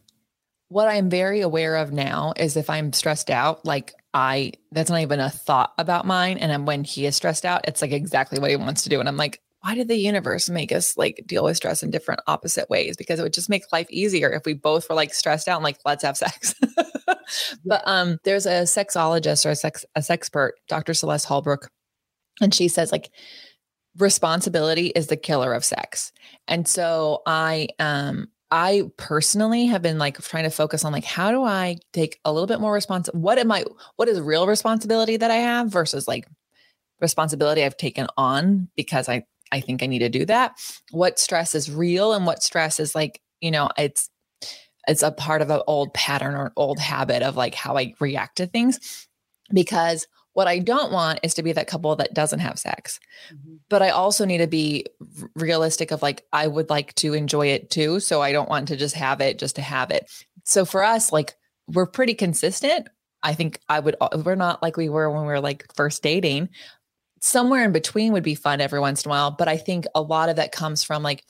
what 0.74 0.88
I'm 0.88 1.08
very 1.08 1.40
aware 1.40 1.76
of 1.76 1.92
now 1.92 2.32
is 2.37 2.56
if 2.56 2.68
I'm 2.68 2.92
stressed 2.92 3.30
out, 3.30 3.64
like 3.64 3.94
I 4.12 4.54
that's 4.72 4.90
not 4.90 5.02
even 5.02 5.20
a 5.20 5.30
thought 5.30 5.72
about 5.78 6.04
mine. 6.04 6.37
And 6.37 6.66
when 6.66 6.82
he 6.82 7.06
is 7.06 7.14
stressed 7.14 7.44
out, 7.44 7.60
it's 7.68 7.80
like 7.80 7.92
exactly 7.92 8.40
what 8.40 8.50
he 8.50 8.56
wants 8.56 8.82
to 8.82 8.88
do. 8.88 8.98
And 8.98 9.08
I'm 9.08 9.16
like, 9.16 9.40
why 9.60 9.76
did 9.76 9.87
the 9.87 9.94
universe 9.94 10.50
make 10.50 10.72
us 10.72 10.96
like 10.96 11.22
deal 11.28 11.44
with 11.44 11.56
stress 11.56 11.84
in 11.84 11.92
different 11.92 12.22
opposite 12.26 12.68
ways? 12.68 12.96
Because 12.96 13.20
it 13.20 13.22
would 13.22 13.32
just 13.32 13.48
make 13.48 13.62
life 13.72 13.87
easier 13.88 14.32
if 14.32 14.44
we 14.44 14.52
both 14.52 14.88
were 14.88 14.96
like 14.96 15.14
stressed 15.14 15.46
out 15.46 15.58
and 15.58 15.62
like, 15.62 15.78
let's 15.84 16.02
have 16.02 16.16
sex. 16.16 16.56
but 17.64 17.82
um, 17.87 18.18
there's 18.24 18.44
a 18.44 18.62
sexologist 18.62 19.46
or 19.46 19.50
a 19.50 19.56
sex 19.56 19.84
a 19.94 20.00
sexpert, 20.00 20.50
Dr. 20.66 20.92
Celeste 20.92 21.26
Holbrook, 21.26 21.70
and 22.40 22.52
she 22.52 22.66
says 22.66 22.90
like 22.90 23.10
responsibility 23.96 24.88
is 24.88 25.06
the 25.06 25.16
killer 25.16 25.54
of 25.54 25.64
sex. 25.64 26.10
And 26.48 26.66
so 26.66 27.22
I 27.26 27.68
um 27.78 28.26
I 28.54 28.84
personally 28.96 29.66
have 29.66 29.82
been 29.82 29.98
like 29.98 30.16
trying 30.18 30.44
to 30.44 30.50
focus 30.50 30.84
on 30.84 30.92
like 30.92 31.02
how 31.02 31.32
do 31.32 31.42
I 31.42 31.78
take 31.92 32.20
a 32.24 32.32
little 32.32 32.46
bit 32.46 32.60
more 32.60 32.72
response 32.72 33.08
what 33.12 33.36
am 33.36 33.50
I 33.50 33.64
what 33.96 34.06
is 34.06 34.20
real 34.20 34.46
responsibility 34.46 35.16
that 35.16 35.32
I 35.32 35.34
have 35.34 35.70
versus 35.70 36.06
like 36.06 36.28
responsibility 37.00 37.64
I've 37.64 37.76
taken 37.76 38.06
on 38.16 38.68
because 38.76 39.08
I 39.08 39.24
I 39.50 39.60
think 39.60 39.82
I 39.82 39.86
need 39.86 39.98
to 39.98 40.08
do 40.08 40.24
that. 40.26 40.52
What 40.92 41.18
stress 41.18 41.56
is 41.56 41.68
real 41.68 42.12
and 42.12 42.26
what 42.26 42.44
stress 42.44 42.78
is 42.78 42.94
like, 42.94 43.20
you 43.40 43.50
know, 43.50 43.70
it's 43.76 44.08
it's 44.86 45.02
a 45.02 45.10
part 45.10 45.42
of 45.42 45.50
an 45.50 45.62
old 45.66 45.92
pattern 45.92 46.36
or 46.36 46.46
an 46.46 46.52
old 46.54 46.78
habit 46.78 47.22
of 47.22 47.36
like 47.36 47.56
how 47.56 47.76
I 47.76 47.94
react 47.98 48.36
to 48.36 48.46
things. 48.46 49.08
Because 49.52 50.06
What 50.35 50.47
I 50.47 50.59
don't 50.59 50.92
want 50.92 51.20
is 51.23 51.35
to 51.35 51.42
be 51.42 51.53
that 51.53 51.66
couple 51.66 51.97
that 51.97 52.14
doesn't 52.14 52.40
have 52.40 52.59
sex. 52.59 53.01
Mhm. 53.33 53.59
But 53.68 53.83
I 53.83 53.90
also 53.90 54.25
need 54.25 54.38
to 54.38 54.47
be 54.47 54.87
realistic 55.35 55.90
of 55.90 56.03
like 56.03 56.25
I 56.33 56.47
would 56.47 56.70
like 56.70 56.94
to 56.97 57.14
enjoy 57.14 57.49
it 57.49 57.70
too, 57.70 58.01
so 58.01 58.20
I 58.20 58.33
don't 58.33 58.49
want 58.49 58.68
to 58.68 58.77
just 58.77 58.94
have 58.94 59.20
it 59.20 59.38
just 59.38 59.57
to 59.57 59.62
have 59.62 59.90
it. 59.90 60.11
So 60.44 60.64
for 60.64 60.85
us 60.85 61.12
like 61.12 61.35
we're 61.73 61.87
pretty 61.87 62.14
consistent. 62.14 62.88
I 63.23 63.33
think 63.33 63.59
I 63.68 63.81
would 63.81 63.97
we're 64.25 64.35
not 64.35 64.62
like 64.62 64.77
we 64.77 64.90
were 64.90 65.11
when 65.11 65.23
we 65.23 65.29
were 65.29 65.40
like 65.40 65.64
first 65.75 66.03
dating. 66.03 66.51
Somewhere 67.20 67.64
in 67.64 67.73
between 67.73 68.12
would 68.12 68.23
be 68.23 68.35
fun 68.35 68.61
every 68.61 68.81
once 68.81 69.03
in 69.05 69.09
a 69.09 69.11
while, 69.11 69.31
but 69.31 69.49
I 69.49 69.57
think 69.57 69.87
a 69.94 70.03
lot 70.03 70.29
of 70.29 70.37
that 70.37 70.53
comes 70.53 70.85
from 70.85 71.03
like 71.03 71.25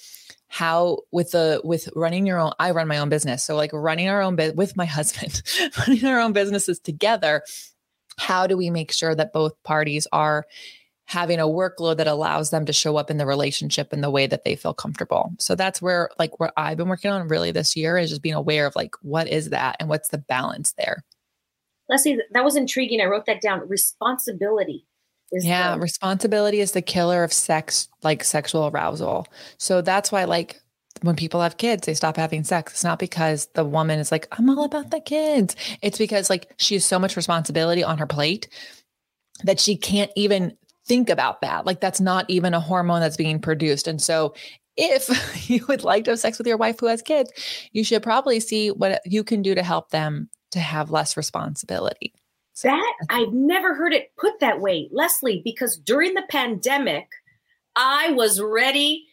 how 0.49 1.01
with 1.11 1.33
the 1.33 1.61
with 1.65 1.89
running 1.97 2.27
your 2.27 2.39
own 2.39 2.53
i 2.61 2.71
run 2.71 2.87
my 2.87 2.99
own 2.99 3.09
business 3.09 3.43
so 3.43 3.57
like 3.57 3.73
running 3.73 4.09
our 4.09 4.23
own 4.23 4.37
business 4.37 4.57
with 4.57 4.77
my 4.77 4.85
husband 4.99 5.43
running 5.79 6.05
our 6.05 6.21
own 6.21 6.33
businesses 6.33 6.79
together 6.79 7.43
how 8.19 8.47
do 8.47 8.57
we 8.57 8.71
make 8.71 8.93
sure 8.93 9.15
that 9.15 9.33
both 9.33 9.61
parties 9.63 10.07
are 10.13 10.47
having 11.07 11.39
a 11.39 11.47
workload 11.47 11.99
that 11.99 12.07
allows 12.07 12.51
them 12.51 12.65
to 12.65 12.73
show 12.73 12.97
up 12.97 13.11
in 13.11 13.19
the 13.19 13.27
relationship 13.27 13.93
in 13.93 14.01
the 14.01 14.11
way 14.11 14.27
that 14.27 14.45
they 14.45 14.57
feel 14.57 14.75
comfortable 14.75 15.33
so 15.39 15.55
that's 15.55 15.83
where 15.83 16.09
like 16.19 16.39
what 16.41 16.53
i've 16.57 16.77
been 16.77 16.89
working 16.89 17.11
on 17.11 17.29
really 17.29 17.51
this 17.51 17.77
year 17.77 17.99
is 17.99 18.11
just 18.11 18.23
being 18.23 18.35
aware 18.35 18.67
of 18.67 18.75
like 18.75 18.95
what 19.03 19.29
is 19.29 19.51
that 19.51 19.77
and 19.79 19.89
what's 19.89 20.09
the 20.09 20.19
balance 20.19 20.73
there 20.79 21.05
Lesley, 21.87 22.19
that 22.31 22.43
was 22.43 22.57
intriguing. 22.57 23.03
I 23.03 23.05
wrote 23.05 23.27
that 23.27 23.43
down. 23.43 23.69
Responsibility 23.69 24.87
is 25.33 25.45
yeah 25.45 25.75
the- 25.75 25.81
responsibility 25.81 26.61
is 26.61 26.73
the 26.73 26.83
killer 26.83 27.25
of 27.25 27.33
sex 27.33 27.89
like 28.03 28.23
sexual 28.23 28.69
arousal 28.69 29.27
so 29.59 29.81
that's 29.81 30.13
why 30.13 30.25
like 30.25 30.61
when 31.05 31.17
people 31.17 31.41
have 31.41 31.57
kids 31.57 31.87
they 31.87 31.95
stop 31.95 32.17
having 32.17 32.45
sex. 32.45 32.73
It's 32.73 32.85
not 32.85 32.99
because 32.99 33.47
the 33.55 33.65
woman 33.65 33.99
is 33.99 34.11
like 34.11 34.27
i'm 34.33 34.51
all 34.51 34.65
about 34.65 34.91
the 34.91 35.01
kids. 35.01 35.57
It's 35.83 35.99
because 35.99 36.31
like 36.31 36.53
she 36.57 36.75
has 36.75 36.85
so 36.85 36.99
much 36.99 37.17
responsibility 37.17 37.85
on 37.85 37.99
her 37.99 38.07
plate 38.07 38.49
that 39.43 39.61
she 39.61 39.77
can't 39.77 40.11
even 40.17 40.57
think 40.87 41.11
about 41.11 41.41
that. 41.41 41.67
Like 41.67 41.81
that's 41.81 42.01
not 42.01 42.27
even 42.29 42.55
a 42.55 42.61
hormone 42.61 43.01
that's 43.01 43.17
being 43.17 43.41
produced. 43.41 43.87
And 43.87 44.01
so 44.01 44.35
if 44.77 45.49
you 45.51 45.65
would 45.69 45.85
like 45.85 46.05
to 46.05 46.13
have 46.13 46.21
sex 46.21 46.39
with 46.39 46.47
your 46.47 46.57
wife 46.57 46.81
who 46.81 46.87
has 46.87 47.03
kids 47.03 47.31
you 47.73 47.85
should 47.85 48.03
probably 48.03 48.41
see 48.41 48.71
what 48.71 49.01
you 49.05 49.23
can 49.23 49.43
do 49.43 49.55
to 49.55 49.63
help 49.63 49.91
them 49.91 50.29
to 50.51 50.61
have 50.61 50.91
less 50.91 51.17
responsibility. 51.17 52.15
That 52.63 52.95
I've 53.11 53.33
never 53.33 53.75
heard 53.75 53.93
it 53.93 54.13
put 54.17 54.39
that 54.41 54.61
way, 54.61 54.89
Lesley, 54.93 55.43
because 55.45 55.77
during 55.77 56.15
the 56.15 56.25
pandemic, 56.29 57.09
I 57.75 58.13
was 58.13 58.41
ready 58.41 59.07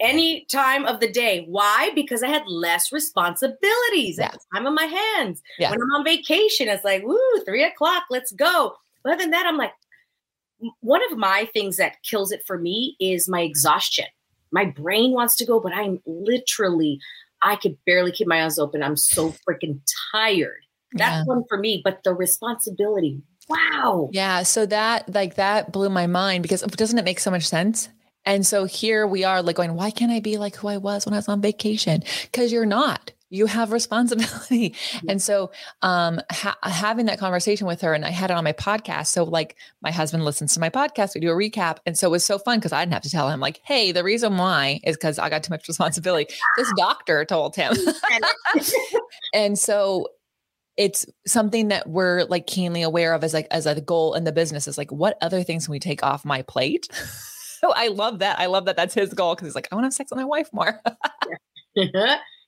any 0.00 0.44
time 0.50 0.84
of 0.84 1.00
the 1.00 1.10
day. 1.10 1.44
Why? 1.48 1.90
Because 1.94 2.22
I 2.22 2.28
had 2.28 2.42
less 2.46 2.92
responsibilities 2.92 4.18
at 4.18 4.32
Yeah. 4.32 4.36
the 4.38 4.40
time 4.58 4.66
of 4.66 4.74
my 4.74 4.84
hands. 4.84 5.42
Yeah. 5.58 5.70
When 5.70 5.80
I'm 5.80 5.90
on 5.94 6.04
vacation, 6.04 6.68
it's 6.68 6.84
like, 6.84 7.02
woo, 7.02 7.18
three 7.44 7.64
o'clock, 7.64 8.04
let's 8.10 8.32
go. 8.32 8.76
But 9.02 9.14
other 9.14 9.22
than 9.22 9.30
that, 9.30 9.46
I'm 9.46 9.56
like, 9.56 9.72
one 10.80 11.02
of 11.10 11.18
my 11.18 11.48
things 11.52 11.76
that 11.76 12.02
kills 12.02 12.32
it 12.32 12.42
for 12.46 12.58
me 12.58 12.96
is 13.00 13.28
my 13.28 13.40
exhaustion. 13.42 14.06
My 14.52 14.64
brain 14.64 15.12
wants 15.12 15.36
to 15.36 15.44
go, 15.46 15.60
but 15.60 15.72
I'm 15.74 16.00
literally, 16.06 16.98
I 17.42 17.56
could 17.56 17.76
barely 17.84 18.12
keep 18.12 18.26
my 18.26 18.44
eyes 18.44 18.58
open. 18.58 18.82
I'm 18.82 18.96
so 18.96 19.34
freaking 19.48 19.80
tired. 20.12 20.62
That's 20.92 21.16
Yeah. 21.18 21.24
one 21.24 21.44
for 21.48 21.58
me, 21.58 21.80
but 21.84 22.02
the 22.04 22.14
responsibility. 22.14 23.20
Wow. 23.48 24.08
Yeah. 24.12 24.42
So 24.42 24.66
that 24.66 25.12
like 25.14 25.34
that 25.36 25.72
blew 25.72 25.88
my 25.88 26.06
mind 26.06 26.42
because 26.42 26.62
doesn't 26.62 26.98
it 26.98 27.04
make 27.04 27.20
so 27.20 27.30
much 27.30 27.44
sense? 27.44 27.88
And 28.26 28.44
so 28.44 28.64
here 28.64 29.06
we 29.06 29.24
are 29.24 29.40
like 29.40 29.56
going, 29.56 29.74
why 29.74 29.90
can't 29.90 30.12
I 30.12 30.20
be 30.20 30.36
like 30.36 30.56
who 30.56 30.68
I 30.68 30.76
was 30.76 31.06
when 31.06 31.14
I 31.14 31.18
was 31.18 31.28
on 31.28 31.40
vacation? 31.40 32.02
Because 32.22 32.52
you're 32.52 32.66
not. 32.66 33.12
You 33.30 33.46
have 33.46 33.72
responsibility. 33.72 34.74
And 35.08 35.22
so 35.22 35.52
um 35.80 36.20
ha- 36.30 36.58
having 36.62 37.06
that 37.06 37.18
conversation 37.18 37.66
with 37.66 37.80
her 37.82 37.94
and 37.94 38.04
I 38.04 38.10
had 38.10 38.30
it 38.30 38.36
on 38.36 38.44
my 38.44 38.52
podcast. 38.52 39.06
So 39.06 39.24
like 39.24 39.56
my 39.80 39.92
husband 39.92 40.24
listens 40.24 40.54
to 40.54 40.60
my 40.60 40.70
podcast, 40.70 41.14
we 41.14 41.20
do 41.20 41.30
a 41.30 41.34
recap. 41.34 41.78
And 41.86 41.96
so 41.96 42.08
it 42.08 42.10
was 42.10 42.26
so 42.26 42.38
fun 42.38 42.58
because 42.58 42.72
I 42.72 42.82
didn't 42.82 42.94
have 42.94 43.02
to 43.02 43.10
tell 43.10 43.30
him 43.30 43.40
like, 43.40 43.60
hey, 43.64 43.92
the 43.92 44.04
reason 44.04 44.36
why 44.36 44.80
is 44.84 44.96
because 44.96 45.18
I 45.18 45.30
got 45.30 45.44
too 45.44 45.52
much 45.52 45.68
responsibility. 45.68 46.34
This 46.56 46.72
doctor 46.76 47.24
told 47.24 47.54
him. 47.54 47.74
and 49.34 49.58
so 49.58 50.08
it's 50.76 51.06
something 51.26 51.68
that 51.68 51.88
we're 51.88 52.24
like 52.24 52.46
keenly 52.46 52.82
aware 52.82 53.14
of 53.14 53.24
as 53.24 53.32
like 53.32 53.46
as 53.50 53.66
a 53.66 53.80
goal 53.80 54.14
in 54.14 54.24
the 54.24 54.32
business 54.32 54.68
is 54.68 54.76
like 54.76 54.92
what 54.92 55.16
other 55.22 55.42
things 55.42 55.66
can 55.66 55.72
we 55.72 55.78
take 55.78 56.02
off 56.02 56.24
my 56.24 56.42
plate 56.42 56.88
so 57.60 57.72
i 57.74 57.88
love 57.88 58.18
that 58.18 58.38
i 58.38 58.46
love 58.46 58.64
that 58.64 58.76
that's 58.76 58.94
his 58.94 59.12
goal 59.14 59.34
because 59.34 59.48
he's 59.48 59.54
like 59.54 59.68
i 59.70 59.74
want 59.74 59.84
to 59.84 59.86
have 59.86 59.94
sex 59.94 60.10
with 60.10 60.18
my 60.18 60.24
wife 60.24 60.48
more 60.52 60.80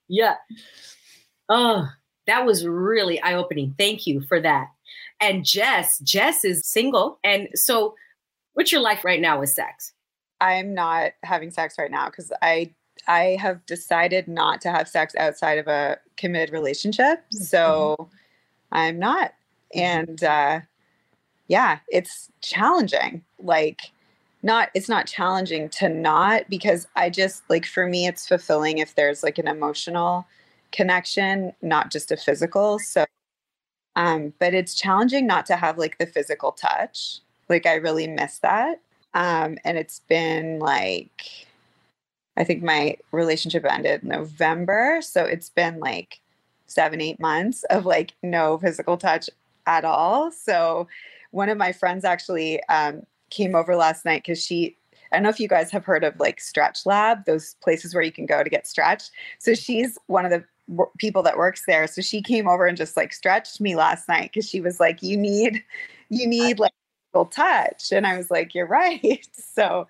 yeah. 0.09 0.35
Oh, 1.51 1.89
that 2.27 2.45
was 2.45 2.67
really 2.67 3.19
eye 3.23 3.33
opening. 3.33 3.75
Thank 3.79 4.07
you 4.07 4.21
for 4.21 4.39
that. 4.39 4.69
And 5.19 5.47
Jess, 5.47 5.99
Jess 6.01 6.45
is 6.45 6.67
single. 6.67 7.19
And 7.25 7.49
so, 7.55 7.95
what's 8.53 8.71
your 8.71 8.83
life 8.83 9.03
right 9.03 9.19
now 9.19 9.41
with 9.41 9.49
sex? 9.49 9.95
I'm 10.41 10.75
not 10.75 11.13
having 11.23 11.51
sex 11.51 11.77
right 11.79 11.91
now 11.91 12.11
because 12.11 12.31
I 12.43 12.75
I 13.07 13.39
have 13.41 13.65
decided 13.65 14.29
not 14.29 14.61
to 14.61 14.71
have 14.71 14.89
sex 14.89 15.15
outside 15.17 15.59
of 15.59 15.69
a 15.69 15.99
committed 16.19 16.53
relationship. 16.53 17.25
So 17.31 18.11
I'm 18.73 18.99
not. 18.99 19.33
And 19.75 20.23
uh 20.23 20.61
yeah, 21.49 21.79
it's 21.89 22.31
challenging. 22.43 23.25
Like 23.39 23.81
not 24.43 24.71
it's 24.75 24.89
not 24.89 25.07
challenging 25.07 25.69
to 25.71 25.89
not 25.89 26.49
because 26.49 26.87
I 26.97 27.11
just 27.11 27.43
like 27.49 27.67
for 27.67 27.87
me 27.87 28.07
it's 28.07 28.29
fulfilling 28.29 28.79
if 28.79 28.95
there's 28.95 29.23
like 29.23 29.39
an 29.39 29.49
emotional 29.49 30.27
connection, 30.73 31.53
not 31.63 31.91
just 31.91 32.13
a 32.13 32.17
physical. 32.17 32.79
So 32.79 33.05
um 33.97 34.33
but 34.39 34.55
it's 34.55 34.75
challenging 34.75 35.27
not 35.27 35.47
to 35.47 35.57
have 35.57 35.79
like 35.79 35.99
the 35.99 36.07
physical 36.07 36.53
touch. 36.53 37.21
Like 37.49 37.67
I 37.67 37.75
really 37.75 38.07
miss 38.07 38.39
that. 38.41 38.81
Um, 39.15 39.59
and 39.65 39.79
it's 39.79 40.01
been 40.01 40.59
like, 40.59 41.47
I 42.37 42.45
think 42.45 42.63
my 42.63 42.97
relationship 43.11 43.65
ended 43.69 44.03
in 44.03 44.11
November. 44.11 45.01
So 45.03 45.25
it's 45.25 45.49
been 45.49 45.81
like 45.81 46.21
seven, 46.67 47.01
eight 47.01 47.19
months 47.19 47.65
of 47.65 47.87
like 47.87 48.13
no 48.23 48.59
physical 48.59 48.97
touch 48.97 49.29
at 49.67 49.85
all. 49.85 50.31
So 50.31 50.87
one 51.31 51.49
of 51.49 51.59
my 51.59 51.73
friends 51.73 52.05
actually 52.05 52.63
um, 52.65 53.03
came 53.31 53.55
over 53.55 53.77
last 53.77 54.05
night 54.05 54.23
because 54.25 54.45
she, 54.45 54.77
I 55.13 55.17
don't 55.17 55.23
know 55.25 55.29
if 55.31 55.41
you 55.41 55.49
guys 55.49 55.71
have 55.71 55.85
heard 55.85 56.05
of 56.05 56.19
like 56.19 56.41
Stretch 56.41 56.87
Lab, 56.87 57.25
those 57.25 57.55
places 57.63 57.95
where 57.95 58.03
you 58.03 58.13
can 58.13 58.27
go 58.27 58.43
to 58.43 58.51
get 58.51 58.67
stretched. 58.67 59.11
So 59.39 59.55
she's 59.55 59.99
one 60.07 60.25
of 60.25 60.31
the 60.31 60.45
w- 60.69 60.91
people 60.99 61.23
that 61.23 61.37
works 61.37 61.63
there. 61.67 61.87
So 61.87 62.03
she 62.03 62.23
came 62.23 62.49
over 62.49 62.67
and 62.67 62.77
just 62.77 62.97
like 62.97 63.13
stretched 63.13 63.61
me 63.61 63.77
last 63.77 64.09
night 64.09 64.31
because 64.33 64.49
she 64.49 64.61
was 64.61 64.81
like, 64.81 65.03
you 65.03 65.17
need, 65.17 65.63
you 66.09 66.27
need 66.27 66.59
like 66.59 66.73
touch 67.31 67.91
and 67.93 68.07
i 68.07 68.17
was 68.17 68.31
like 68.31 68.55
you're 68.55 68.67
right 68.67 69.27
so 69.33 69.87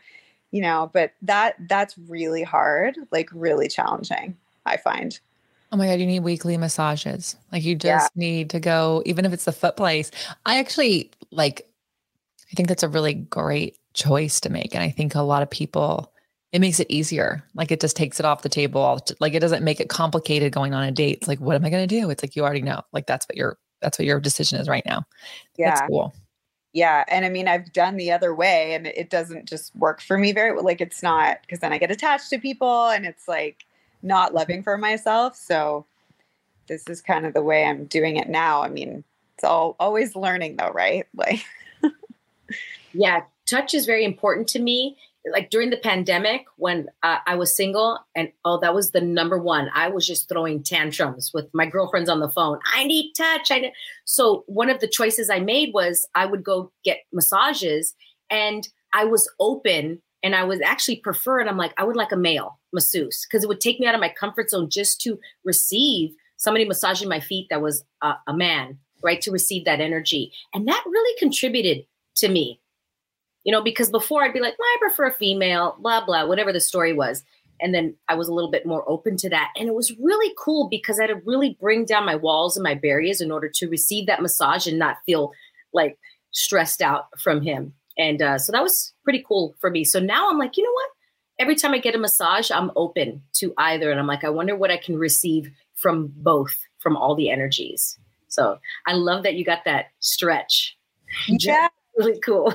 you 0.50 0.62
know 0.62 0.90
but 0.92 1.12
that 1.22 1.54
that's 1.68 1.96
really 2.08 2.42
hard 2.42 2.96
like 3.10 3.28
really 3.32 3.68
challenging 3.68 4.36
i 4.66 4.76
find 4.76 5.20
oh 5.72 5.76
my 5.76 5.86
god 5.86 6.00
you 6.00 6.06
need 6.06 6.20
weekly 6.20 6.56
massages 6.56 7.36
like 7.52 7.62
you 7.62 7.74
just 7.74 8.10
Yeah. 8.16 8.20
need 8.22 8.50
to 8.50 8.60
go 8.60 9.02
even 9.04 9.24
if 9.24 9.32
it's 9.32 9.44
the 9.44 9.52
foot 9.52 9.76
place 9.76 10.10
i 10.46 10.58
actually 10.58 11.10
like 11.30 11.68
i 12.50 12.54
think 12.54 12.68
that's 12.68 12.82
a 12.82 12.88
really 12.88 13.14
great 13.14 13.78
choice 13.94 14.40
to 14.40 14.50
make 14.50 14.74
and 14.74 14.82
i 14.82 14.90
think 14.90 15.14
a 15.14 15.22
lot 15.22 15.42
of 15.42 15.50
people 15.50 16.12
it 16.52 16.60
makes 16.60 16.80
it 16.80 16.86
easier. 16.90 17.44
Like 17.54 17.70
it 17.70 17.80
just 17.80 17.96
takes 17.96 18.18
it 18.18 18.26
off 18.26 18.42
the 18.42 18.48
table 18.48 19.00
like 19.20 19.34
it 19.34 19.40
doesn't 19.40 19.62
make 19.62 19.80
it 19.80 19.88
complicated 19.88 20.52
going 20.52 20.74
on 20.74 20.84
a 20.84 20.90
date. 20.90 21.18
It's 21.18 21.28
like 21.28 21.40
what 21.40 21.56
am 21.56 21.64
i 21.64 21.70
going 21.70 21.86
to 21.86 22.00
do? 22.00 22.10
It's 22.10 22.22
like 22.22 22.36
you 22.36 22.42
already 22.42 22.62
know. 22.62 22.82
Like 22.92 23.06
that's 23.06 23.26
what 23.28 23.36
your 23.36 23.58
that's 23.80 23.98
what 23.98 24.06
your 24.06 24.20
decision 24.20 24.58
is 24.58 24.68
right 24.68 24.84
now. 24.86 25.04
Yeah. 25.56 25.70
that's 25.70 25.88
cool. 25.88 26.14
Yeah 26.72 27.04
and 27.08 27.24
i 27.24 27.30
mean 27.30 27.48
i've 27.48 27.72
done 27.72 27.96
the 27.96 28.12
other 28.12 28.34
way 28.34 28.74
and 28.74 28.86
it 28.86 29.08
doesn't 29.08 29.48
just 29.48 29.74
work 29.74 30.00
for 30.02 30.18
me 30.18 30.32
very 30.32 30.52
well 30.52 30.62
like 30.62 30.82
it's 30.82 31.02
not 31.02 31.38
because 31.40 31.60
then 31.60 31.72
i 31.72 31.78
get 31.78 31.90
attached 31.90 32.28
to 32.28 32.38
people 32.38 32.88
and 32.88 33.06
it's 33.06 33.26
like 33.26 33.64
not 34.02 34.34
loving 34.34 34.62
for 34.62 34.76
myself 34.76 35.34
so 35.34 35.86
this 36.66 36.86
is 36.86 37.00
kind 37.00 37.24
of 37.24 37.32
the 37.32 37.42
way 37.42 37.64
i'm 37.64 37.86
doing 37.86 38.16
it 38.16 38.28
now. 38.28 38.62
I 38.62 38.68
mean 38.68 39.02
it's 39.34 39.44
all 39.44 39.76
always 39.80 40.14
learning 40.14 40.56
though 40.56 40.70
right? 40.70 41.06
Like 41.14 41.44
Yeah, 42.92 43.22
touch 43.48 43.74
is 43.74 43.86
very 43.86 44.04
important 44.04 44.48
to 44.48 44.58
me. 44.58 44.96
Like 45.30 45.50
during 45.50 45.70
the 45.70 45.76
pandemic 45.76 46.46
when 46.56 46.88
uh, 47.02 47.18
I 47.26 47.34
was 47.34 47.54
single, 47.54 47.98
and 48.14 48.32
oh, 48.44 48.58
that 48.60 48.74
was 48.74 48.92
the 48.92 49.00
number 49.00 49.38
one. 49.38 49.68
I 49.74 49.88
was 49.88 50.06
just 50.06 50.28
throwing 50.28 50.62
tantrums 50.62 51.32
with 51.34 51.52
my 51.52 51.66
girlfriends 51.66 52.08
on 52.08 52.20
the 52.20 52.30
phone. 52.30 52.60
I 52.72 52.84
need 52.84 53.12
touch. 53.12 53.50
I 53.50 53.58
need. 53.58 53.72
So 54.04 54.44
one 54.46 54.70
of 54.70 54.80
the 54.80 54.88
choices 54.88 55.28
I 55.28 55.40
made 55.40 55.74
was 55.74 56.08
I 56.14 56.24
would 56.24 56.42
go 56.44 56.72
get 56.84 57.00
massages, 57.12 57.94
and 58.30 58.66
I 58.94 59.04
was 59.04 59.30
open, 59.38 60.00
and 60.22 60.34
I 60.34 60.44
was 60.44 60.60
actually 60.62 60.96
prefer. 60.96 61.40
And 61.40 61.50
I'm 61.50 61.58
like, 61.58 61.74
I 61.76 61.84
would 61.84 61.96
like 61.96 62.12
a 62.12 62.16
male 62.16 62.58
masseuse 62.72 63.26
because 63.26 63.44
it 63.44 63.48
would 63.48 63.60
take 63.60 63.80
me 63.80 63.86
out 63.86 63.94
of 63.94 64.00
my 64.00 64.14
comfort 64.18 64.48
zone 64.48 64.70
just 64.70 65.00
to 65.02 65.18
receive 65.44 66.10
somebody 66.36 66.64
massaging 66.64 67.08
my 67.08 67.20
feet 67.20 67.48
that 67.50 67.60
was 67.60 67.84
a 68.00 68.32
man, 68.32 68.78
right? 69.02 69.20
To 69.22 69.32
receive 69.32 69.66
that 69.66 69.80
energy, 69.80 70.32
and 70.54 70.66
that 70.68 70.84
really 70.86 71.18
contributed 71.18 71.84
to 72.18 72.28
me 72.28 72.60
you 73.48 73.52
know, 73.52 73.62
because 73.62 73.88
before 73.88 74.22
I'd 74.22 74.34
be 74.34 74.40
like, 74.40 74.58
well, 74.58 74.68
I 74.68 74.76
prefer 74.78 75.06
a 75.06 75.12
female, 75.12 75.76
blah, 75.80 76.04
blah, 76.04 76.26
whatever 76.26 76.52
the 76.52 76.60
story 76.60 76.92
was. 76.92 77.22
And 77.60 77.74
then 77.74 77.96
I 78.06 78.14
was 78.14 78.28
a 78.28 78.34
little 78.34 78.50
bit 78.50 78.66
more 78.66 78.86
open 78.86 79.16
to 79.16 79.30
that. 79.30 79.52
And 79.56 79.68
it 79.68 79.74
was 79.74 79.90
really 79.98 80.34
cool 80.38 80.68
because 80.68 81.00
I 81.00 81.04
had 81.04 81.14
to 81.14 81.22
really 81.24 81.56
bring 81.58 81.86
down 81.86 82.04
my 82.04 82.14
walls 82.14 82.58
and 82.58 82.62
my 82.62 82.74
barriers 82.74 83.22
in 83.22 83.30
order 83.30 83.50
to 83.54 83.68
receive 83.68 84.06
that 84.06 84.20
massage 84.20 84.66
and 84.66 84.78
not 84.78 84.98
feel 85.06 85.32
like 85.72 85.98
stressed 86.30 86.82
out 86.82 87.06
from 87.18 87.40
him. 87.40 87.72
And 87.96 88.20
uh, 88.20 88.38
so 88.38 88.52
that 88.52 88.62
was 88.62 88.92
pretty 89.02 89.24
cool 89.26 89.54
for 89.60 89.70
me. 89.70 89.82
So 89.82 89.98
now 89.98 90.28
I'm 90.28 90.38
like, 90.38 90.58
you 90.58 90.62
know 90.62 90.72
what? 90.72 90.90
Every 91.40 91.56
time 91.56 91.72
I 91.72 91.78
get 91.78 91.94
a 91.94 91.98
massage, 91.98 92.50
I'm 92.50 92.70
open 92.76 93.22
to 93.36 93.54
either. 93.56 93.90
And 93.90 93.98
I'm 93.98 94.06
like, 94.06 94.24
I 94.24 94.28
wonder 94.28 94.56
what 94.56 94.70
I 94.70 94.76
can 94.76 94.98
receive 94.98 95.50
from 95.74 96.12
both, 96.16 96.54
from 96.80 96.98
all 96.98 97.14
the 97.14 97.30
energies. 97.30 97.98
So 98.28 98.58
I 98.86 98.92
love 98.92 99.22
that 99.22 99.36
you 99.36 99.44
got 99.44 99.64
that 99.64 99.86
stretch. 100.00 100.76
Yeah. 101.28 101.68
Really 101.98 102.18
cool. 102.20 102.54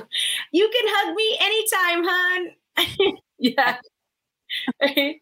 You 0.52 0.70
can 0.72 0.84
hug 0.86 1.14
me 1.14 1.38
anytime, 1.40 2.04
hon. 2.04 3.18
yeah. 3.38 3.78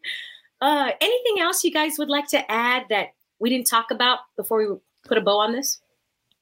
uh, 0.61 0.91
anything 1.01 1.41
else 1.41 1.63
you 1.63 1.71
guys 1.71 1.97
would 1.97 2.09
like 2.09 2.27
to 2.29 2.51
add 2.51 2.85
that 2.89 3.09
we 3.39 3.49
didn't 3.49 3.67
talk 3.67 3.91
about 3.91 4.19
before 4.37 4.57
we 4.57 4.75
put 5.05 5.17
a 5.17 5.21
bow 5.21 5.39
on 5.39 5.51
this? 5.51 5.81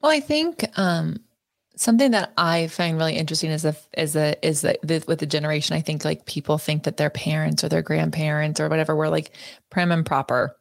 Well, 0.02 0.12
I 0.12 0.20
think 0.20 0.66
um, 0.78 1.20
something 1.76 2.12
that 2.12 2.32
I 2.38 2.68
find 2.68 2.98
really 2.98 3.16
interesting 3.16 3.52
is 3.52 3.64
the 3.64 3.76
is 3.98 4.14
the 4.14 4.38
is 4.48 4.62
the, 4.62 4.78
the, 4.84 5.04
with 5.08 5.20
the 5.20 5.26
generation. 5.26 5.76
I 5.76 5.82
think 5.82 6.06
like 6.06 6.26
people 6.26 6.58
think 6.58 6.84
that 6.84 6.98
their 6.98 7.10
parents 7.10 7.64
or 7.64 7.70
their 7.70 7.82
grandparents 7.82 8.60
or 8.60 8.70
whatever 8.70 8.96
were 8.96 9.10
like 9.10 9.32
prim 9.70 9.92
and 9.92 10.06
proper, 10.06 10.56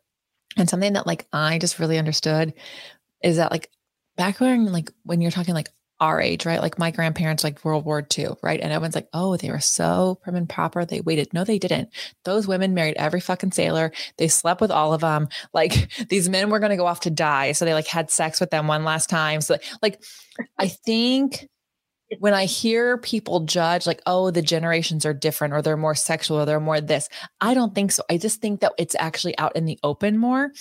and 0.56 0.68
something 0.68 0.94
that 0.94 1.06
like 1.06 1.26
I 1.32 1.58
just 1.58 1.78
really 1.78 1.98
understood 1.98 2.54
is 3.22 3.36
that 3.36 3.50
like 3.50 3.70
back 4.16 4.40
when 4.40 4.72
like 4.72 4.90
when 5.04 5.20
you're 5.20 5.30
talking 5.30 5.54
like 5.54 5.70
our 6.00 6.20
age, 6.20 6.46
right? 6.46 6.60
Like 6.60 6.78
my 6.78 6.90
grandparents, 6.90 7.44
like 7.44 7.64
World 7.64 7.84
War 7.84 8.06
II, 8.18 8.30
right? 8.42 8.60
And 8.60 8.72
everyone's 8.72 8.94
like, 8.94 9.08
oh, 9.12 9.36
they 9.36 9.50
were 9.50 9.60
so 9.60 10.18
prim 10.22 10.34
and 10.34 10.48
proper. 10.48 10.84
They 10.84 11.00
waited. 11.00 11.32
No, 11.34 11.44
they 11.44 11.58
didn't. 11.58 11.90
Those 12.24 12.48
women 12.48 12.74
married 12.74 12.96
every 12.96 13.20
fucking 13.20 13.52
sailor. 13.52 13.92
They 14.16 14.28
slept 14.28 14.60
with 14.60 14.70
all 14.70 14.94
of 14.94 15.02
them. 15.02 15.28
Like 15.52 15.92
these 16.08 16.28
men 16.28 16.50
were 16.50 16.58
going 16.58 16.70
to 16.70 16.76
go 16.76 16.86
off 16.86 17.00
to 17.00 17.10
die. 17.10 17.52
So 17.52 17.64
they 17.64 17.74
like 17.74 17.86
had 17.86 18.10
sex 18.10 18.40
with 18.40 18.50
them 18.50 18.66
one 18.66 18.84
last 18.84 19.10
time. 19.10 19.40
So 19.42 19.58
like, 19.82 20.02
I 20.58 20.68
think 20.86 21.48
when 22.18 22.34
I 22.34 22.46
hear 22.46 22.98
people 22.98 23.40
judge, 23.40 23.86
like, 23.86 24.02
oh, 24.06 24.30
the 24.30 24.42
generations 24.42 25.06
are 25.06 25.14
different 25.14 25.54
or 25.54 25.62
they're 25.62 25.76
more 25.76 25.94
sexual 25.94 26.40
or 26.40 26.44
they're 26.44 26.58
more 26.58 26.80
this, 26.80 27.08
I 27.40 27.54
don't 27.54 27.74
think 27.74 27.92
so. 27.92 28.02
I 28.10 28.16
just 28.16 28.40
think 28.40 28.60
that 28.60 28.72
it's 28.78 28.96
actually 28.98 29.38
out 29.38 29.54
in 29.54 29.64
the 29.64 29.78
open 29.82 30.18
more. 30.18 30.52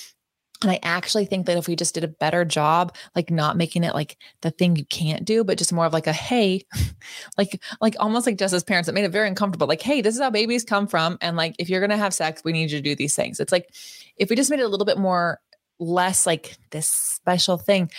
And 0.61 0.71
I 0.71 0.79
actually 0.83 1.25
think 1.25 1.45
that 1.45 1.57
if 1.57 1.67
we 1.67 1.75
just 1.75 1.93
did 1.93 2.03
a 2.03 2.09
better 2.09 2.43
job, 2.43 2.95
like 3.15 3.31
not 3.31 3.55
making 3.55 3.85
it 3.85 3.93
like 3.93 4.17
the 4.41 4.51
thing 4.51 4.75
you 4.75 4.85
can't 4.85 5.23
do, 5.23 5.43
but 5.43 5.57
just 5.57 5.71
more 5.71 5.85
of 5.85 5.93
like 5.93 6.07
a 6.07 6.13
hey, 6.13 6.65
like 7.37 7.61
like 7.79 7.95
almost 7.99 8.25
like 8.25 8.37
just 8.37 8.53
as 8.53 8.63
parents, 8.63 8.87
that 8.87 8.93
made 8.93 9.05
it 9.05 9.11
very 9.11 9.27
uncomfortable. 9.27 9.67
Like, 9.67 9.81
hey, 9.81 10.01
this 10.01 10.15
is 10.15 10.21
how 10.21 10.29
babies 10.29 10.65
come 10.65 10.87
from. 10.87 11.17
And 11.21 11.37
like 11.37 11.55
if 11.59 11.69
you're 11.69 11.81
gonna 11.81 11.97
have 11.97 12.13
sex, 12.13 12.43
we 12.43 12.51
need 12.51 12.71
you 12.71 12.77
to 12.77 12.83
do 12.83 12.95
these 12.95 13.15
things. 13.15 13.39
It's 13.39 13.51
like 13.51 13.73
if 14.17 14.29
we 14.29 14.35
just 14.35 14.49
made 14.49 14.59
it 14.59 14.63
a 14.63 14.67
little 14.67 14.85
bit 14.85 14.97
more 14.97 15.39
less 15.79 16.25
like 16.25 16.57
this 16.71 16.87
special 16.87 17.57
thing, 17.57 17.89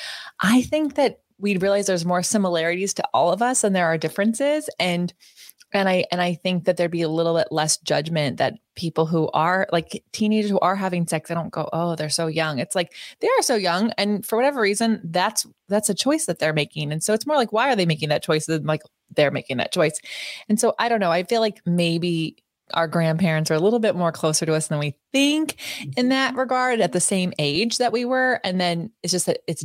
I 0.41 0.63
think 0.63 0.97
that 0.97 1.21
we'd 1.39 1.63
realize 1.63 1.87
there's 1.87 2.05
more 2.05 2.23
similarities 2.23 2.95
to 2.95 3.05
all 3.15 3.33
of 3.33 3.41
us 3.41 3.65
and 3.65 3.75
there 3.75 3.87
are 3.87 3.97
differences. 3.97 4.69
And 4.79 5.13
and 5.73 5.89
i 5.89 6.05
and 6.11 6.21
i 6.21 6.35
think 6.35 6.65
that 6.65 6.77
there'd 6.77 6.91
be 6.91 7.03
a 7.03 7.09
little 7.09 7.37
bit 7.37 7.49
less 7.51 7.77
judgment 7.79 8.39
that 8.39 8.55
people 8.75 9.07
who 9.07 9.31
are 9.33 9.67
like 9.73 10.03
teenagers 10.13 10.51
who 10.51 10.59
are 10.61 10.77
having 10.77 11.07
sex 11.07 11.31
i 11.31 11.35
don't 11.35 11.51
go 11.51 11.69
oh 11.73 11.95
they're 12.01 12.09
so 12.09 12.27
young. 12.27 12.59
It's 12.59 12.75
like 12.75 12.95
they 13.21 13.29
are 13.29 13.43
so 13.43 13.55
young 13.55 13.93
and 13.99 14.25
for 14.25 14.37
whatever 14.37 14.61
reason 14.61 15.01
that's 15.05 15.47
that's 15.69 15.89
a 15.89 15.95
choice 15.95 16.27
that 16.27 16.39
they're 16.39 16.53
making. 16.53 16.91
And 16.91 17.03
so 17.03 17.15
it's 17.15 17.27
more 17.27 17.37
like 17.37 17.53
why 17.53 17.71
are 17.71 17.77
they 17.77 17.87
making 17.87 18.09
that 18.09 18.23
choice 18.23 18.47
than 18.47 18.65
like 18.65 18.83
they're 19.15 19.31
making 19.31 19.59
that 19.59 19.73
choice? 19.73 20.01
And 20.49 20.59
so 20.59 20.75
i 20.79 20.89
don't 20.89 21.01
know 21.01 21.11
i 21.11 21.23
feel 21.25 21.41
like 21.41 21.61
maybe 21.67 22.37
our 22.73 22.87
grandparents 22.87 23.51
are 23.51 23.55
a 23.55 23.61
little 23.61 23.81
bit 23.81 23.97
more 23.97 24.13
closer 24.13 24.47
to 24.47 24.55
us 24.55 24.69
than 24.69 24.79
we 24.79 24.95
think 25.13 25.57
in 25.81 25.91
mm-hmm. 25.91 26.09
that 26.11 26.37
regard 26.37 26.81
at 26.81 26.93
the 26.93 27.01
same 27.01 27.33
age 27.37 27.79
that 27.79 27.93
we 27.93 28.05
were. 28.05 28.41
And 28.45 28.61
then 28.61 28.93
it's 29.03 29.11
just 29.11 29.27
that 29.27 29.41
it's 29.49 29.65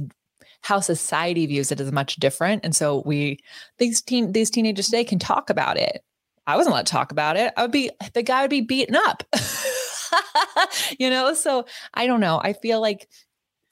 how 0.66 0.80
society 0.80 1.46
views 1.46 1.72
it 1.72 1.80
is 1.80 1.92
much 1.92 2.16
different. 2.16 2.66
And 2.66 2.76
so 2.76 3.04
we 3.06 3.38
these 3.78 4.02
teen 4.02 4.32
these 4.32 4.50
teenagers 4.50 4.88
today 4.88 5.04
can 5.04 5.20
talk 5.20 5.52
about 5.52 5.78
it. 5.78 6.04
I 6.48 6.58
wasn't 6.58 6.74
allowed 6.74 6.88
to 6.88 6.92
talk 6.92 7.12
about 7.12 7.38
it. 7.38 7.54
I 7.56 7.62
would 7.62 7.72
be 7.72 7.92
the 8.16 8.24
guy 8.24 8.42
would 8.42 8.50
be 8.50 8.62
beaten 8.62 8.96
up. 8.96 9.22
you 11.00 11.12
know, 11.12 11.36
so 11.36 11.66
I 11.94 12.08
don't 12.08 12.20
know. 12.20 12.42
I 12.44 12.54
feel 12.54 12.82
like 12.82 13.08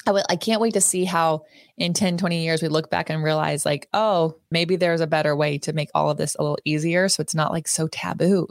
I, 0.06 0.10
w- 0.10 0.26
I 0.30 0.36
can't 0.36 0.62
wait 0.62 0.76
to 0.76 0.82
see 0.82 1.04
how 1.04 1.46
in 1.78 1.94
10, 1.94 2.18
20 2.18 2.44
years 2.44 2.62
we 2.62 2.68
look 2.68 2.91
back 2.91 3.10
and 3.10 3.24
realize, 3.24 3.66
like, 3.66 3.88
oh, 3.94 4.36
maybe 4.52 4.76
there's 4.76 5.02
a 5.02 5.08
better 5.08 5.36
way 5.36 5.58
to 5.60 5.74
make 5.74 5.89
all 5.96 6.12
of 6.12 6.18
this 6.18 6.36
a 6.36 6.44
little 6.44 6.60
easier. 6.64 7.10
So 7.10 7.22
it's 7.22 7.34
not 7.34 7.52
like 7.52 7.68
so 7.68 7.88
taboo. 7.88 8.48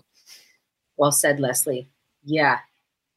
Well 0.96 1.12
said, 1.12 1.38
Lesley. 1.38 1.92
Yeah, 2.24 2.58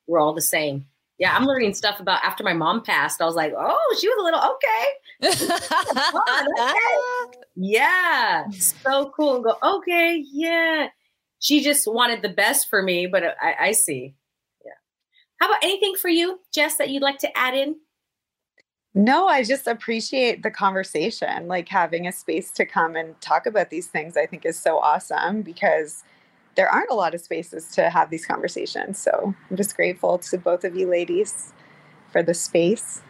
we're 0.05 0.19
all 0.19 0.35
the 0.35 0.41
same. 0.41 0.85
Yeah, 1.17 1.35
I'm 1.35 1.45
learning 1.45 1.73
stuff 1.73 1.99
about 1.99 2.23
after 2.23 2.43
my 2.43 2.53
mom 2.53 2.83
passed. 2.83 3.21
I 3.21 3.25
was 3.25 3.35
like, 3.35 3.53
oh, 3.57 3.97
she 3.99 4.07
was 4.09 4.17
a 4.19 4.23
little 4.23 4.41
okay. 4.55 4.85
okay. 6.59 6.73
Yeah, 7.55 8.49
so 8.51 9.13
cool. 9.15 9.41
Go, 9.41 9.55
okay, 9.63 10.21
yeah. 10.29 10.89
She 11.39 11.63
just 11.63 11.87
wanted 11.87 12.21
the 12.21 12.29
best 12.29 12.69
for 12.69 12.81
me, 12.81 13.07
but 13.07 13.23
I, 13.41 13.55
I 13.59 13.71
see. 13.71 14.13
Yeah. 14.65 14.71
How 15.39 15.47
about 15.47 15.63
anything 15.63 15.95
for 15.95 16.09
you, 16.09 16.41
Jess, 16.53 16.75
that 16.77 16.89
you'd 16.89 17.01
like 17.01 17.19
to 17.19 17.37
add 17.37 17.55
in? 17.55 17.77
No, 18.93 19.27
I 19.27 19.43
just 19.43 19.67
appreciate 19.67 20.43
the 20.43 20.51
conversation. 20.51 21.47
Like 21.47 21.69
having 21.69 22.07
a 22.07 22.11
space 22.11 22.51
to 22.51 22.65
come 22.65 22.95
and 22.95 23.19
talk 23.21 23.45
about 23.45 23.69
these 23.69 23.87
things, 23.87 24.17
I 24.17 24.25
think 24.25 24.45
is 24.45 24.59
so 24.59 24.79
awesome 24.79 25.41
because 25.41 26.03
there 26.55 26.69
aren't 26.69 26.89
a 26.89 26.95
lot 26.95 27.13
of 27.13 27.21
spaces 27.21 27.67
to 27.73 27.89
have 27.89 28.09
these 28.09 28.25
conversations. 28.25 28.99
So 28.99 29.33
I'm 29.49 29.57
just 29.57 29.75
grateful 29.75 30.17
to 30.19 30.37
both 30.37 30.63
of 30.63 30.75
you 30.75 30.87
ladies 30.87 31.53
for 32.11 32.23
the 32.23 32.33
space. 32.33 33.01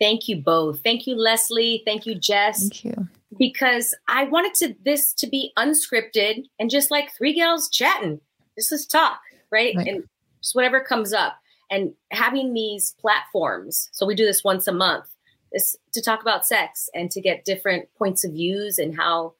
Thank 0.00 0.28
you 0.28 0.36
both. 0.36 0.80
Thank 0.84 1.06
you, 1.06 1.16
Lesley. 1.16 1.82
Thank 1.84 2.06
you, 2.06 2.14
Jess. 2.14 2.60
Thank 2.60 2.84
you. 2.84 3.08
Because 3.38 3.94
I 4.08 4.24
wanted 4.24 4.54
to 4.54 4.76
this 4.84 5.12
to 5.14 5.26
be 5.26 5.52
unscripted 5.58 6.44
and 6.58 6.70
just 6.70 6.90
like 6.90 7.10
three 7.16 7.34
gals 7.34 7.68
chatting. 7.68 8.20
This 8.56 8.72
is 8.72 8.86
talk, 8.86 9.20
right? 9.50 9.74
right? 9.76 9.86
And 9.86 10.04
just 10.42 10.54
whatever 10.54 10.80
comes 10.80 11.12
up. 11.12 11.36
And 11.70 11.92
having 12.12 12.54
these 12.54 12.94
platforms. 12.98 13.90
So 13.92 14.06
we 14.06 14.14
do 14.14 14.24
this 14.24 14.42
once 14.42 14.66
a 14.66 14.72
month. 14.72 15.04
This 15.52 15.76
to 15.92 16.02
talk 16.02 16.22
about 16.22 16.46
sex 16.46 16.88
and 16.94 17.10
to 17.10 17.20
get 17.20 17.44
different 17.44 17.88
points 17.96 18.24
of 18.24 18.32
views 18.32 18.78
and 18.78 18.96
how 18.96 19.34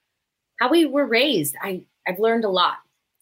how 0.59 0.71
we 0.71 0.87
were 0.87 1.07
raised. 1.07 1.57
I 1.63 1.83
I've 2.07 2.19
learned 2.19 2.45
a 2.45 2.51
lot 2.51 2.79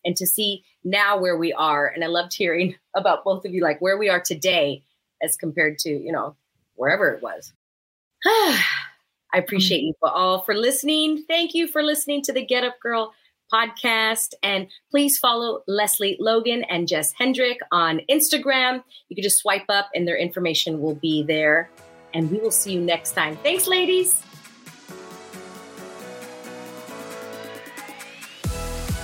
and 0.07 0.17
to 0.17 0.27
see 0.27 0.65
now 0.85 1.19
where 1.19 1.37
we 1.37 1.53
are. 1.53 1.87
And 1.87 2.03
I 2.03 2.07
loved 2.07 2.33
hearing 2.33 2.77
about 2.97 3.25
both 3.25 3.45
of 3.45 3.53
you, 3.53 3.63
like 3.63 3.81
where 3.83 3.99
we 3.99 4.09
are 4.09 4.21
today 4.21 4.83
as 5.23 5.37
compared 5.37 5.79
to, 5.81 5.91
you 5.91 6.13
know, 6.13 6.37
wherever 6.77 7.11
it 7.11 7.23
was. 7.23 7.53
I 8.25 9.39
appreciate 9.39 9.83
you 9.83 9.93
all 10.03 10.41
for 10.43 10.55
listening. 10.55 11.25
Thank 11.29 11.53
you 11.53 11.69
for 11.69 11.83
listening 11.83 12.23
to 12.23 12.33
the 12.33 12.45
Get 12.45 12.65
Up 12.65 12.81
Girl 12.81 13.13
podcast. 13.53 14.35
And 14.43 14.69
please 14.91 15.19
follow 15.19 15.63
Lesley 15.67 16.17
Logan 16.21 16.65
and 16.65 16.89
Jess 16.89 17.13
Hendrick 17.13 17.59
on 17.71 18.01
Instagram. 18.11 18.83
You 19.09 19.17
can 19.17 19.23
just 19.23 19.39
swipe 19.39 19.67
up 19.69 19.91
and 19.95 20.07
their 20.07 20.17
information 20.17 20.81
will 20.81 20.95
be 20.95 21.23
there. 21.23 21.69
And 22.15 22.31
we 22.31 22.39
will 22.39 22.51
see 22.51 22.73
you 22.73 22.81
next 22.81 23.13
time. 23.13 23.37
Thanks, 23.37 23.67
ladies. 23.67 24.23